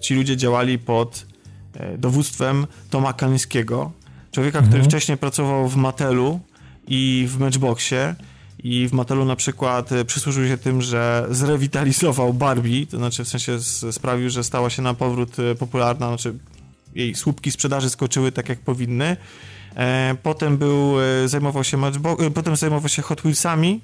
[0.00, 1.26] ci ludzie działali pod
[1.74, 3.92] e, dowództwem Toma Kalińskiego,
[4.32, 6.40] człowieka, który wcześniej pracował w Matelu
[6.88, 8.14] i w Matchboxie.
[8.62, 13.28] I w Matelu na przykład e, przysłużył się tym, że zrewitalizował Barbie, to znaczy w
[13.28, 13.58] sensie
[13.92, 16.34] sprawił, że stała się na powrót e, popularna, znaczy
[16.94, 19.16] jej słupki sprzedaży skoczyły tak jak powinny.
[20.22, 20.94] Potem był,
[21.26, 23.80] zajmował się Matchbox, potem zajmował się Hot Wheelsami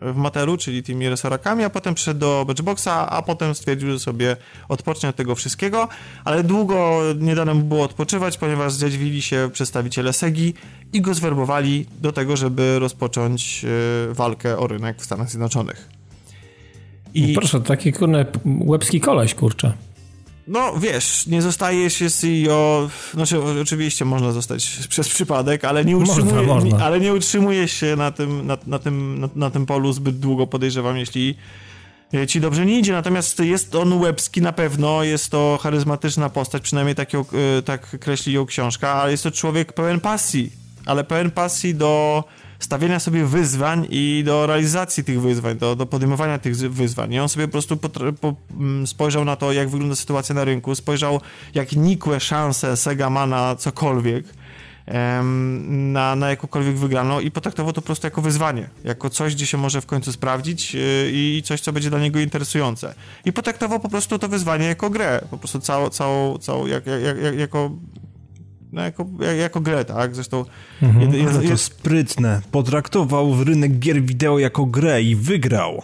[0.00, 4.36] w Matelu, czyli tymi resorakami, a potem przyszedł do Matchboxa, a potem stwierdził, że sobie
[4.68, 5.88] odpocznie od tego wszystkiego,
[6.24, 10.54] ale długo nie dano mu było odpoczywać, ponieważ zdziawili się przedstawiciele Segi
[10.92, 15.88] i go zwerbowali do tego, żeby rozpocząć e, walkę o rynek w Stanach Zjednoczonych.
[17.14, 19.72] I Proszę, taki kurne łebski koleś, kurczę.
[20.48, 26.14] No wiesz, nie zostaje się CEO, znaczy oczywiście można zostać przez przypadek, ale nie Można,
[26.14, 26.78] utrzymuje, można.
[26.78, 30.18] Nie, ale nie utrzymuje się na tym, na, na, tym, na, na tym polu zbyt
[30.18, 31.36] długo, podejrzewam, jeśli
[32.14, 32.92] e, ci dobrze nie idzie.
[32.92, 37.24] Natomiast jest on łebski na pewno, jest to charyzmatyczna postać, przynajmniej tak, ją,
[37.58, 40.52] e, tak kreśli ją książka, ale jest to człowiek pełen pasji,
[40.86, 42.24] ale pełen pasji do
[42.58, 47.12] stawiania sobie wyzwań i do realizacji tych wyzwań, do, do podejmowania tych wyzwań.
[47.12, 47.76] I on sobie po prostu
[48.20, 51.20] po, mm, spojrzał na to, jak wygląda sytuacja na rynku, spojrzał,
[51.54, 54.24] jak nikłe szanse Sega ma na cokolwiek,
[54.86, 59.46] em, na, na jakąkolwiek wygraną i potraktował to po prostu jako wyzwanie, jako coś, gdzie
[59.46, 60.80] się może w końcu sprawdzić yy,
[61.12, 62.94] i coś, co będzie dla niego interesujące.
[63.24, 67.18] I potraktował po prostu to wyzwanie jako grę, po prostu całą, całą, całą jak, jak,
[67.22, 67.70] jak, jako
[68.72, 69.06] no jako,
[69.38, 70.14] jako grę, tak?
[70.14, 70.44] Zresztą
[70.82, 71.14] mhm.
[71.14, 72.42] jest, jest, to sprytne.
[72.50, 75.82] Potraktował rynek gier wideo jako grę i wygrał.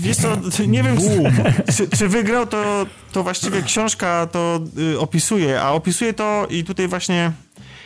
[0.00, 0.36] Wiesz co,
[0.66, 0.96] nie wiem,
[1.76, 6.88] czy, czy, wygrał, to, to właściwie książka to y, opisuje, a opisuje to i tutaj
[6.88, 7.32] właśnie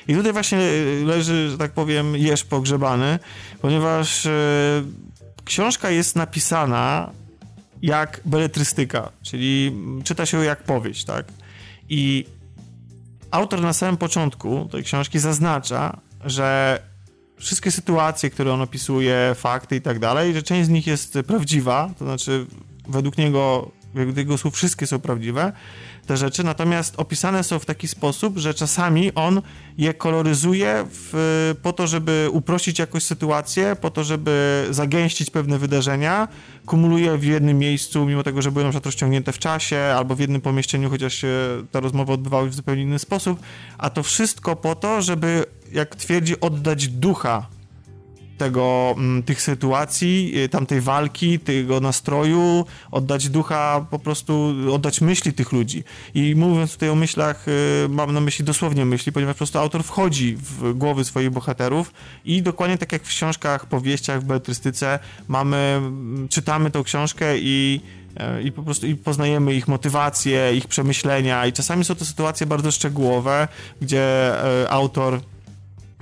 [0.09, 0.59] i tutaj właśnie
[1.05, 3.19] leży, że tak powiem, jeż pogrzebany,
[3.61, 4.31] ponieważ y,
[5.45, 7.11] książka jest napisana
[7.83, 11.27] jak beletrystyka, czyli czyta się jak powieść, tak?
[11.89, 12.27] I
[13.31, 16.79] autor na samym początku tej książki zaznacza, że
[17.37, 21.91] wszystkie sytuacje, które on opisuje, fakty i tak dalej, że część z nich jest prawdziwa,
[21.99, 22.47] to znaczy
[22.89, 25.53] według niego, według jego słów wszystkie są prawdziwe,
[26.11, 29.43] te rzeczy, natomiast opisane są w taki sposób, że czasami on
[29.79, 36.29] je koloryzuje w, po to, żeby uprościć jakąś sytuację, po to, żeby zagęścić pewne wydarzenia,
[36.67, 40.21] kumuluje w jednym miejscu, mimo tego, że były na przykład rozciągnięte w czasie, albo w
[40.21, 41.29] jednym pomieszczeniu, chociaż się
[41.71, 43.41] te rozmowy odbywały w zupełnie inny sposób,
[43.79, 47.47] a to wszystko po to, żeby, jak twierdzi, oddać ducha
[48.41, 55.33] tego, mm, tych sytuacji, y, tamtej walki, tego nastroju, oddać ducha, po prostu oddać myśli
[55.33, 55.85] tych ludzi.
[56.15, 59.85] I mówiąc tutaj o myślach, y, mam na myśli dosłownie myśli, ponieważ po prostu autor
[59.85, 61.93] wchodzi w głowy swoich bohaterów
[62.25, 64.99] i dokładnie tak jak w książkach, powieściach, w beletrystyce
[65.29, 67.81] mamy, mm, czytamy tą książkę i
[68.17, 72.47] e, i po prostu i poznajemy ich motywacje, ich przemyślenia i czasami są to sytuacje
[72.47, 73.49] bardzo szczegółowe,
[73.81, 74.33] gdzie
[74.69, 75.21] autor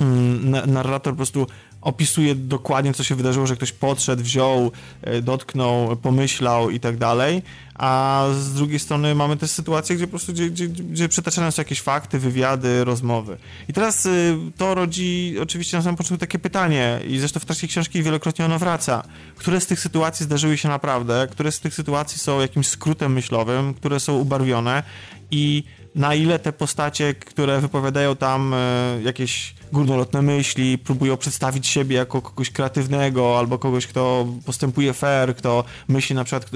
[0.01, 1.47] mm, narrator po prostu
[1.89, 7.43] opisuje dokładnie, co się wydarzyło, że ktoś podszedł, wziął, e, dotknął, pomyślał i tak dalej,
[7.75, 11.61] a z drugiej strony mamy też sytuacje, gdzie po prostu gdzie, gdzie, gdzie przytaczane są
[11.61, 13.37] jakieś fakty, wywiady, rozmowy.
[13.69, 17.69] I teraz y, to rodzi oczywiście na samym początku takie pytanie i zresztą w trakcie
[17.69, 19.03] książki wielokrotnie ono wraca.
[19.37, 23.75] Które z tych sytuacji zdarzyły się naprawdę, które z tych sytuacji są jakimś skrótem myślowym,
[23.75, 24.83] które są ubarwione
[25.31, 31.97] i na ile te postacie, które wypowiadają tam e, jakieś górnolotne myśli, próbują przedstawić siebie
[31.97, 36.51] jako kogoś kreatywnego, albo kogoś, kto postępuje fair, kto myśli na przykład,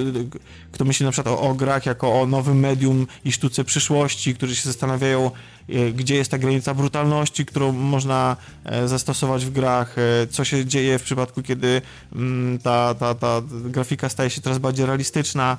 [0.73, 4.57] kto myśli na przykład o, o grach jako o nowym medium i sztuce przyszłości, którzy
[4.57, 5.31] się zastanawiają,
[5.69, 9.97] e, gdzie jest ta granica brutalności, którą można e, zastosować w grach,
[10.31, 11.83] co się dzieje w przypadku, kiedy
[12.13, 15.57] mm, ta, ta, ta grafika staje się coraz bardziej realistyczna.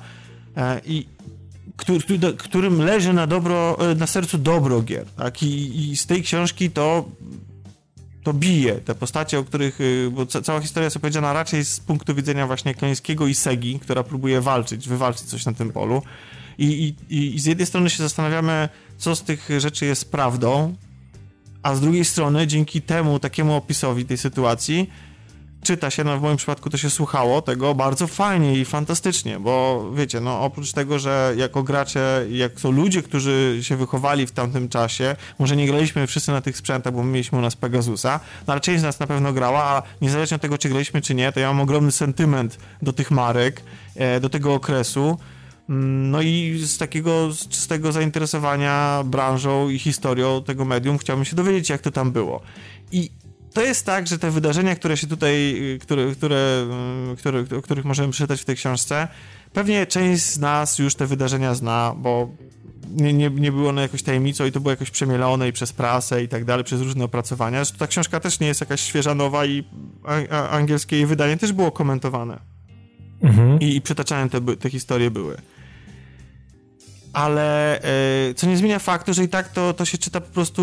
[0.84, 1.06] I
[2.38, 5.06] którym leży na, dobro, e, na sercu dobro gier.
[5.16, 5.42] Tak?
[5.42, 7.08] I, I, z tej książki to,
[8.22, 8.74] to bije.
[8.74, 9.78] Te postacie, o których.
[9.80, 13.78] E, bo ca, cała historia jest opowiedziana raczej z punktu widzenia właśnie Kleńskiego i Segi,
[13.78, 16.02] która próbuje walczyć, wywalczyć coś na tym polu.
[16.58, 18.68] I, i, I z jednej strony się zastanawiamy,
[18.98, 20.74] co z tych rzeczy jest prawdą,
[21.62, 24.90] a z drugiej strony, dzięki temu takiemu opisowi tej sytuacji,
[25.64, 29.84] czyta się, no w moim przypadku to się słuchało tego bardzo fajnie i fantastycznie, bo
[29.94, 34.68] wiecie, no oprócz tego, że jako gracze, jak są ludzie, którzy się wychowali w tamtym
[34.68, 38.52] czasie, może nie graliśmy wszyscy na tych sprzętach, bo my mieliśmy u nas Pegasusa, no
[38.52, 41.32] ale część z nas na pewno grała, a niezależnie od tego, czy graliśmy, czy nie,
[41.32, 43.62] to ja mam ogromny sentyment do tych marek,
[43.96, 45.18] e, do tego okresu,
[45.68, 51.36] mm, no i z takiego z czystego zainteresowania branżą i historią tego medium chciałbym się
[51.36, 52.40] dowiedzieć, jak to tam było.
[52.92, 53.10] I
[53.54, 56.66] to jest tak, że te wydarzenia, które się tutaj, które, które,
[57.18, 59.08] które, o których możemy przeczytać w tej książce,
[59.52, 62.28] pewnie część z nas już te wydarzenia zna, bo
[62.90, 66.22] nie, nie, nie było one jakoś tajemnicą i to było jakoś przemielone i przez prasę
[66.22, 67.58] i tak dalej, przez różne opracowania.
[67.58, 69.64] Zresztą ta książka też nie jest jakaś świeża, nowa i
[70.04, 72.40] a, a, angielskie jej wydanie też było komentowane.
[73.22, 73.60] Mhm.
[73.60, 75.36] I, I przytaczane te, te historie były
[77.14, 80.62] ale e, co nie zmienia faktu, że i tak to, to się czyta po prostu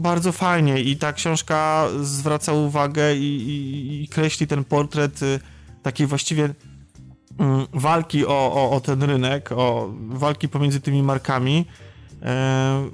[0.00, 5.40] bardzo fajnie i ta książka zwraca uwagę i, i, i kreśli ten portret y,
[5.82, 6.48] takiej właściwie
[7.38, 11.66] mm, walki o, o, o, ten rynek, o walki pomiędzy tymi markami,
[12.22, 12.90] e,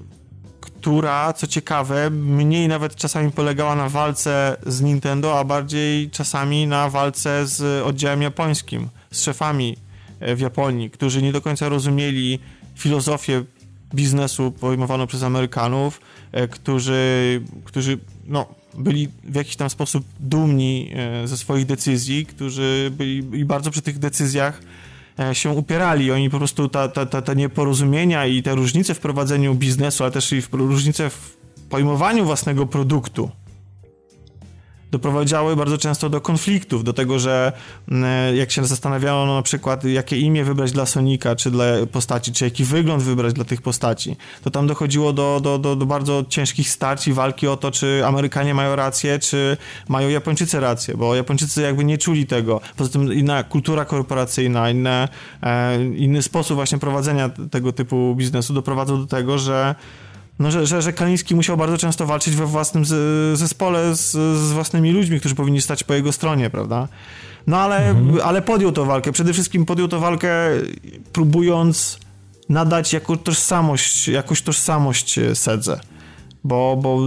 [0.60, 6.90] która, co ciekawe, mniej nawet czasami polegała na walce z Nintendo, a bardziej czasami na
[6.90, 9.76] walce z oddziałem japońskim, z szefami
[10.36, 12.39] w Japonii, którzy nie do końca rozumieli
[12.78, 13.44] filozofię
[13.94, 16.00] biznesu pojmowaną przez Amerykanów,
[16.32, 22.90] e, którzy, którzy no, byli w jakiś tam sposób dumni e, ze swoich decyzji, którzy
[22.96, 24.60] byli i bardzo przy tych decyzjach
[25.18, 26.12] e, się upierali.
[26.12, 30.12] Oni po prostu ta, ta, ta, te nieporozumienia i te różnice w prowadzeniu biznesu, ale
[30.12, 31.36] też i w, różnice w
[31.70, 33.30] pojmowaniu własnego produktu
[34.90, 37.52] doprowadzały bardzo często do konfliktów, do tego, że
[37.89, 42.44] mm, jak się zastanawiano na przykład, jakie imię wybrać dla Sonika, czy dla postaci, czy
[42.44, 46.70] jaki wygląd wybrać dla tych postaci, to tam dochodziło do, do, do, do bardzo ciężkich
[46.70, 49.56] starć i walki o to, czy Amerykanie mają rację, czy
[49.89, 52.60] mają Japończycy rację, bo Japończycy jakby nie czuli tego.
[52.77, 55.09] Poza tym inna kultura korporacyjna, inne,
[55.43, 59.74] e, inny sposób właśnie prowadzenia tego typu biznesu doprowadzał do tego, że
[60.39, 62.85] no, że, że, że Kaliński musiał bardzo często walczyć we własnym
[63.35, 66.89] zespole z, z własnymi ludźmi, którzy powinni stać po jego stronie, prawda?
[67.47, 68.20] No ale, mhm.
[68.24, 69.12] ale podjął tę walkę.
[69.12, 70.31] Przede wszystkim podjął tę walkę
[71.12, 71.98] próbując
[72.48, 75.81] nadać jako tożsamość, jakąś tożsamość Sedze.
[76.44, 76.98] Bo, bo,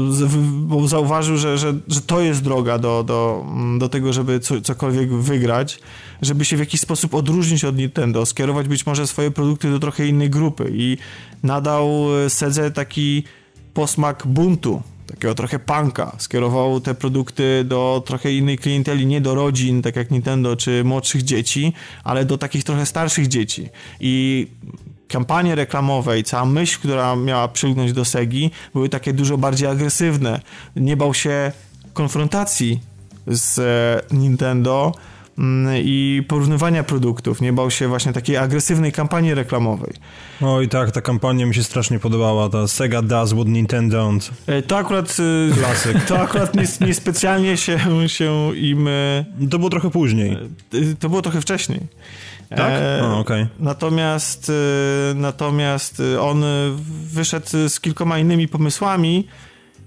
[0.61, 3.45] bo zauważył, że, że, że to jest droga do, do,
[3.79, 5.79] do tego, żeby co, cokolwiek wygrać,
[6.21, 10.07] żeby się w jakiś sposób odróżnić od Nintendo, skierować być może swoje produkty do trochę
[10.07, 10.97] innej grupy i
[11.43, 13.23] nadał Sedze taki
[13.73, 16.15] posmak buntu, takiego trochę punka.
[16.17, 21.23] Skierował te produkty do trochę innej klienteli, nie do rodzin, tak jak Nintendo, czy młodszych
[21.23, 23.69] dzieci, ale do takich trochę starszych dzieci.
[23.99, 24.47] I
[25.11, 30.41] kampanie reklamowe i cała myśl, która miała przylgnąć do Segi, były takie dużo bardziej agresywne.
[30.75, 31.51] Nie bał się
[31.93, 32.79] konfrontacji
[33.27, 34.91] z e, Nintendo
[35.37, 37.41] mm, i porównywania produktów.
[37.41, 39.93] Nie bał się właśnie takiej agresywnej kampanii reklamowej.
[40.41, 44.31] Oj tak, ta kampania mi się strasznie podobała, ta Sega does what Nintendo don't.
[44.47, 45.97] E, to akurat e, klasyk.
[46.07, 48.89] To akurat niespecjalnie nie się, się im...
[49.51, 50.37] To było trochę później.
[50.99, 51.79] To było trochę wcześniej.
[52.55, 52.73] Tak?
[53.03, 53.47] O, okay.
[53.59, 56.43] Natomiast, e, natomiast e, on
[57.03, 59.27] wyszedł z kilkoma innymi pomysłami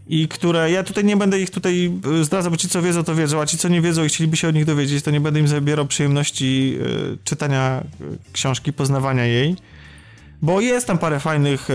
[0.09, 3.15] i które, ja tutaj nie będę ich tutaj e, zdradzał, bo ci co wiedzą to
[3.15, 5.41] wiedzą, a ci co nie wiedzą i chcieliby się o nich dowiedzieć, to nie będę
[5.41, 6.78] im zabierał przyjemności
[7.24, 7.85] czytania
[8.32, 9.57] książki, poznawania jej,
[10.43, 11.69] bo jest tam parę fajnych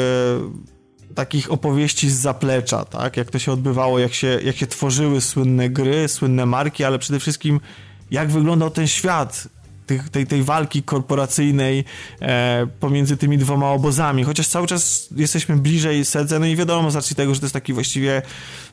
[1.16, 5.70] takich opowieści z zaplecza, tak, jak to się odbywało, jak się, jak się tworzyły słynne
[5.70, 7.60] gry, słynne marki, ale przede wszystkim
[8.12, 9.48] jak wyglądał ten świat
[9.90, 11.84] tych, tej, tej walki korporacyjnej
[12.22, 16.96] e, pomiędzy tymi dwoma obozami, chociaż cały czas jesteśmy bliżej Sedze, no i wiadomo z
[16.96, 18.22] racji tego, że to jest taki właściwie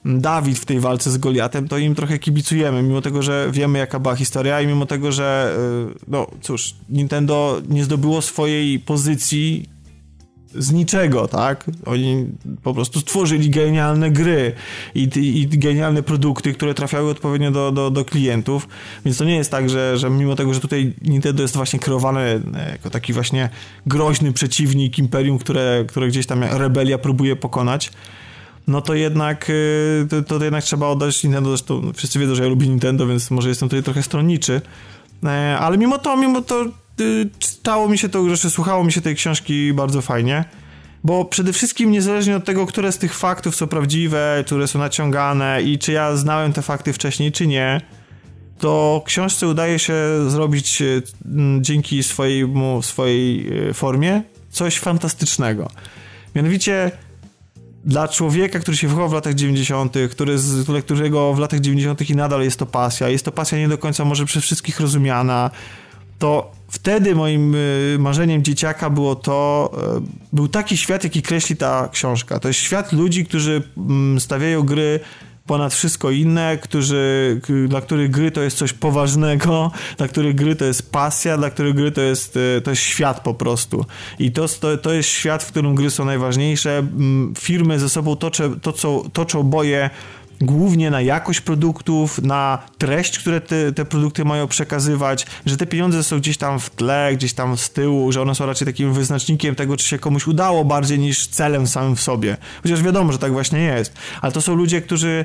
[0.04, 3.98] Dawid w tej walce z Goliatem, to im trochę kibicujemy, mimo tego, że wiemy jaka
[3.98, 5.56] była historia i mimo tego, że
[5.92, 9.75] e, no cóż, Nintendo nie zdobyło swojej pozycji
[10.58, 11.64] z niczego, tak?
[11.86, 12.26] Oni
[12.62, 14.52] po prostu stworzyli genialne gry
[14.94, 18.68] i, i, i, genialne produkty, które trafiały odpowiednio do, do, do klientów,
[19.04, 22.20] więc to nie jest tak, że, że mimo tego, że tutaj Nintendo jest właśnie kreowane
[22.20, 22.40] e,
[22.72, 23.48] jako taki właśnie
[23.86, 27.92] groźny przeciwnik imperium, które, które gdzieś tam rebelia próbuje pokonać,
[28.66, 32.48] no to jednak e, to, to jednak trzeba oddać Nintendo, zresztą wszyscy wiedzą, że ja
[32.48, 34.60] lubię Nintendo, więc może jestem tutaj trochę stronniczy,
[35.24, 36.64] e, ale mimo to, mimo to
[37.38, 40.44] czytało mi się to, że słuchało mi się tej książki bardzo fajnie.
[41.04, 45.62] Bo przede wszystkim, niezależnie od tego, które z tych faktów są prawdziwe, które są naciągane
[45.62, 47.80] i czy ja znałem te fakty wcześniej, czy nie,
[48.58, 49.94] to książce udaje się
[50.28, 51.02] zrobić e,
[51.60, 55.70] dzięki swojemu, swojej e, formie coś fantastycznego.
[56.34, 56.90] Mianowicie
[57.84, 60.36] dla człowieka, który się wychował w latach 90., który,
[60.84, 62.10] którego w latach 90.
[62.10, 65.50] i nadal jest to pasja, jest to pasja nie do końca może przez wszystkich rozumiana,
[66.18, 71.88] to wtedy moim y, marzeniem dzieciaka było to, y, był taki świat, jaki kreśli ta
[71.92, 72.40] książka.
[72.40, 75.00] To jest świat ludzi, którzy mm, stawiają gry
[75.46, 80.64] ponad wszystko inne, którzy, dla których gry to jest coś poważnego, dla których gry to
[80.64, 83.86] jest pasja, dla których gry to jest, y, to jest świat po prostu.
[84.18, 86.78] I to, to, to jest świat, w którym gry są najważniejsze.
[86.78, 89.90] Mm, firmy ze sobą toczą, toczą, toczą boje
[90.40, 96.04] głównie na jakość produktów, na treść, które te, te produkty mają przekazywać, że te pieniądze
[96.04, 99.54] są gdzieś tam w tle, gdzieś tam z tyłu, że one są raczej takim wyznacznikiem
[99.54, 102.36] tego, czy się komuś udało bardziej niż celem samym w sobie.
[102.62, 103.92] Chociaż wiadomo, że tak właśnie jest.
[104.22, 105.24] Ale to są ludzie, którzy,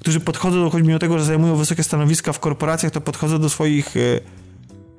[0.00, 3.96] którzy podchodzą, choć mimo tego, że zajmują wysokie stanowiska w korporacjach, to podchodzą do swoich
[3.96, 4.00] e,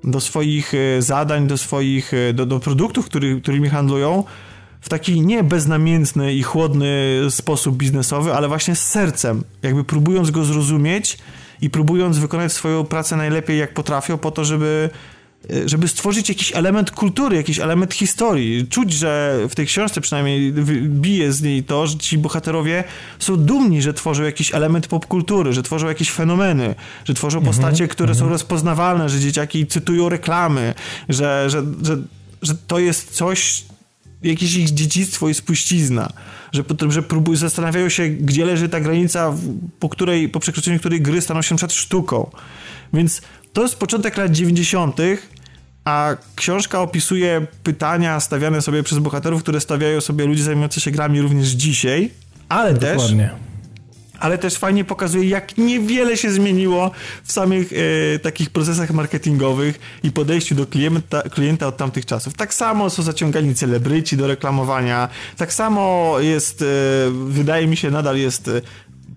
[0.06, 4.24] do swoich e, zadań, do swoich, e, do, do produktów, który, którymi handlują,
[4.86, 10.46] w taki nie beznamiętny i chłodny sposób biznesowy, ale właśnie z sercem, jakby próbując go
[10.46, 11.18] zrozumieć
[11.62, 14.90] i próbując wykonać swoją pracę najlepiej jak potrafią po to, żeby
[15.54, 18.68] e, żeby stworzyć jakiś element kultury, jakiś element historii.
[18.68, 22.84] Czuć, że w tej książce przynajmniej bije z niej to, że ci bohaterowie
[23.20, 26.76] są dumni, że tworzą jakiś element popkultury, że tworzą jakieś fenomeny,
[27.06, 28.32] że tworzą mhm, postacie, które są mhm.
[28.32, 30.74] rozpoznawalne, że dzieciaki cytują reklamy,
[31.10, 31.98] że, że, że,
[32.42, 33.66] że to jest coś,
[34.24, 36.14] jakieś ich dziedzictwo i spuścizna,
[36.52, 39.34] że, że próbują, zastanawiają się, gdzie leży ta granica,
[39.80, 42.32] po, której, po przekroczeniu której gry staną się przed sztuką.
[42.94, 43.22] Więc
[43.54, 44.98] to jest początek lat 90.,
[45.86, 51.22] a książka opisuje pytania stawiane sobie przez bohaterów, które stawiają sobie ludzie zajmujący się grami
[51.22, 52.12] również dzisiaj,
[52.50, 53.30] ale Dokładnie.
[53.30, 53.55] też
[54.20, 56.92] ale też fajnie pokazuje, jak niewiele się zmieniło
[57.24, 62.34] w samych e, takich procesach marketingowych i podejściu do klienta, klienta od tamtych czasów.
[62.34, 66.66] Tak samo są zaciągani celebryci do reklamowania, tak samo jest, e,
[67.28, 68.62] wydaje mi się, nadal jest e,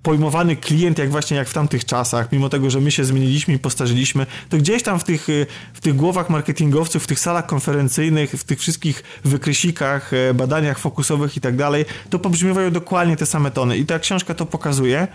[0.03, 3.59] pojmowany klient, jak właśnie jak w tamtych czasach, mimo tego, że my się zmieniliśmy i
[3.59, 8.31] postarzyliśmy, to gdzieś tam w tych, y, w tych głowach marketingowców, w tych salach konferencyjnych,
[8.31, 13.51] w tych wszystkich wykresikach, y, badaniach fokusowych i tak dalej, to pobrzmiewają dokładnie te same
[13.51, 13.79] tony.
[13.79, 15.09] I ta książka to pokazuje.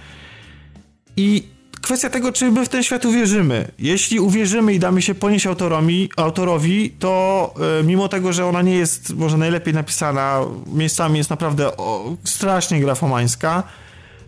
[1.17, 1.43] I
[1.81, 3.71] kwestia tego, czy my w ten świat uwierzymy.
[3.79, 8.75] Jeśli uwierzymy i damy się ponieść autorowi, autorowi to y, mimo tego, że ona nie
[8.75, 13.63] jest może najlepiej napisana, miejscami jest naprawdę o, strasznie grafomańska,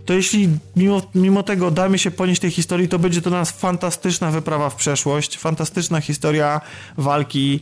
[0.06, 4.32] to jeśli mimo, mimo tego damy się ponieść tej historii, to będzie to nas fantastyczna
[4.32, 6.61] wyprawa w przeszłość, fantastyczna historia
[6.98, 7.60] walki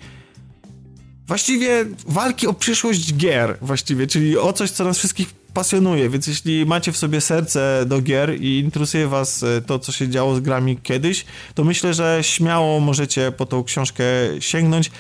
[1.28, 6.66] właściwie walki o przyszłość gier właściwie, czyli o coś, co nas wszystkich pasjonuje, więc jeśli
[6.66, 10.40] macie w sobie serce do gier i interesuje was e, to, co się działo z
[10.40, 11.26] grami kiedyś,
[11.56, 14.04] to myślę, że śmiało możecie po tą książkę
[14.40, 14.92] sięgnąć.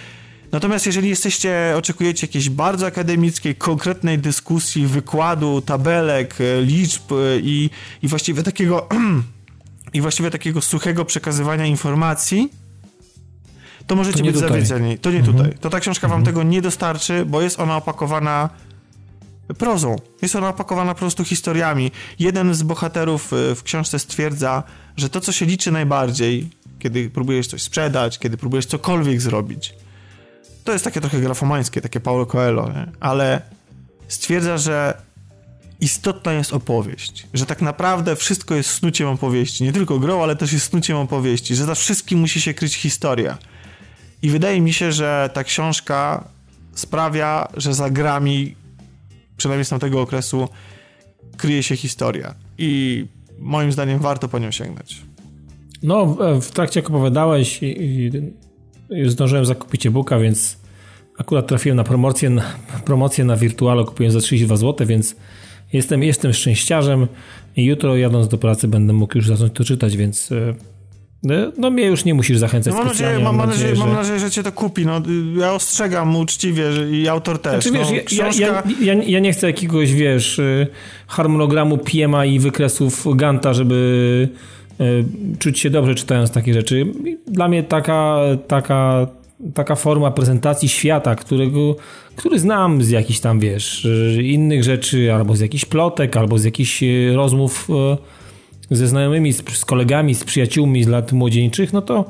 [0.53, 7.69] Natomiast jeżeli jesteście, oczekujecie jakiejś bardzo akademickiej, konkretnej dyskusji, wykładu, tabelek, e, liczb e, i,
[8.01, 8.87] i właściwie takiego
[9.93, 12.49] i właściwie takiego suchego przekazywania informacji,
[13.87, 14.49] to możecie to być tutaj.
[14.49, 14.99] zawiedzeni.
[14.99, 15.37] To nie mhm.
[15.37, 15.57] tutaj.
[15.59, 16.21] To ta książka mhm.
[16.21, 18.49] wam tego nie dostarczy, bo jest ona opakowana
[19.57, 19.95] prozą.
[20.21, 21.91] Jest ona opakowana po prostu historiami.
[22.19, 24.63] Jeden z bohaterów e, w książce stwierdza,
[24.97, 26.49] że to, co się liczy najbardziej,
[26.79, 29.73] kiedy próbujesz coś sprzedać, kiedy próbujesz cokolwiek zrobić,
[30.63, 32.87] to jest takie trochę grafomańskie, takie Paulo Coelho, nie?
[32.99, 33.41] ale
[34.07, 35.01] stwierdza, że
[35.79, 40.53] istotna jest opowieść, że tak naprawdę wszystko jest snuciem opowieści, nie tylko grą, ale też
[40.53, 43.37] jest snuciem opowieści, że za wszystkim musi się kryć historia.
[44.21, 46.23] I wydaje mi się, że ta książka
[46.73, 48.55] sprawia, że za grami,
[49.37, 50.49] przynajmniej z tamtego okresu,
[51.37, 52.35] kryje się historia.
[52.57, 53.05] I
[53.39, 55.01] moim zdaniem warto po nią sięgnąć.
[55.83, 58.11] No, w trakcie jak opowiadałeś, i, i
[59.05, 60.57] zdążyłem zakupić e-booka, więc
[61.17, 62.43] akurat trafiłem na promocję, na
[62.85, 65.15] promocję na Virtualo, kupiłem za 32 zł, więc
[65.73, 67.07] jestem, jestem szczęściarzem
[67.55, 70.53] i jutro jadąc do pracy będę mógł już zacząć to czytać, więc e,
[71.23, 73.85] no, no mnie już nie musisz zachęcać no, mam nadzieję, mam, mam, nadzieję, że...
[73.85, 74.85] mam nadzieję, że cię to kupi.
[74.85, 75.01] No,
[75.39, 77.63] ja ostrzegam uczciwie że, i autor też.
[77.63, 78.41] Znaczy, wiesz, no, książka...
[78.41, 80.67] ja, ja, ja, ja, nie chcę jakiegoś, wiesz, y,
[81.07, 84.29] harmonogramu PMA i wykresów Ganta, żeby
[85.39, 86.85] czuć się dobrze czytając takie rzeczy.
[87.27, 89.07] Dla mnie taka, taka,
[89.53, 91.75] taka forma prezentacji świata, którego,
[92.15, 93.87] który znam z jakichś tam, wiesz,
[94.23, 97.67] innych rzeczy, albo z jakichś plotek, albo z jakichś y, rozmów
[98.71, 102.05] ze znajomymi, z, z kolegami, z przyjaciółmi z lat młodzieńczych, no to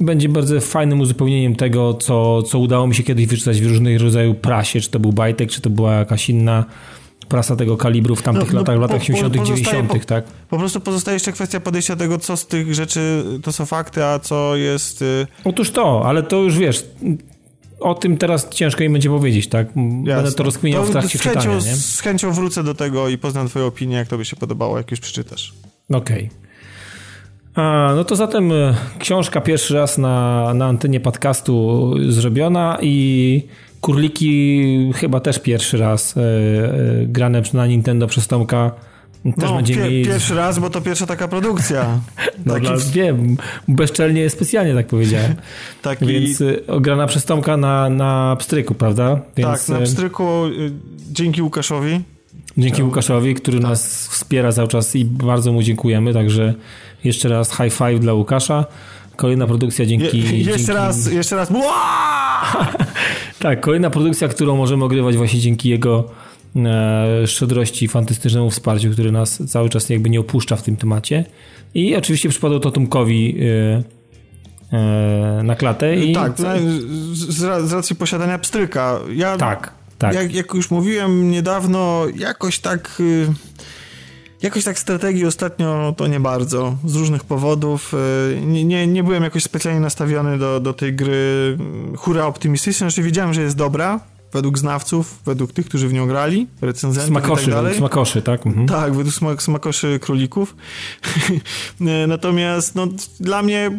[0.00, 4.36] będzie bardzo fajnym uzupełnieniem tego, co, co udało mi się kiedyś wyczytać w różnych rodzajach
[4.36, 6.64] prasie, czy to był Bajtek, czy to była jakaś inna
[7.32, 10.24] prasa tego kalibru w tamtych no, no latach, w latach 80., 90., po, tak?
[10.24, 14.18] Po prostu pozostaje jeszcze kwestia podejścia tego, co z tych rzeczy to są fakty, a
[14.18, 15.02] co jest.
[15.02, 16.86] Y, Otóż to, ale to już wiesz.
[17.80, 19.66] O tym teraz ciężko im będzie powiedzieć, tak?
[19.66, 20.22] Jasne.
[20.22, 21.56] Będę to rozkminiał to w trakcie z chęcią, czytania.
[21.56, 21.76] Nie?
[21.76, 24.90] Z chęcią wrócę do tego i poznam Twoją opinię, jak to by się podobało, jak
[24.90, 25.52] już przeczytasz.
[25.90, 26.30] Okej.
[27.52, 27.94] Okay.
[27.96, 33.46] No to zatem e, książka pierwszy raz na, na antenie podcastu zrobiona i
[33.82, 36.20] Kurliki chyba też pierwszy raz e,
[37.06, 38.70] grane na Nintendo przez Tomka.
[39.24, 40.04] Też no, będzie pie, mieli...
[40.04, 42.00] pierwszy raz, bo to pierwsza taka produkcja.
[42.46, 42.66] no Taki...
[42.66, 43.36] dla, wiem,
[43.68, 45.34] bezczelnie, specjalnie tak powiedziałem.
[45.82, 46.06] Taki...
[46.06, 49.20] Więc y, grana przez Tomka na, na pstryku, prawda?
[49.36, 49.66] Więc...
[49.66, 50.72] Tak, na pstryku y,
[51.12, 52.00] dzięki Łukaszowi.
[52.58, 53.68] Dzięki Łukaszowi, który tak.
[53.68, 56.54] nas wspiera cały czas i bardzo mu dziękujemy, także
[57.04, 58.64] jeszcze raz high five dla Łukasza.
[59.16, 60.18] Kolejna produkcja dzięki...
[60.18, 60.72] Je, jeszcze dzięki...
[60.72, 61.50] raz, jeszcze raz.
[63.38, 66.10] Tak, kolejna produkcja, którą możemy ogrywać właśnie dzięki jego
[66.56, 71.24] e, szczodrości, fantastycznemu wsparciu, który nas cały czas jakby nie opuszcza w tym temacie.
[71.74, 73.36] I oczywiście przypadło to Tomkowi
[74.72, 75.96] e, e, na klatę.
[75.96, 76.12] I...
[76.12, 76.32] Tak,
[77.12, 79.00] z, z racji posiadania pstryka.
[79.14, 79.36] Ja...
[79.36, 80.14] Tak tak.
[80.14, 82.96] Jak, jak już mówiłem niedawno, jakoś tak...
[83.00, 83.28] Y,
[84.42, 87.94] jakoś tak strategii ostatnio to nie bardzo, z różnych powodów.
[87.94, 91.58] Y, nie, nie, nie byłem jakoś specjalnie nastawiony do, do tej gry
[91.96, 94.00] hura optymistycznie, znaczy wiedziałem, że jest dobra,
[94.32, 97.76] według znawców, według tych, którzy w nią grali, recenzentów smakoszy, i tak dalej.
[97.76, 98.46] Smakoszy, tak?
[98.46, 98.66] Mhm.
[98.66, 100.56] Tak, według smak, smakoszy królików.
[102.08, 102.88] Natomiast no,
[103.20, 103.70] dla mnie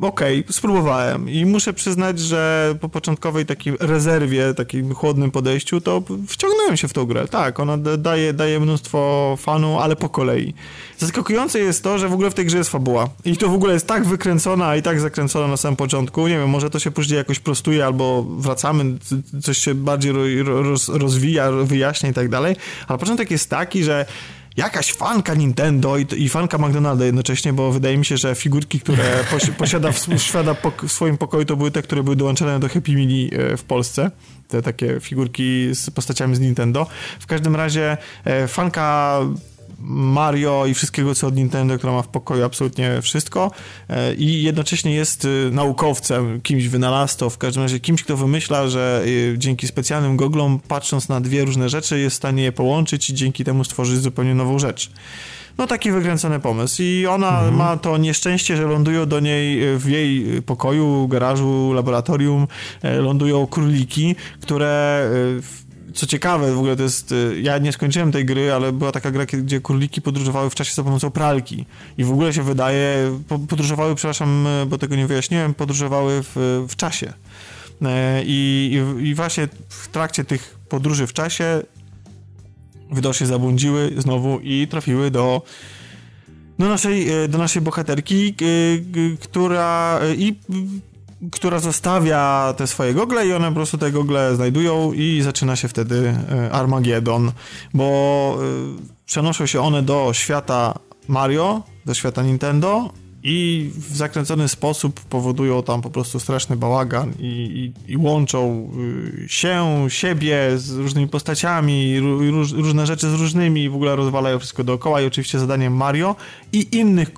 [0.00, 6.02] okej, okay, spróbowałem i muszę przyznać, że po początkowej takiej rezerwie, takim chłodnym podejściu, to
[6.28, 7.28] wciągnąłem się w tą grę.
[7.28, 10.54] Tak, ona daje, daje mnóstwo fanu, ale po kolei.
[10.98, 13.08] Zaskakujące jest to, że w ogóle w tej grze jest fabuła.
[13.24, 16.28] I to w ogóle jest tak wykręcona i tak zakręcona na samym początku.
[16.28, 18.84] Nie wiem, może to się później jakoś prostuje albo wracamy,
[19.42, 22.56] coś się bardziej roz, rozwija, wyjaśnia i tak dalej.
[22.88, 24.06] Ale początek jest taki, że
[24.58, 29.24] jakaś fanka Nintendo i, i fanka McDonalda jednocześnie, bo wydaje mi się, że figurki, które
[29.58, 30.06] posiada w,
[30.82, 34.10] w swoim pokoju, to były te, które były dołączone do Happy Meal e, w Polsce
[34.48, 36.86] te takie figurki z postaciami z Nintendo.
[37.20, 39.20] W każdym razie e, fanka
[39.80, 43.50] Mario i wszystkiego, co od Nintendo, która ma w pokoju absolutnie wszystko
[43.88, 49.02] e, i jednocześnie jest y, naukowcem, kimś wynalazcą, w każdym razie kimś, kto wymyśla, że
[49.06, 53.14] y, dzięki specjalnym goglom, patrząc na dwie różne rzeczy, jest w stanie je połączyć i
[53.14, 54.90] dzięki temu stworzyć zupełnie nową rzecz.
[55.58, 57.56] No taki wykręcony pomysł i ona mhm.
[57.56, 62.46] ma to nieszczęście, że lądują do niej y, w jej pokoju, garażu, laboratorium,
[62.82, 65.10] e, lądują króliki, które
[65.98, 67.12] co ciekawe, w ogóle to jest.
[67.12, 70.74] Y, ja nie skończyłem tej gry, ale była taka gra, gdzie króliki podróżowały w czasie
[70.74, 71.66] za pomocą pralki.
[71.98, 73.18] I w ogóle się wydaje.
[73.48, 77.12] Podróżowały, przepraszam, bo tego nie wyjaśniłem, podróżowały w, w czasie.
[77.82, 78.70] E, I,
[79.00, 81.62] i, I właśnie w trakcie tych podróży w czasie
[82.92, 85.42] widocznie zabłądziły znowu i trafiły do
[86.58, 88.34] do naszej, e, do naszej bohaterki,
[89.20, 90.34] która i
[91.32, 95.68] która zostawia te swoje gogle i one po prostu te gogle znajdują i zaczyna się
[95.68, 97.32] wtedy e, Armageddon,
[97.74, 100.78] bo e, przenoszą się one do świata
[101.08, 102.90] Mario, do świata Nintendo
[103.22, 108.70] i w zakręcony sposób powodują tam po prostu straszny bałagan i, i, i łączą
[109.24, 114.64] e, się, siebie z różnymi postaciami, róż, różne rzeczy z różnymi w ogóle rozwalają wszystko
[114.64, 116.16] dookoła i oczywiście zadaniem Mario
[116.52, 117.10] i innych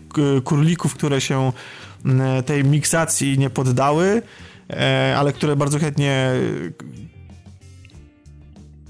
[0.44, 1.52] królików, które się
[2.46, 4.22] tej miksacji nie poddały,
[4.70, 6.36] e, ale które bardzo chętnie e,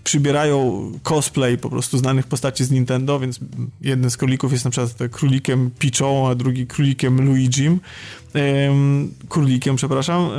[0.04, 3.40] przybierają cosplay po prostu znanych postaci z Nintendo, więc
[3.80, 7.80] jeden z królików jest na przykład królikiem Peachą, a drugi królikiem Luigim.
[9.28, 10.30] królikiem, przepraszam.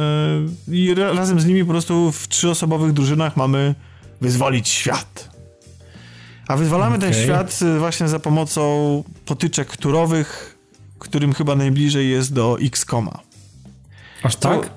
[0.67, 3.75] I razem z nimi po prostu w trzyosobowych drużynach mamy
[4.21, 5.31] wyzwolić świat.
[6.47, 7.11] A wyzwalamy okay.
[7.11, 10.50] ten świat właśnie za pomocą potyczek turowych,
[11.01, 13.19] którym chyba najbliżej jest do X-Koma.
[14.23, 14.69] Aż tak?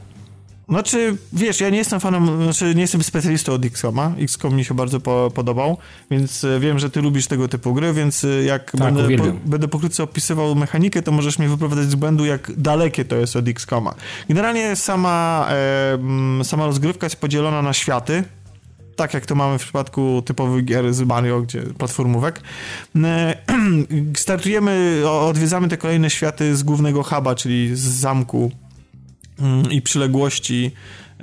[0.69, 4.13] Znaczy, wiesz, ja nie jestem fanem, znaczy nie jestem specjalistą od XCOMa.
[4.19, 5.79] XCOM mi się bardzo po, podobał,
[6.11, 9.25] więc e, wiem, że ty lubisz tego typu gry, więc e, jak tak, będę, po,
[9.45, 13.49] będę pokrótce opisywał mechanikę, to możesz mnie wyprowadzać z błędu, jak dalekie to jest od
[13.49, 13.95] XCOMa.
[14.29, 15.49] Generalnie sama,
[16.41, 18.25] e, sama rozgrywka jest podzielona na światy,
[18.97, 22.41] tak jak to mamy w przypadku typowych gier z Mario, gdzie platformówek.
[23.05, 23.37] E,
[24.16, 28.51] startujemy, odwiedzamy te kolejne światy z głównego huba, czyli z zamku
[29.39, 30.71] mm, i przyległości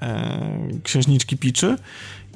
[0.02, 0.42] e,
[0.84, 1.78] księżniczki Piczy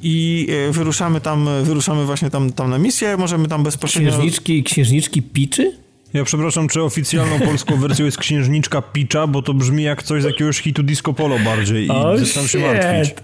[0.01, 4.11] i e, wyruszamy tam, wyruszamy właśnie tam, tam na misję, możemy tam bezpośrednio...
[4.11, 5.84] Księżniczki, księżniczki Piczy?
[6.15, 10.25] Ja przepraszam, czy oficjalną polską wersją jest Księżniczka Picza, bo to brzmi jak coś z
[10.25, 13.15] jakiegoś hitu disco polo bardziej i oh, zaczynam się martwić.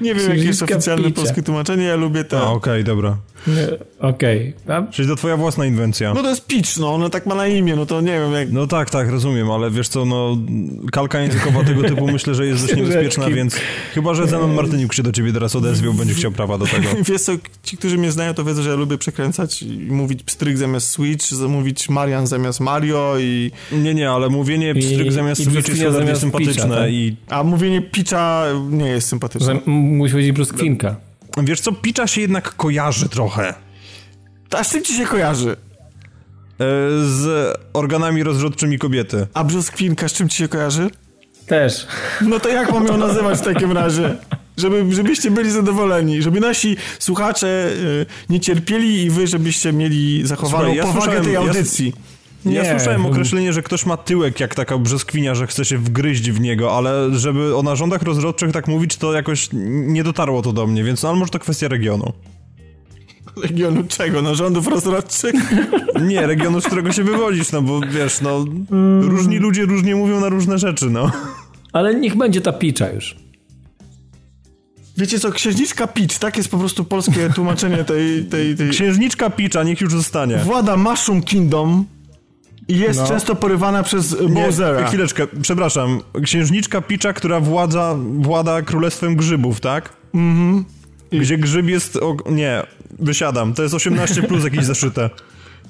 [0.00, 1.20] Nie wiem, jakie jest oficjalne Picza.
[1.20, 2.42] polskie tłumaczenie, ja lubię to.
[2.42, 3.16] okej, okay, dobra.
[4.00, 4.54] Okej.
[4.64, 4.92] Okay.
[4.92, 6.14] Czyli to twoja własna inwencja.
[6.14, 8.52] No to jest pitch, no, ona tak ma na imię, no to nie wiem jak...
[8.52, 10.36] No tak, tak, rozumiem, ale wiesz co, no
[10.92, 13.54] kalka językowa tego typu myślę, że jest dość niebezpieczna, więc
[13.94, 16.88] chyba, że Zenon Martyniuk się do ciebie teraz odezwie, będzie chciał prawa do tego.
[17.08, 20.58] Wiesz co, ci, którzy mnie znają, to wiedzą, że ja lubię przekręcać i mówić pstryk
[20.58, 23.50] zamiast switch, mówić Marian zamiast Mario i...
[23.72, 26.90] Nie, nie, ale mówienie pstryk zamiast switch jest cholernie sympatyczne tak?
[26.90, 27.16] i...
[27.28, 29.60] A mówienie pitcha nie jest sympatyczne.
[29.66, 31.09] Musi powiedzieć bruskwinka.
[31.38, 33.54] Wiesz co, Picza się jednak kojarzy trochę.
[34.50, 35.50] A z czym ci się kojarzy?
[35.50, 35.56] E,
[37.04, 39.26] z organami rozrodczymi kobiety.
[39.34, 40.90] A brzoskwinka z czym ci się kojarzy?
[41.46, 41.86] Też.
[42.20, 44.16] No to jak mam ją nazywać w takim razie?
[44.56, 50.64] Żeby, żebyście byli zadowoleni, żeby nasi słuchacze y, nie cierpieli i wy, żebyście mieli zachowaną
[50.64, 51.86] Słuchaj, ja powagę tej audycji.
[51.96, 52.54] Ja, nie.
[52.54, 56.40] Ja słyszałem określenie, że ktoś ma tyłek jak taka brzoskwinia, że chce się wgryźć w
[56.40, 60.84] niego, ale żeby o narządach rozrodczych tak mówić, to jakoś nie dotarło to do mnie,
[60.84, 62.12] więc no, ale może to kwestia regionu.
[63.42, 64.22] Regionu czego?
[64.22, 65.34] Narządów rozrodczych?
[66.02, 68.44] Nie, regionu, z którego się wywodzisz, no bo wiesz, no
[69.00, 71.10] różni ludzie różnie mówią na różne rzeczy, no.
[71.72, 73.16] Ale niech będzie ta picza już.
[74.96, 78.24] Wiecie co, księżniczka Peach, tak jest po prostu polskie tłumaczenie tej...
[78.24, 78.70] tej, tej...
[78.70, 80.36] Księżniczka Peach, niech już zostanie.
[80.36, 81.84] Włada Mushroom Kingdom,
[82.70, 83.06] i jest no.
[83.08, 84.88] często porywana przez Bowsera.
[84.88, 86.00] Chwileczkę, przepraszam.
[86.22, 89.92] Księżniczka Picza, która władza, włada królestwem grzybów, tak?
[90.14, 90.64] Mhm.
[91.12, 91.96] Gdzie grzyb jest...
[91.96, 92.62] O, nie,
[92.98, 93.54] wysiadam.
[93.54, 95.10] To jest 18 plus jakieś zaszyte.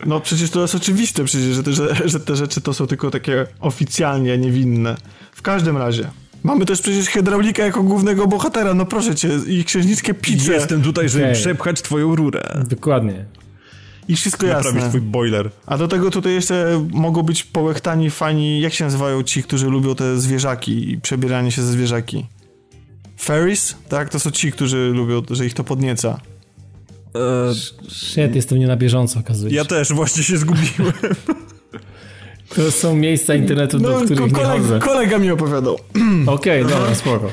[0.06, 3.10] No przecież to jest oczywiste przecież, że te, że, że te rzeczy to są tylko
[3.10, 4.96] takie oficjalnie niewinne.
[5.32, 6.10] W każdym razie.
[6.42, 10.52] Mamy też przecież hydraulika jako głównego bohatera, no proszę cię, i księżniczkę Picze.
[10.52, 11.34] Jestem tutaj, żeby okay.
[11.34, 12.62] przepchać twoją rurę.
[12.68, 13.24] Dokładnie.
[14.10, 14.64] I wszystko jasne.
[14.64, 15.50] Naprawić twój boiler.
[15.66, 19.94] A do tego tutaj jeszcze mogą być połechtani fani, jak się nazywają ci, którzy lubią
[19.94, 22.26] te zwierzaki i przebieranie się ze zwierzaki?
[23.16, 23.76] Fairies?
[23.88, 26.20] Tak, to są ci, którzy lubią, że ich to podnieca.
[27.14, 27.54] Eee,
[27.88, 29.56] Shit, jestem nie na bieżąco, okazuje się.
[29.56, 30.92] Ja też, właśnie się zgubiłem.
[32.56, 34.78] To są miejsca internetu, no, do których kolega, nie chodzę.
[34.78, 35.74] Kolega mi opowiadał.
[36.26, 37.30] Okej, okay, dobra, spoko.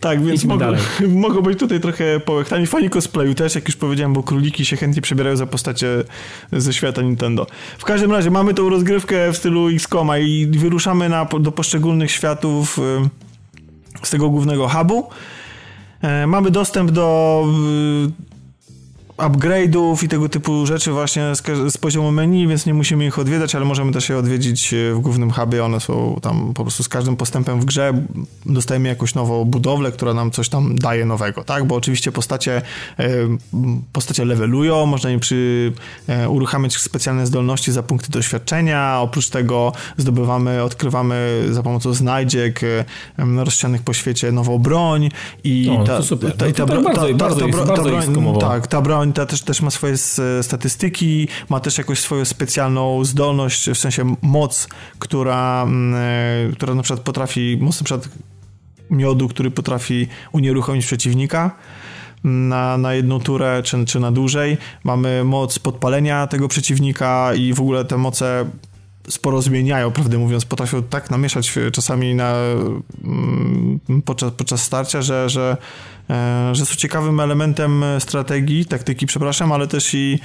[0.00, 0.66] Tak, więc mogą,
[1.08, 2.66] mogą być tutaj trochę połechtani.
[2.66, 5.88] Fani cosplayu też, jak już powiedziałem, bo króliki się chętnie przebierają za postacie
[6.52, 7.46] ze świata Nintendo.
[7.78, 12.80] W każdym razie mamy tą rozgrywkę w stylu XCOMa i wyruszamy na, do poszczególnych światów
[14.02, 15.08] z tego głównego hubu.
[16.02, 17.46] E, mamy dostęp do
[19.22, 23.54] upgrade'ów i tego typu rzeczy właśnie z, z, poziomu menu, więc nie musimy ich odwiedzać,
[23.54, 25.64] ale możemy też je odwiedzić e, w głównym hubie.
[25.64, 27.92] One są tam po prostu z każdym postępem w grze
[28.46, 31.64] dostajemy jakąś nową budowlę, która nam coś tam daje nowego, tak?
[31.64, 32.62] Bo oczywiście postacie,
[32.98, 33.08] e,
[33.92, 35.72] postacie levelują, można im przy,
[36.08, 38.98] e, uruchamiać specjalne zdolności za punkty doświadczenia.
[39.00, 42.60] Oprócz tego zdobywamy, odkrywamy za pomocą znajdziek
[43.18, 45.08] rozsianych po świecie nową broń
[45.44, 46.84] i o, ta, broń,
[48.40, 49.96] tak, ta broń ta też, też ma swoje
[50.42, 54.68] statystyki, ma też jakąś swoją specjalną zdolność, w sensie moc,
[54.98, 58.08] która, mm, e, która na przykład potrafi, moc na przykład
[58.90, 61.50] miodu, który potrafi unieruchomić przeciwnika
[62.24, 64.58] na, na jedną turę czy, czy na dłużej.
[64.84, 68.50] Mamy moc podpalenia tego przeciwnika i w ogóle te moce
[69.08, 70.44] sporo zmieniają, prawdę mówiąc.
[70.44, 72.34] Potrafią tak namieszać czasami na,
[73.04, 75.56] mm, podczas, podczas starcia, że, że
[76.01, 76.01] E,
[76.52, 80.18] że są ciekawym elementem strategii, taktyki, przepraszam, ale też i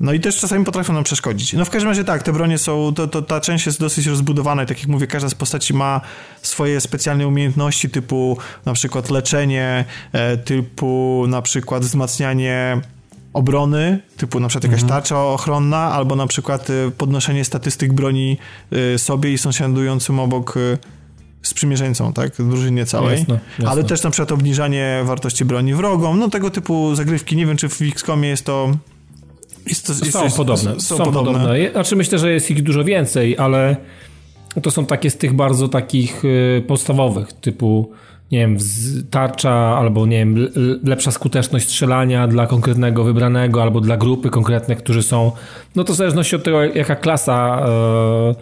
[0.00, 1.52] no i też czasami potrafią nam przeszkodzić.
[1.52, 4.62] No w każdym razie tak, te bronie są, to, to, ta część jest dosyć rozbudowana
[4.62, 6.00] i tak jak mówię, każda z postaci ma
[6.42, 12.80] swoje specjalne umiejętności typu na przykład leczenie, e, typu na przykład wzmacnianie
[13.32, 15.00] obrony, typu na przykład jakaś mhm.
[15.00, 18.38] tarcza ochronna, albo na przykład e, podnoszenie statystyk broni
[18.96, 20.54] sobie i sąsiadującym obok
[21.42, 23.70] sprzymierzeńcą, tak, drużynie całej, jasne, jasne.
[23.70, 27.68] ale też na przykład obniżanie wartości broni wrogom, no tego typu zagrywki, nie wiem czy
[27.68, 28.70] w XCOMie jest to
[29.66, 31.32] jest to, jest, są jest, podobne, są, są podobne.
[31.32, 31.70] podobne.
[31.72, 33.76] Znaczy myślę, że jest ich dużo więcej, ale
[34.62, 37.90] to są takie z tych bardzo takich y, podstawowych, typu
[38.32, 38.56] nie wiem,
[39.10, 40.48] tarcza albo nie wiem,
[40.84, 45.32] lepsza skuteczność strzelania dla konkretnego wybranego albo dla grupy konkretnych, którzy są,
[45.76, 47.66] no to w zależności od tego, jaka klasa
[48.28, 48.34] yy,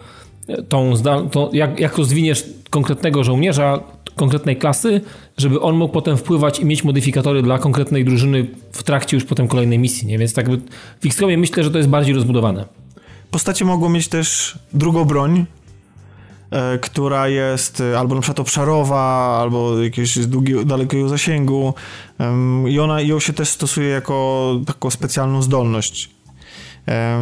[0.69, 0.93] tą,
[1.31, 3.79] tą jak, jak rozwiniesz konkretnego żołnierza
[4.15, 5.01] konkretnej klasy,
[5.37, 9.47] żeby on mógł potem wpływać i mieć modyfikatory dla konkretnej drużyny w trakcie już potem
[9.47, 10.17] kolejnej misji, nie?
[10.17, 10.49] Więc tak
[11.01, 12.65] w XCOMie myślę, że to jest bardziej rozbudowane.
[13.31, 15.45] Postacie mogą mieć też drugą broń,
[16.51, 21.73] e, która jest e, albo na przykład obszarowa, albo jakiegoś długiego, dalekiego zasięgu
[22.67, 26.09] i ona ją się też stosuje jako taką specjalną zdolność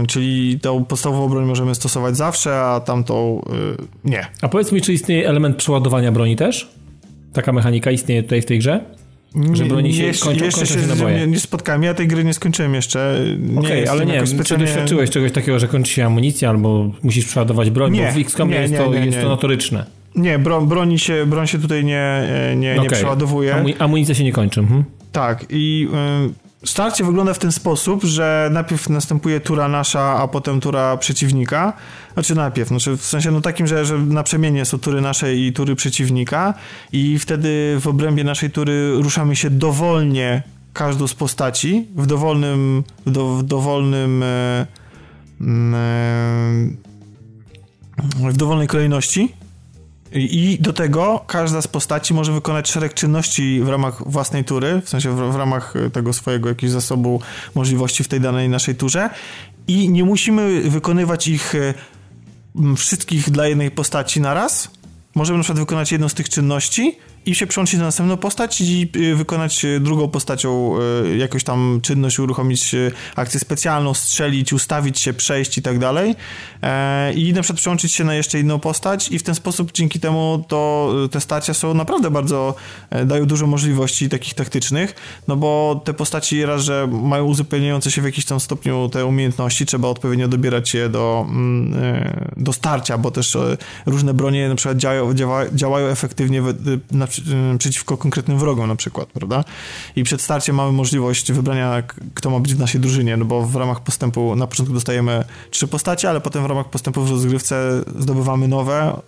[0.08, 3.42] Czyli tą podstawową broń możemy stosować zawsze, a tamtą
[3.76, 4.26] y, nie.
[4.42, 6.70] A powiedz mi, czy istnieje element przeładowania broni też?
[7.34, 8.82] Taka mechanika istnieje tutaj w tej grze?
[9.54, 11.20] Że broni się nie, kończą, jeszcze kończą się naboje.
[11.20, 13.22] Nie, nie spotkałem, ja tej gry nie skończyłem jeszcze.
[13.58, 14.44] Okej, okay, ale nie specjalnie...
[14.44, 18.18] czy doświadczyłeś czegoś takiego, że kończy się amunicja albo musisz przeładować broń, nie, bo w
[18.18, 19.86] XCOM jest, to, jest to notoryczne.
[20.16, 22.98] Nie, bro, broni się, broń się tutaj nie, nie, nie okay.
[22.98, 23.76] przeładowuje.
[23.80, 24.60] Amunicja się nie kończy.
[24.60, 24.84] Mhm.
[25.12, 25.88] Tak i...
[26.44, 31.74] Y Starcie wygląda w ten sposób, że najpierw następuje tura nasza, a potem tura przeciwnika.
[32.14, 35.54] Znaczy najpierw, znaczy w sensie no takim, że, że na przemienie są tury nasze i
[35.54, 36.54] tury przeciwnika
[36.92, 40.44] i wtedy w obrębie naszej tury ruszamy się dowolnie
[40.74, 44.66] każdą z postaci w dowolnym w, do, w dowolnym e, e,
[48.32, 49.34] w dowolnej kolejności
[50.12, 54.90] i do tego każda z postaci może wykonać szereg czynności w ramach własnej tury, w
[54.90, 57.22] sensie w, w ramach tego swojego jakiegoś zasobu
[57.56, 59.10] możliwości w tej danej naszej turze
[59.68, 61.74] i nie musimy wykonywać ich e,
[62.76, 64.72] wszystkich dla jednej postaci naraz.
[65.16, 66.98] Możemy na przykład wykonać jedną z tych czynności
[67.28, 70.76] i się przełączyć na następną postać i y, wykonać y, drugą postacią
[71.06, 72.76] y, jakąś tam czynność, uruchomić
[73.16, 76.16] akcję specjalną, strzelić, ustawić się, przejść i tak dalej.
[76.62, 80.00] E, I na przykład przełączyć się na jeszcze inną postać i w ten sposób dzięki
[80.00, 82.56] temu to te starcia są naprawdę bardzo,
[82.90, 84.96] e, dają dużo możliwości takich taktycznych,
[85.28, 89.66] no bo te postaci raz, że mają uzupełniające się w jakimś tam stopniu te umiejętności,
[89.66, 93.38] trzeba odpowiednio dobierać je do, mm, e, do starcia, bo też
[93.86, 95.14] różne bronie na przykład działają,
[95.54, 96.44] działają efektywnie
[96.92, 97.17] na Y,
[97.58, 99.44] przeciwko konkretnym wrogom na przykład, prawda?
[99.96, 101.84] I przed starciem mamy możliwość wybrania,
[102.14, 105.68] kto ma być w naszej drużynie, no bo w ramach postępu na początku dostajemy trzy
[105.68, 109.02] postacie, ale potem w ramach postępu w rozgrywce zdobywamy nowe,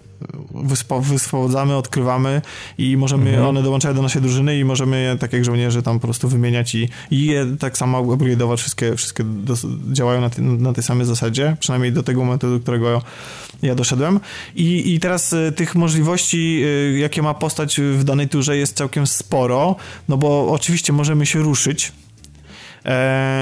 [1.02, 2.42] wyspowodzamy, odkrywamy
[2.78, 3.48] i możemy, mhm.
[3.48, 6.76] one dołączają do naszej drużyny i możemy je, tak jak żołnierze, tam po prostu wymieniać
[6.76, 9.54] i, i je tak samo upgrade'ować, wszystkie, wszystkie do,
[9.92, 13.02] działają na, ty, na tej samej zasadzie, przynajmniej do tego momentu, do którego
[13.62, 14.20] ja doszedłem.
[14.56, 19.08] I, i teraz y, tych możliwości, y, jakie ma postać w danej turze jest całkiem
[19.08, 19.76] sporo,
[20.10, 21.92] no bo oczywiście możemy się ruszyć,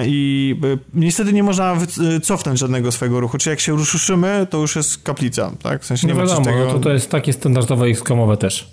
[0.06, 1.78] I e, niestety nie można
[2.16, 3.38] e, cofnąć żadnego swojego ruchu.
[3.38, 5.82] Czyli jak się ruszymy, to już jest kaplica, tak?
[5.82, 6.66] W sensie nie, nie wiadomo, tego...
[6.66, 8.04] no to, to jest takie standardowe x
[8.40, 8.70] też.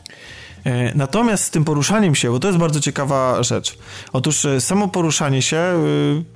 [0.64, 3.78] E, natomiast z tym poruszaniem się, bo to jest bardzo ciekawa rzecz.
[4.12, 5.80] Otóż e, samo poruszanie się, e,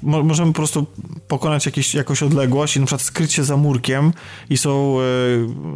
[0.03, 0.87] możemy po prostu
[1.29, 4.13] pokonać jakieś, jakąś odległość i na przykład skryć się za murkiem
[4.51, 4.99] i są,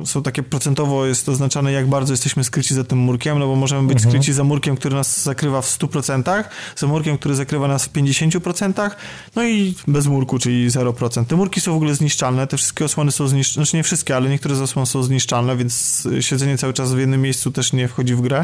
[0.05, 3.89] są takie procentowo jest oznaczane, jak bardzo jesteśmy skryci za tym murkiem, no bo możemy
[3.89, 4.11] być mhm.
[4.11, 6.45] skryci za murkiem, który nas zakrywa w 100%,
[6.77, 8.91] za murkiem, który zakrywa nas w 50%,
[9.37, 11.25] no i bez murku, czyli 0%.
[11.25, 14.29] Te murki są w ogóle zniszczalne, te wszystkie osłony są zniszczalne, znaczy nie wszystkie, ale
[14.29, 18.15] niektóre z osłon są zniszczalne, więc siedzenie cały czas w jednym miejscu też nie wchodzi
[18.15, 18.42] w grę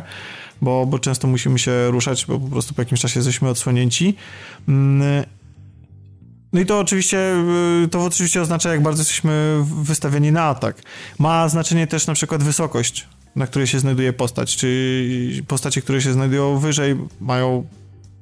[0.62, 4.14] bo, bo często musimy się ruszać, bo po prostu po jakimś czasie jesteśmy odsłonięci.
[4.68, 5.24] Mm,
[6.52, 7.34] no i to oczywiście,
[7.84, 10.82] y, to oczywiście oznacza, jak bardzo jesteśmy wystawieni na atak.
[11.18, 14.56] Ma znaczenie też na przykład wysokość, na której się znajduje postać.
[14.56, 17.66] Czy postacie, które się znajdują wyżej, mają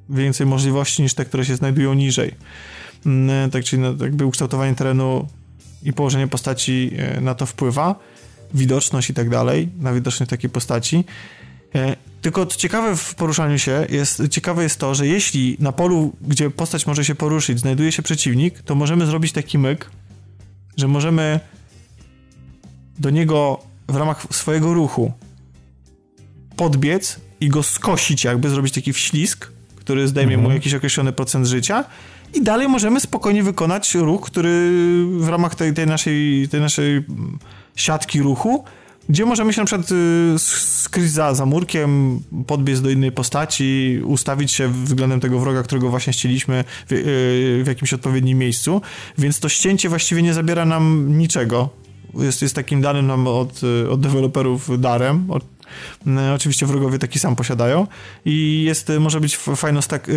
[0.09, 2.35] więcej możliwości niż te, które się znajdują niżej.
[3.05, 5.27] Mm, tak, czyli jakby ukształtowanie terenu
[5.83, 7.95] i położenie postaci y, na to wpływa,
[8.53, 11.03] widoczność i tak dalej, na widoczność takiej postaci.
[11.75, 16.49] E, tylko ciekawe w poruszaniu się jest, ciekawe jest to, że jeśli na polu, gdzie
[16.49, 19.91] postać może się poruszyć, znajduje się przeciwnik, to możemy zrobić taki myk,
[20.77, 21.39] że możemy
[22.99, 25.11] do niego w ramach swojego ruchu
[26.55, 30.49] podbiec i go skosić, jakby zrobić taki wślizg, który zdejmie mhm.
[30.49, 31.85] mu jakiś określony procent życia
[32.33, 34.71] i dalej możemy spokojnie wykonać ruch, który
[35.19, 37.03] w ramach tej, tej, naszej, tej naszej
[37.75, 38.63] siatki ruchu
[39.09, 44.67] gdzie możemy się na przykład y, skryć za, murkiem, podbiec do innej postaci, ustawić się
[44.67, 48.81] względem tego wroga, którego właśnie ścieliśmy w, y, w jakimś odpowiednim miejscu,
[49.17, 51.69] więc to ścięcie właściwie nie zabiera nam niczego.
[52.13, 55.57] Jest, jest takim danym nam od, y, od deweloperów darem, od,
[56.35, 57.87] Oczywiście wrogowie taki sam posiadają.
[58.25, 60.11] I jest, może być fajną stak,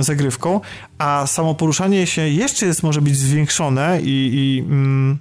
[0.00, 0.60] zagrywką,
[0.98, 5.18] a samo poruszanie się jeszcze jest, może być zwiększone i, i, mm,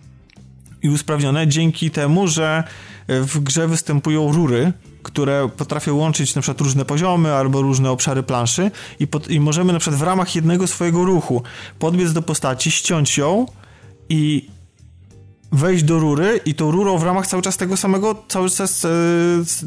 [0.84, 2.64] i usprawnione dzięki temu, że
[3.08, 8.72] w grze występują rury, które potrafią łączyć na przykład różne poziomy albo różne obszary planszy
[9.00, 11.44] i, pod, i możemy na przykład w ramach jednego swojego ruchu
[11.80, 13.46] podbiec do postaci, ściąć ją
[14.10, 14.50] i
[15.52, 18.90] wejść do rury i tą rurą w ramach cały czas tego samego, cały czas e,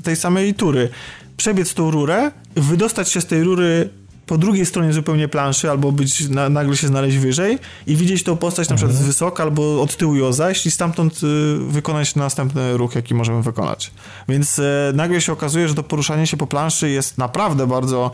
[0.02, 0.88] tej samej tury.
[1.36, 3.88] Przebiec tą rurę, wydostać się z tej rury
[4.26, 8.36] po drugiej stronie zupełnie planszy, albo być na, nagle się znaleźć wyżej i widzieć tą
[8.36, 9.12] postać na przykład z mhm.
[9.12, 13.90] wysoka, albo od tyłu ją zajść i stamtąd y, wykonać następny ruch, jaki możemy wykonać.
[14.28, 14.62] Więc y,
[14.94, 18.10] nagle się okazuje, że to poruszanie się po planszy jest naprawdę bardzo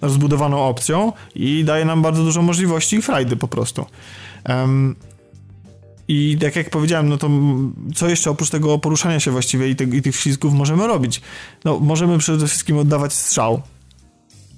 [0.00, 3.86] rozbudowaną opcją i daje nam bardzo dużo możliwości i frajdy po prostu.
[4.48, 4.96] Um,
[6.08, 7.30] i tak jak powiedziałem, no to
[7.94, 11.20] co jeszcze oprócz tego poruszania się właściwie i, te, i tych ślizgów możemy robić?
[11.64, 13.62] No, możemy przede wszystkim oddawać strzał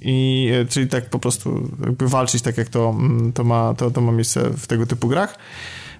[0.01, 3.91] i e, czyli tak po prostu jakby walczyć tak jak to, mm, to, ma, to,
[3.91, 5.39] to ma miejsce w tego typu grach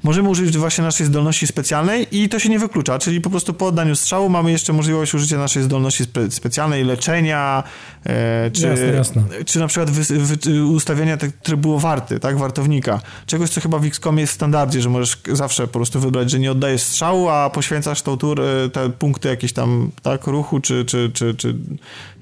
[0.03, 3.67] możemy użyć właśnie naszej zdolności specjalnej i to się nie wyklucza, czyli po prostu po
[3.67, 7.63] oddaniu strzału mamy jeszcze możliwość użycia naszej zdolności spe specjalnej, leczenia,
[8.07, 9.23] e, czy, jasne, jasne.
[9.47, 13.01] czy na przykład wy, wy, ustawienia tak, trybu warty, tak, wartownika.
[13.27, 16.39] Czegoś, co chyba w XCOM jest w standardzie, że możesz zawsze po prostu wybrać, że
[16.39, 20.85] nie oddajesz strzału, a poświęcasz tą tur, e, te punkty jakieś tam, tak, ruchu, czy,
[20.85, 21.57] czy, czy, czy,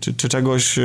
[0.01, 0.83] czy, czy czegoś e,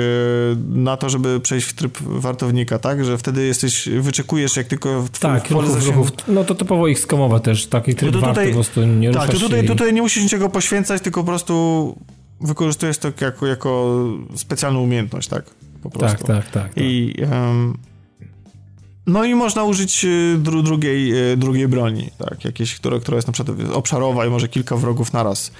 [0.69, 5.09] na to, żeby przejść w tryb wartownika, tak, że wtedy jesteś, wyczekujesz, jak tylko w
[5.09, 6.09] tak, ruchów, ruchów.
[6.27, 9.31] No to typowo ich skomowa też, taki tryb no to tutaj, po prostu nie Tak,
[9.31, 9.67] to tutaj, i...
[9.67, 11.95] tutaj nie musisz niczego poświęcać, tylko po prostu
[12.41, 14.03] wykorzystujesz to jako, jako
[14.35, 15.43] specjalną umiejętność, tak?
[15.83, 16.27] Po tak, prostu.
[16.27, 16.71] Tak, tak, tak.
[16.75, 17.15] I...
[17.31, 17.77] Um,
[19.07, 23.27] no i można użyć y, dru, drugiej, y, drugiej broni, tak, jakiejś, która, która jest
[23.27, 25.51] na przykład obszarowa i może kilka wrogów naraz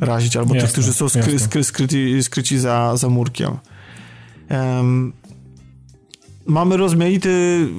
[0.00, 3.56] razić, albo jasne, tych, którzy są skry, skry, skryci, skryci za, za murkiem.
[4.50, 5.12] Um,
[6.48, 7.30] mamy rozmaity,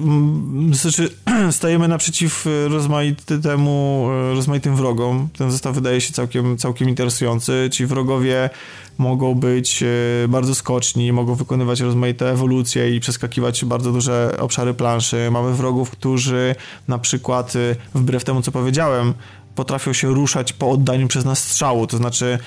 [0.03, 1.09] mm, znaczy
[1.51, 5.29] stajemy naprzeciw rozmaitemu, e, rozmaitym wrogom.
[5.37, 7.69] Ten zestaw wydaje się całkiem, całkiem interesujący.
[7.71, 8.49] Ci wrogowie
[8.97, 9.87] mogą być e,
[10.27, 15.31] bardzo skoczni, mogą wykonywać rozmaite ewolucje i przeskakiwać bardzo duże obszary planszy.
[15.31, 16.55] Mamy wrogów, którzy
[16.87, 19.13] na przykład, e, wbrew temu co powiedziałem,
[19.59, 22.39] potrafią się ruszać po oddaniu przez nas strzału, to znaczy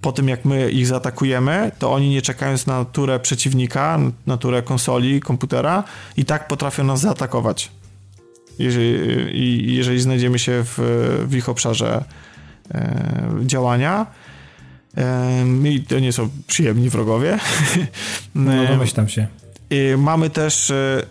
[0.00, 4.62] po tym jak my ich zaatakujemy, to oni nie czekając na turę przeciwnika, na turę
[4.62, 5.84] konsoli, komputera
[6.16, 7.70] i tak potrafią nas zaatakować.
[8.58, 10.78] Jeżeli, jeżeli znajdziemy się w,
[11.28, 12.04] w ich obszarze
[12.74, 14.06] e, działania.
[14.96, 17.38] E, I to nie są przyjemni wrogowie.
[18.34, 19.26] No domyślam się.
[19.70, 21.02] I mamy też e,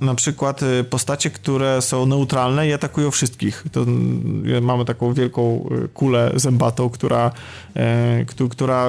[0.00, 3.64] na przykład y, postacie, które są neutralne i atakują wszystkich.
[3.72, 7.30] To y, mamy taką wielką y, kulę zębatą, która,
[8.50, 8.88] która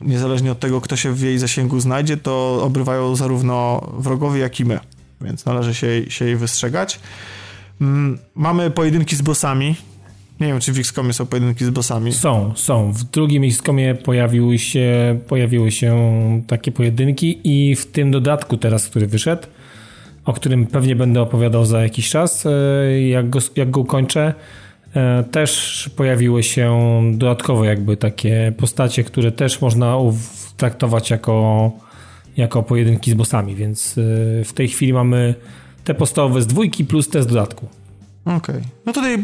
[0.00, 4.64] niezależnie od tego, kto się w jej zasięgu znajdzie, to obrywają zarówno wrogowie, jak i
[4.64, 4.80] my.
[5.20, 7.00] Więc należy się, się jej wystrzegać.
[7.80, 9.76] Mm, mamy pojedynki z bossami,
[10.40, 12.12] Nie wiem, czy w XCOMie są pojedynki z bossami.
[12.12, 12.92] Są, są.
[12.92, 15.94] W drugim XCOMie pojawiły się, pojawiły się
[16.46, 19.46] takie pojedynki i w tym dodatku teraz, który wyszedł,
[20.24, 22.50] o którym pewnie będę opowiadał za jakiś czas, e,
[23.08, 24.34] jak go, jak go ukończę,
[24.94, 26.80] e, też pojawiły się
[27.14, 29.96] dodatkowo jakby takie postacie, które też można
[30.56, 31.70] traktować jako,
[32.36, 35.34] jako pojedynki z bossami, więc e, w tej chwili mamy
[35.84, 37.68] te podstawowe z dwójki plus te z dodatku.
[38.24, 38.36] Okej.
[38.36, 38.62] Okay.
[38.86, 39.18] No tutaj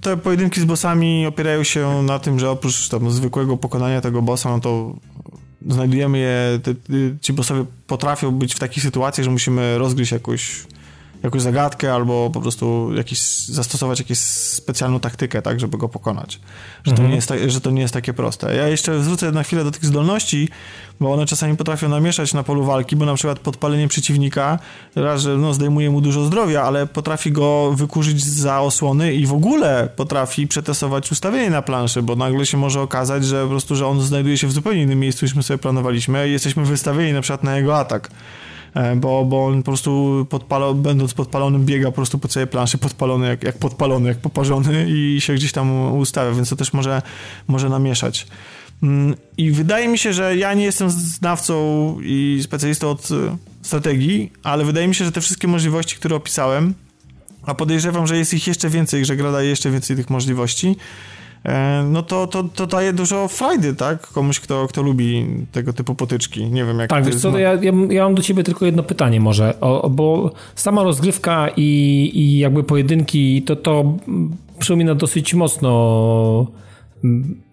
[0.00, 4.50] te pojedynki z bossami opierają się na tym, że oprócz tam zwykłego pokonania tego bossa,
[4.50, 4.94] no to
[5.68, 6.74] znajdujemy je, te,
[7.20, 10.62] ci bossowie potrafią być w takiej sytuacji, że musimy rozgryźć jakąś,
[11.22, 16.40] jakąś zagadkę albo po prostu jakiś, zastosować jakąś specjalną taktykę, tak, żeby go pokonać.
[16.84, 16.96] Że, mhm.
[16.96, 18.56] to nie jest, że to nie jest takie proste.
[18.56, 20.48] Ja jeszcze zwrócę na chwilę do tych zdolności,
[21.00, 24.58] bo one czasami potrafią namieszać na polu walki, bo na przykład podpalenie przeciwnika
[24.96, 29.32] raz, że no, zdejmuje mu dużo zdrowia, ale potrafi go wykurzyć za osłony i w
[29.32, 33.86] ogóle potrafi przetestować ustawienie na planszy, bo nagle się może okazać, że po prostu, że
[33.86, 37.20] on znajduje się w zupełnie innym miejscu niż my sobie planowaliśmy i jesteśmy wystawieni na
[37.20, 38.10] przykład na jego atak
[38.96, 40.26] bo, bo on po prostu
[40.74, 45.20] będąc podpalonym biega po prostu po całej planszy podpalony, jak, jak podpalony, jak poparzony i
[45.20, 47.02] się gdzieś tam ustawia, więc to też może,
[47.48, 48.26] może namieszać.
[48.82, 54.32] Mm, I wydaje mi się, że ja nie jestem znawcą i specjalistą od e, strategii,
[54.42, 56.74] ale wydaje mi się, że te wszystkie możliwości, które opisałem,
[57.42, 61.19] a podejrzewam, że jest ich jeszcze więcej, że gra daje jeszcze więcej tych możliwości, e,
[61.84, 64.06] no to, to, to daje dużo frajdy, tak?
[64.06, 66.44] Komuś, kto, kto lubi tego typu potyczki.
[66.44, 69.20] Nie wiem, jak Tak, wiesz co, ja, ja, ja, mam do ciebie tylko jedno pytanie
[69.20, 73.84] może, o, bo sama rozgrywka i, i jakby pojedynki, to, to
[74.58, 76.46] przypomina dosyć mocno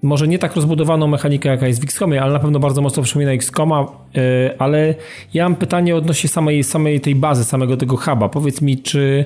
[0.01, 3.31] może nie tak rozbudowaną mechanikę, jaka jest w XCOMie, ale na pewno bardzo mocno przypomina
[3.31, 4.95] XCOMa, e, ale
[5.33, 8.29] ja mam pytanie odnośnie samej, samej tej bazy, samego tego huba.
[8.29, 9.25] Powiedz mi, czy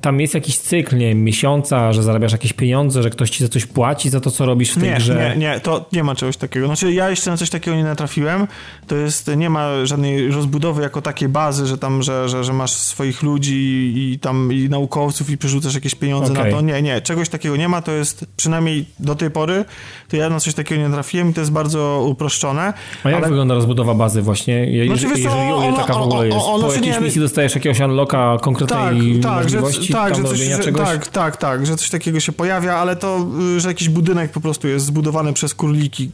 [0.00, 3.48] tam jest jakiś cykl, nie wiem, miesiąca, że zarabiasz jakieś pieniądze, że ktoś ci za
[3.48, 5.14] coś płaci, za to, co robisz w tej nie, grze?
[5.14, 6.66] Nie, nie, to nie ma czegoś takiego.
[6.66, 8.46] Znaczy, ja jeszcze na coś takiego nie natrafiłem.
[8.86, 12.72] To jest, nie ma żadnej rozbudowy jako takiej bazy, że tam, że, że, że masz
[12.72, 16.44] swoich ludzi i tam i naukowców i przerzucasz jakieś pieniądze okay.
[16.44, 16.60] na to.
[16.60, 17.82] Nie, nie, czegoś takiego nie ma.
[17.82, 19.64] To jest, przynajmniej do tej pory,
[20.08, 22.72] to ja na coś takiego nie trafiłem i to jest bardzo uproszczone.
[23.04, 23.28] A jak ale...
[23.28, 24.54] wygląda rozbudowa bazy właśnie?
[24.54, 26.38] Je, znaczy, jeżeli, jeżeli ona, taka w ogóle jest?
[26.38, 29.62] O, o, po jakiejś nie, misji dostajesz jakiegoś unlocka konkretnej tak, tak, że,
[29.92, 33.26] tak, że coś, że, tak, tak, tak, że coś takiego się pojawia, ale to,
[33.56, 36.10] y, że jakiś budynek po prostu jest zbudowany przez króliki.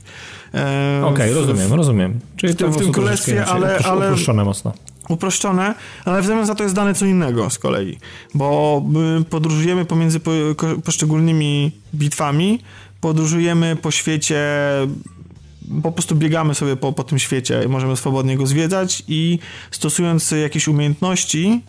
[0.55, 2.21] E, Okej, okay, rozumiem, rozumiem.
[2.37, 4.07] Czyli w, tym, w tym królestwie, ale, ale...
[4.07, 4.73] Uproszczone mocno.
[5.09, 5.75] Uproszczone,
[6.05, 7.99] ale w zamian za to jest dane co innego z kolei,
[8.35, 10.21] bo my podróżujemy pomiędzy
[10.85, 12.61] poszczególnymi bitwami,
[13.01, 14.45] podróżujemy po świecie
[15.83, 19.39] po prostu biegamy sobie po, po tym świecie, możemy swobodnie go zwiedzać i
[19.71, 21.63] stosując jakieś umiejętności,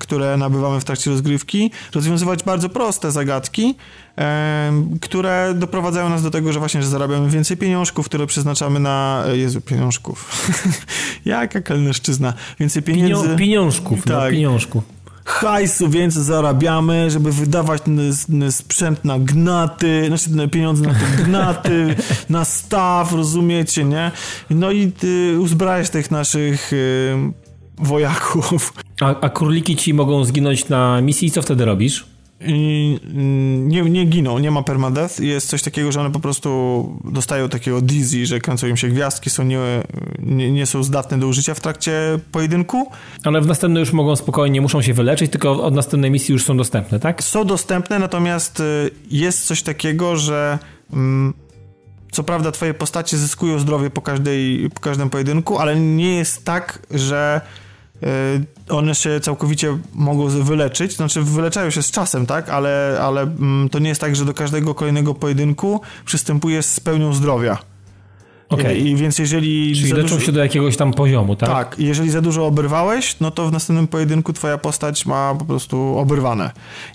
[0.00, 3.74] które nabywamy w trakcie rozgrywki, rozwiązywać bardzo proste zagadki,
[4.18, 9.24] e, które doprowadzają nas do tego, że właśnie, że zarabiamy więcej pieniążków, które przeznaczamy na...
[9.26, 10.48] E, Jezu, pieniążków.
[11.24, 12.34] Jaka kelnerszczyzna.
[12.60, 13.24] Więcej pieniędzy...
[13.24, 14.24] Pienio pieniążków, no, tak.
[14.24, 15.00] no, pieniążków
[15.30, 17.82] hajsu więcej zarabiamy, żeby wydawać
[18.50, 21.96] sprzęt na gnaty, znaczy pieniądze na te gnaty,
[22.28, 24.10] na staw, rozumiecie, nie?
[24.50, 27.16] No i ty uzbrajesz tych naszych y,
[27.80, 28.72] wojaków.
[29.00, 32.06] A, a króliki ci mogą zginąć na misji co wtedy robisz?
[32.46, 35.20] nie, nie giną, nie ma permadeath.
[35.20, 39.30] Jest coś takiego, że one po prostu dostają takiego dizzy, że kręcą im się gwiazdki,
[39.30, 39.58] są nie,
[40.18, 42.90] nie, nie, są zdatne do użycia w trakcie pojedynku.
[43.24, 46.56] Ale w następnej już mogą spokojnie, muszą się wyleczyć, tylko od następnej misji już są
[46.56, 47.22] dostępne, tak?
[47.22, 50.58] Są dostępne, natomiast y, jest coś takiego, że
[50.92, 51.34] mm,
[52.12, 56.86] co prawda twoje postacie zyskują zdrowie po, każdej, po każdym pojedynku, ale nie jest tak,
[56.90, 57.40] że
[58.68, 63.78] one się całkowicie mogą wyleczyć, znaczy wyleczają się z czasem, tak, ale, ale mm, to
[63.78, 67.58] nie jest tak, że do każdego kolejnego pojedynku przystępujesz z pełnią zdrowia.
[68.50, 68.74] Okay.
[68.74, 69.76] I więc jeżeli...
[69.76, 70.26] Czyli leczą dużo...
[70.26, 71.48] się do jakiegoś tam poziomu, tak?
[71.48, 71.78] Tak.
[71.78, 76.50] Jeżeli za dużo oberwałeś, no to w następnym pojedynku twoja postać ma po prostu oberwane.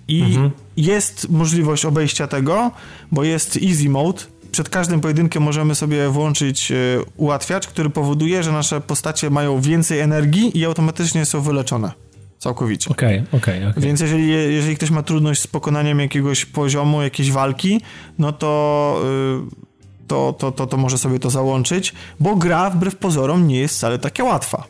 [0.08, 0.52] I mhm.
[0.78, 2.72] jest możliwość obejścia tego,
[3.12, 4.22] bo jest easy mode,
[4.56, 6.76] przed każdym pojedynkiem możemy sobie włączyć e,
[7.18, 11.92] ułatwiacz, który powoduje, że nasze postacie mają więcej energii i automatycznie są wyleczone.
[12.40, 12.90] Całkowicie.
[12.90, 13.58] Okej, okay, okej.
[13.58, 13.84] Okay, okay.
[13.84, 17.82] Więc jeżeli, jeżeli ktoś ma trudność z pokonaniem jakiegoś poziomu, jakiejś walki,
[18.20, 23.48] no to, yy, to, to, to, to może sobie to załączyć, bo gra wbrew pozorom
[23.48, 24.64] nie jest wcale taka łatwa.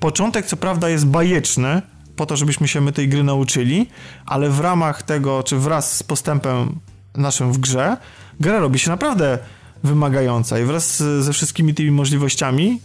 [0.00, 1.82] Początek co prawda jest bajeczny,
[2.16, 3.86] po to, żebyśmy się my tej gry nauczyli,
[4.26, 6.80] ale w ramach tego, czy wraz z postępem
[7.16, 7.96] naszym w grze,
[8.40, 9.38] gra robi się naprawdę
[9.84, 12.80] wymagająca i wraz ze wszystkimi tymi możliwościami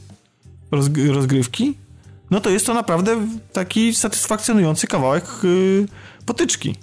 [1.11, 1.77] rozgrywki,
[2.31, 5.87] no to jest to naprawdę taki satysfakcjonujący kawałek yy,
[6.25, 6.75] potyczki.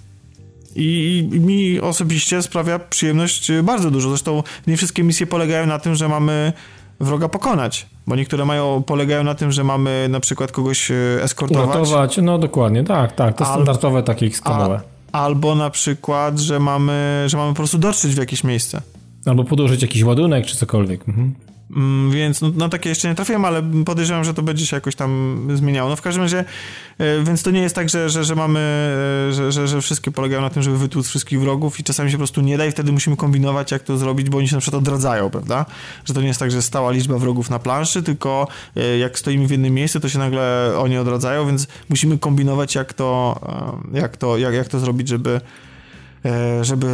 [0.75, 4.09] I, I mi osobiście sprawia przyjemność bardzo dużo.
[4.09, 6.53] Zresztą nie wszystkie misje polegają na tym, że mamy
[6.99, 11.75] wroga pokonać, bo niektóre mają, polegają na tym, że mamy na przykład kogoś e, eskortować.
[11.75, 14.92] Uratować, no dokładnie, tak, tak, to standardowe takie XCOMowe.
[15.13, 18.81] Albo na przykład, że mamy, że mamy po prostu dotrzeć w jakieś miejsce.
[19.25, 21.09] Albo podłożyć jakiś ładunek czy cokolwiek.
[21.09, 21.33] Mhm.
[21.75, 24.95] Mm, więc no, na takie jeszcze nie trafiłem, ale podejrzewam, że to będzie się jakoś
[24.95, 25.89] tam zmieniało.
[25.89, 26.45] No w każdym razie,
[26.97, 28.59] e, więc to nie jest tak, że, że, że mamy,
[29.29, 32.17] e, że, że, że wszystkie polegają na tym, żeby wytłuc wszystkich wrogów i czasami się
[32.17, 34.61] po prostu nie da i wtedy musimy kombinować, jak to zrobić, bo oni się na
[34.61, 35.65] przykład odradzają, prawda?
[36.05, 39.47] Że to nie jest tak, że stała liczba wrogów na planszy, tylko e, jak stoimy
[39.47, 43.39] w jednym miejscu, to się nagle oni odradzają, więc musimy kombinować, jak to,
[43.93, 45.41] jak to, jak, jak to zrobić, żeby
[46.61, 46.87] żeby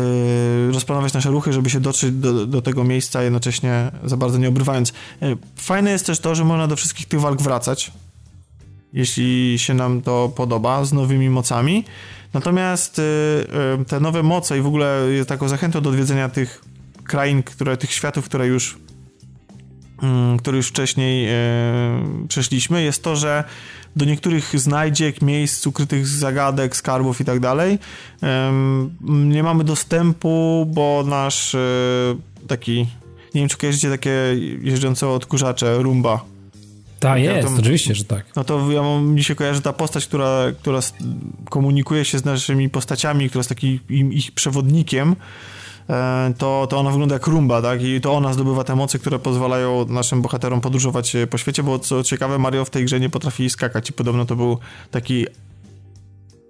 [0.74, 4.94] rozplanować nasze ruchy, żeby się dotrzeć do, do tego miejsca jednocześnie za bardzo nie obrywając.
[5.22, 7.92] E, fajne jest też to, że można do wszystkich tych walk wracać,
[8.94, 11.86] jeśli się nam to podoba, z nowymi mocami.
[12.34, 16.62] Natomiast e, te nowe moce i w ogóle taką zachętą do odwiedzenia tych
[17.04, 18.78] krain, które, tych światów, które już
[20.04, 21.30] mm, które już wcześniej
[22.28, 23.44] przeszliśmy, jest to, że
[23.96, 27.80] do niektórych znajdziek, miejsc, ukrytych zagadek, skarbów i tak dalej.
[29.02, 31.60] Nie mamy dostępu, bo nasz e,
[32.48, 32.78] taki,
[33.36, 34.12] nie wiem czy kojarzycie takie
[34.62, 36.26] jeżdżące odkurzacze, Rumba.
[37.00, 38.26] Tak, jest, ja oczywiście, że tak.
[38.36, 40.80] No to ja mam, mi się kojarzy ta postać, która, która
[41.50, 45.16] komunikuje się z naszymi postaciami, która jest takim ich przewodnikiem,
[46.38, 47.84] to, to ona wygląda jak rumba, tak?
[47.84, 51.80] I to ona zdobywa te mocy, które pozwalają naszym bohaterom podróżować e, po świecie, bo
[51.80, 54.58] co ciekawe, Mario w tej grze nie potrafi skakać i podobno to był
[54.92, 55.26] taki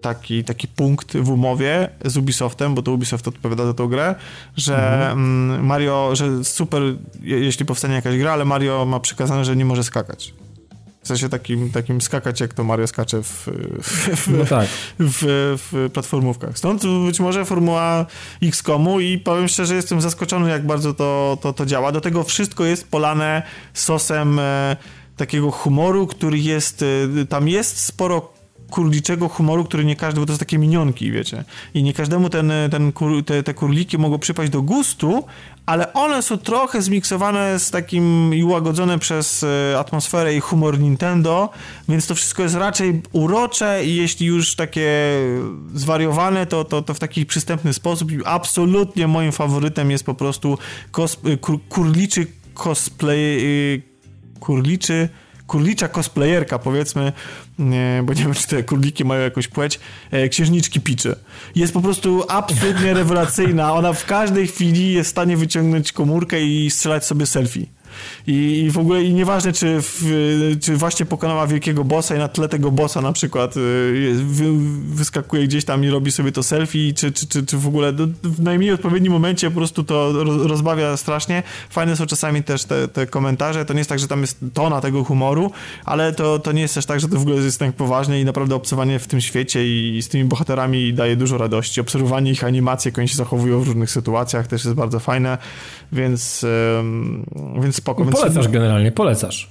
[0.01, 4.15] taki, taki punkt w umowie z Ubisoftem, bo to Ubisoft odpowiada za tą grę,
[4.57, 5.11] że mhm.
[5.11, 6.81] Mm, Mario, że super,
[7.21, 10.33] jeśli powstanie jakaś gra, ale Mario ma przekazane, że nie może skakać
[11.09, 13.47] sensie takim, takim skakać, jak to Mario skacze w,
[13.83, 14.67] w, no tak.
[14.99, 16.57] w, w platformówkach.
[16.57, 18.05] Stąd być może formuła
[18.43, 21.91] XCOMu i powiem szczerze, jestem zaskoczony, jak bardzo to, to, to działa.
[21.91, 24.77] Do tego wszystko jest polane sosem e,
[25.17, 26.85] takiego humoru, który jest,
[27.21, 28.38] e, tam jest sporo
[28.69, 31.43] kurliczego humoru, który nie każdy, bo to są takie minionki, wiecie.
[31.73, 35.23] I nie każdemu ten, ten kur, te, te kurliki mogą przypaść do gustu,
[35.65, 41.49] ale one są trochę zmiksowane z takim i ułagodzone przez e, atmosferę i humor Nintendo,
[41.89, 44.89] więc to wszystko jest raczej urocze i jeśli już takie
[45.73, 48.11] zwariowane, to, to, to w taki przystępny sposób.
[48.11, 50.57] I absolutnie moim faworytem jest po prostu
[51.25, 53.39] e, kur, kurliczy cosplay,
[53.75, 55.09] e, kurliczy
[55.49, 57.13] kurlicza cosplayerka, powiedzmy,
[58.03, 59.79] bo nie wiem, czy te kurliki mają jakąś płeć,
[60.11, 61.15] e, księżniczki Piczy.
[61.55, 63.73] Jest po prostu absolutnie rewelacyjna.
[63.73, 67.65] Ona w każdej chwili jest w stanie wyciągnąć komórkę i strzelać sobie selfie.
[68.27, 70.03] I, i w ogóle i nieważne, czy, w,
[70.61, 74.45] czy właśnie pokonała wielkiego bossa i na tle tego bossa na przykład y, wy,
[74.95, 77.93] wyskakuje gdzieś tam i robi sobie to selfie, czy, czy, czy, czy w ogóle
[78.23, 81.43] w najmniej odpowiednim momencie po prostu to rozbawia strasznie.
[81.69, 83.65] Fajne są czasami też te, te komentarze.
[83.65, 85.51] To nie jest tak, że tam jest tona tego humoru,
[85.85, 88.25] ale to, to nie jest też tak, że to w ogóle jest tak poważnie i
[88.25, 91.81] naprawdę obcowanie w tym świecie i, i z tymi bohaterami daje dużo radości.
[91.81, 95.37] Obserwowanie ich animacji, jak oni się zachowują w różnych sytuacjach też jest bardzo fajne,
[95.91, 96.45] więc,
[97.61, 98.05] więc spoko.
[98.05, 99.49] Polecasz generalnie, polecasz.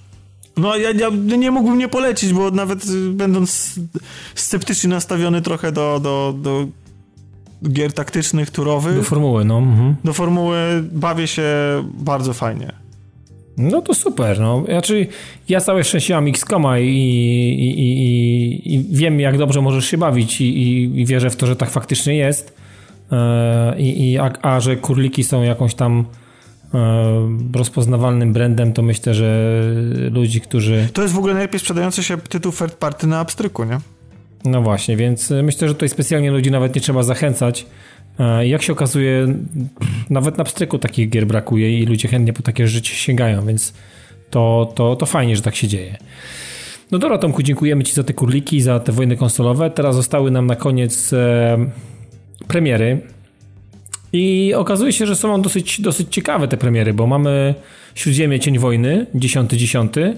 [0.57, 3.81] No ja, ja, nie mógłbym nie polecić, bo nawet y, będąc
[4.35, 6.67] sceptycznie nastawiony trochę do, do, do
[7.69, 8.97] gier taktycznych, turowych.
[8.97, 9.59] Do formuły, no.
[9.59, 9.95] Mhm.
[10.05, 10.59] Do formuły
[10.93, 11.45] bawię się
[11.95, 12.73] bardzo fajnie.
[13.57, 14.65] No to super, no.
[14.69, 15.07] Znaczy,
[15.49, 20.41] ja całe szczęście mam X-Koma i, i, i, i, wiem, jak dobrze możesz się bawić
[20.41, 22.57] i, i, wierzę w to, że tak faktycznie jest.
[23.13, 26.05] E, I, a, a że kurliki są jakąś tam
[27.55, 29.61] rozpoznawalnym brandem, to myślę, że
[30.11, 30.89] ludzi, którzy...
[30.93, 33.79] To jest w ogóle najlepiej sprzedający się tytuł third party na Abstryku, nie?
[34.45, 37.67] No właśnie, więc myślę, że tutaj specjalnie ludzi nawet nie trzeba zachęcać.
[38.19, 39.27] E, jak się okazuje,
[40.11, 43.73] nawet na Abstryku takich gier brakuje i ludzie chętnie po takie rzeczy sięgają, więc
[44.31, 45.97] to, to, to fajnie, że tak się dzieje.
[46.91, 49.71] No dobra, Tomku, dziękujemy Ci za te kurliki, za te wojny konsolowe.
[49.71, 51.59] Teraz zostały nam na koniec e,
[52.49, 53.01] premiery.
[54.13, 57.55] I okazuje się, że są dosyć, dosyć ciekawe te premiery, bo mamy
[57.95, 60.15] Śródziemie Cień Wojny, 10.10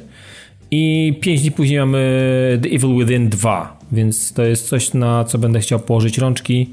[0.71, 5.39] i 5 dni później mamy The Evil Within 2, więc to jest coś, na co
[5.39, 6.71] będę chciał położyć rączki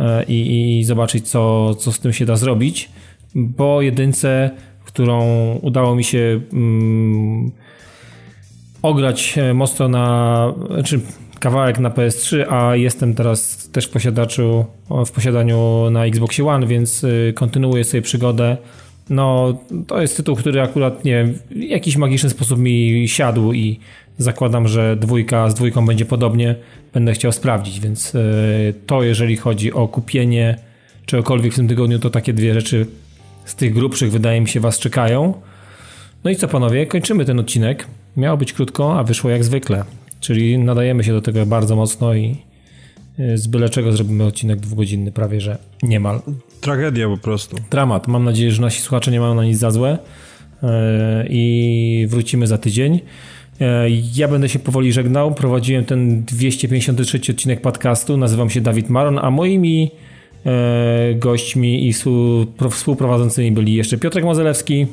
[0.00, 2.90] e, i, i zobaczyć, co, co z tym się da zrobić,
[3.34, 4.50] bo jedynce,
[4.84, 5.24] którą
[5.62, 7.50] udało mi się mm,
[8.82, 10.54] ograć e, mocno na...
[10.74, 11.00] Znaczy,
[11.38, 14.64] kawałek na PS3, a jestem teraz też w posiadaczu,
[15.06, 18.56] w posiadaniu na Xboxie One, więc y, kontynuuję sobie przygodę
[19.10, 23.80] no to jest tytuł, który akurat, nie wiem, w jakiś magiczny sposób mi siadł i
[24.18, 26.54] zakładam, że dwójka z dwójką będzie podobnie.
[26.94, 28.20] Będę chciał sprawdzić, więc e,
[28.86, 30.58] to jeżeli chodzi o kupienie
[31.06, 32.86] czegokolwiek w tym tygodniu, to takie dwie rzeczy
[33.44, 35.34] z tych grubszych wydaje mi się was czekają.
[36.24, 37.86] No i co panowie, kończymy ten odcinek.
[38.16, 39.84] Miało być krótko, a wyszło jak zwykle.
[40.20, 42.36] Czyli nadajemy się do tego bardzo mocno i
[43.34, 46.20] z byle czego zrobimy odcinek dwugodzinny, prawie że niemal.
[46.60, 47.56] Tragedia po prostu.
[47.70, 48.08] Dramat.
[48.08, 49.98] Mam nadzieję, że nasi słuchacze nie mają na nic za złe
[51.30, 53.00] i wrócimy za tydzień.
[54.14, 55.34] Ja będę się powoli żegnał.
[55.34, 58.16] Prowadziłem ten 253 odcinek podcastu.
[58.16, 59.90] Nazywam się Dawid Maron, a moimi
[61.16, 61.92] gośćmi i
[62.70, 64.86] współprowadzącymi byli jeszcze Piotrek Mozelewski.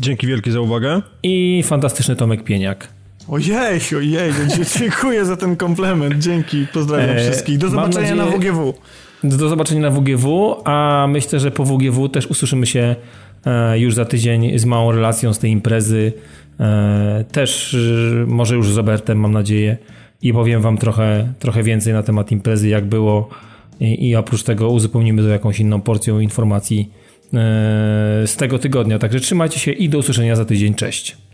[0.00, 1.02] Dzięki wielkie za uwagę.
[1.22, 2.99] I fantastyczny Tomek Pieniak.
[3.30, 4.32] Ojej, ojej,
[4.78, 6.18] dziękuję za ten komplement.
[6.18, 7.58] Dzięki, pozdrawiam e, wszystkich.
[7.58, 8.74] Do zobaczenia nadzieję, na WGW.
[9.24, 12.96] Do zobaczenia na WGW, a myślę, że po WGW też usłyszymy się
[13.44, 16.12] e, już za tydzień z małą relacją z tej imprezy.
[16.60, 17.76] E, też
[18.26, 19.76] może już z Robertem, mam nadzieję.
[20.22, 23.28] I powiem wam trochę, trochę więcej na temat imprezy, jak było.
[23.80, 26.92] I, i oprócz tego uzupełnimy to jakąś inną porcją informacji
[28.26, 28.98] z tego tygodnia.
[28.98, 30.74] Także trzymajcie się i do usłyszenia za tydzień.
[30.74, 31.29] Cześć.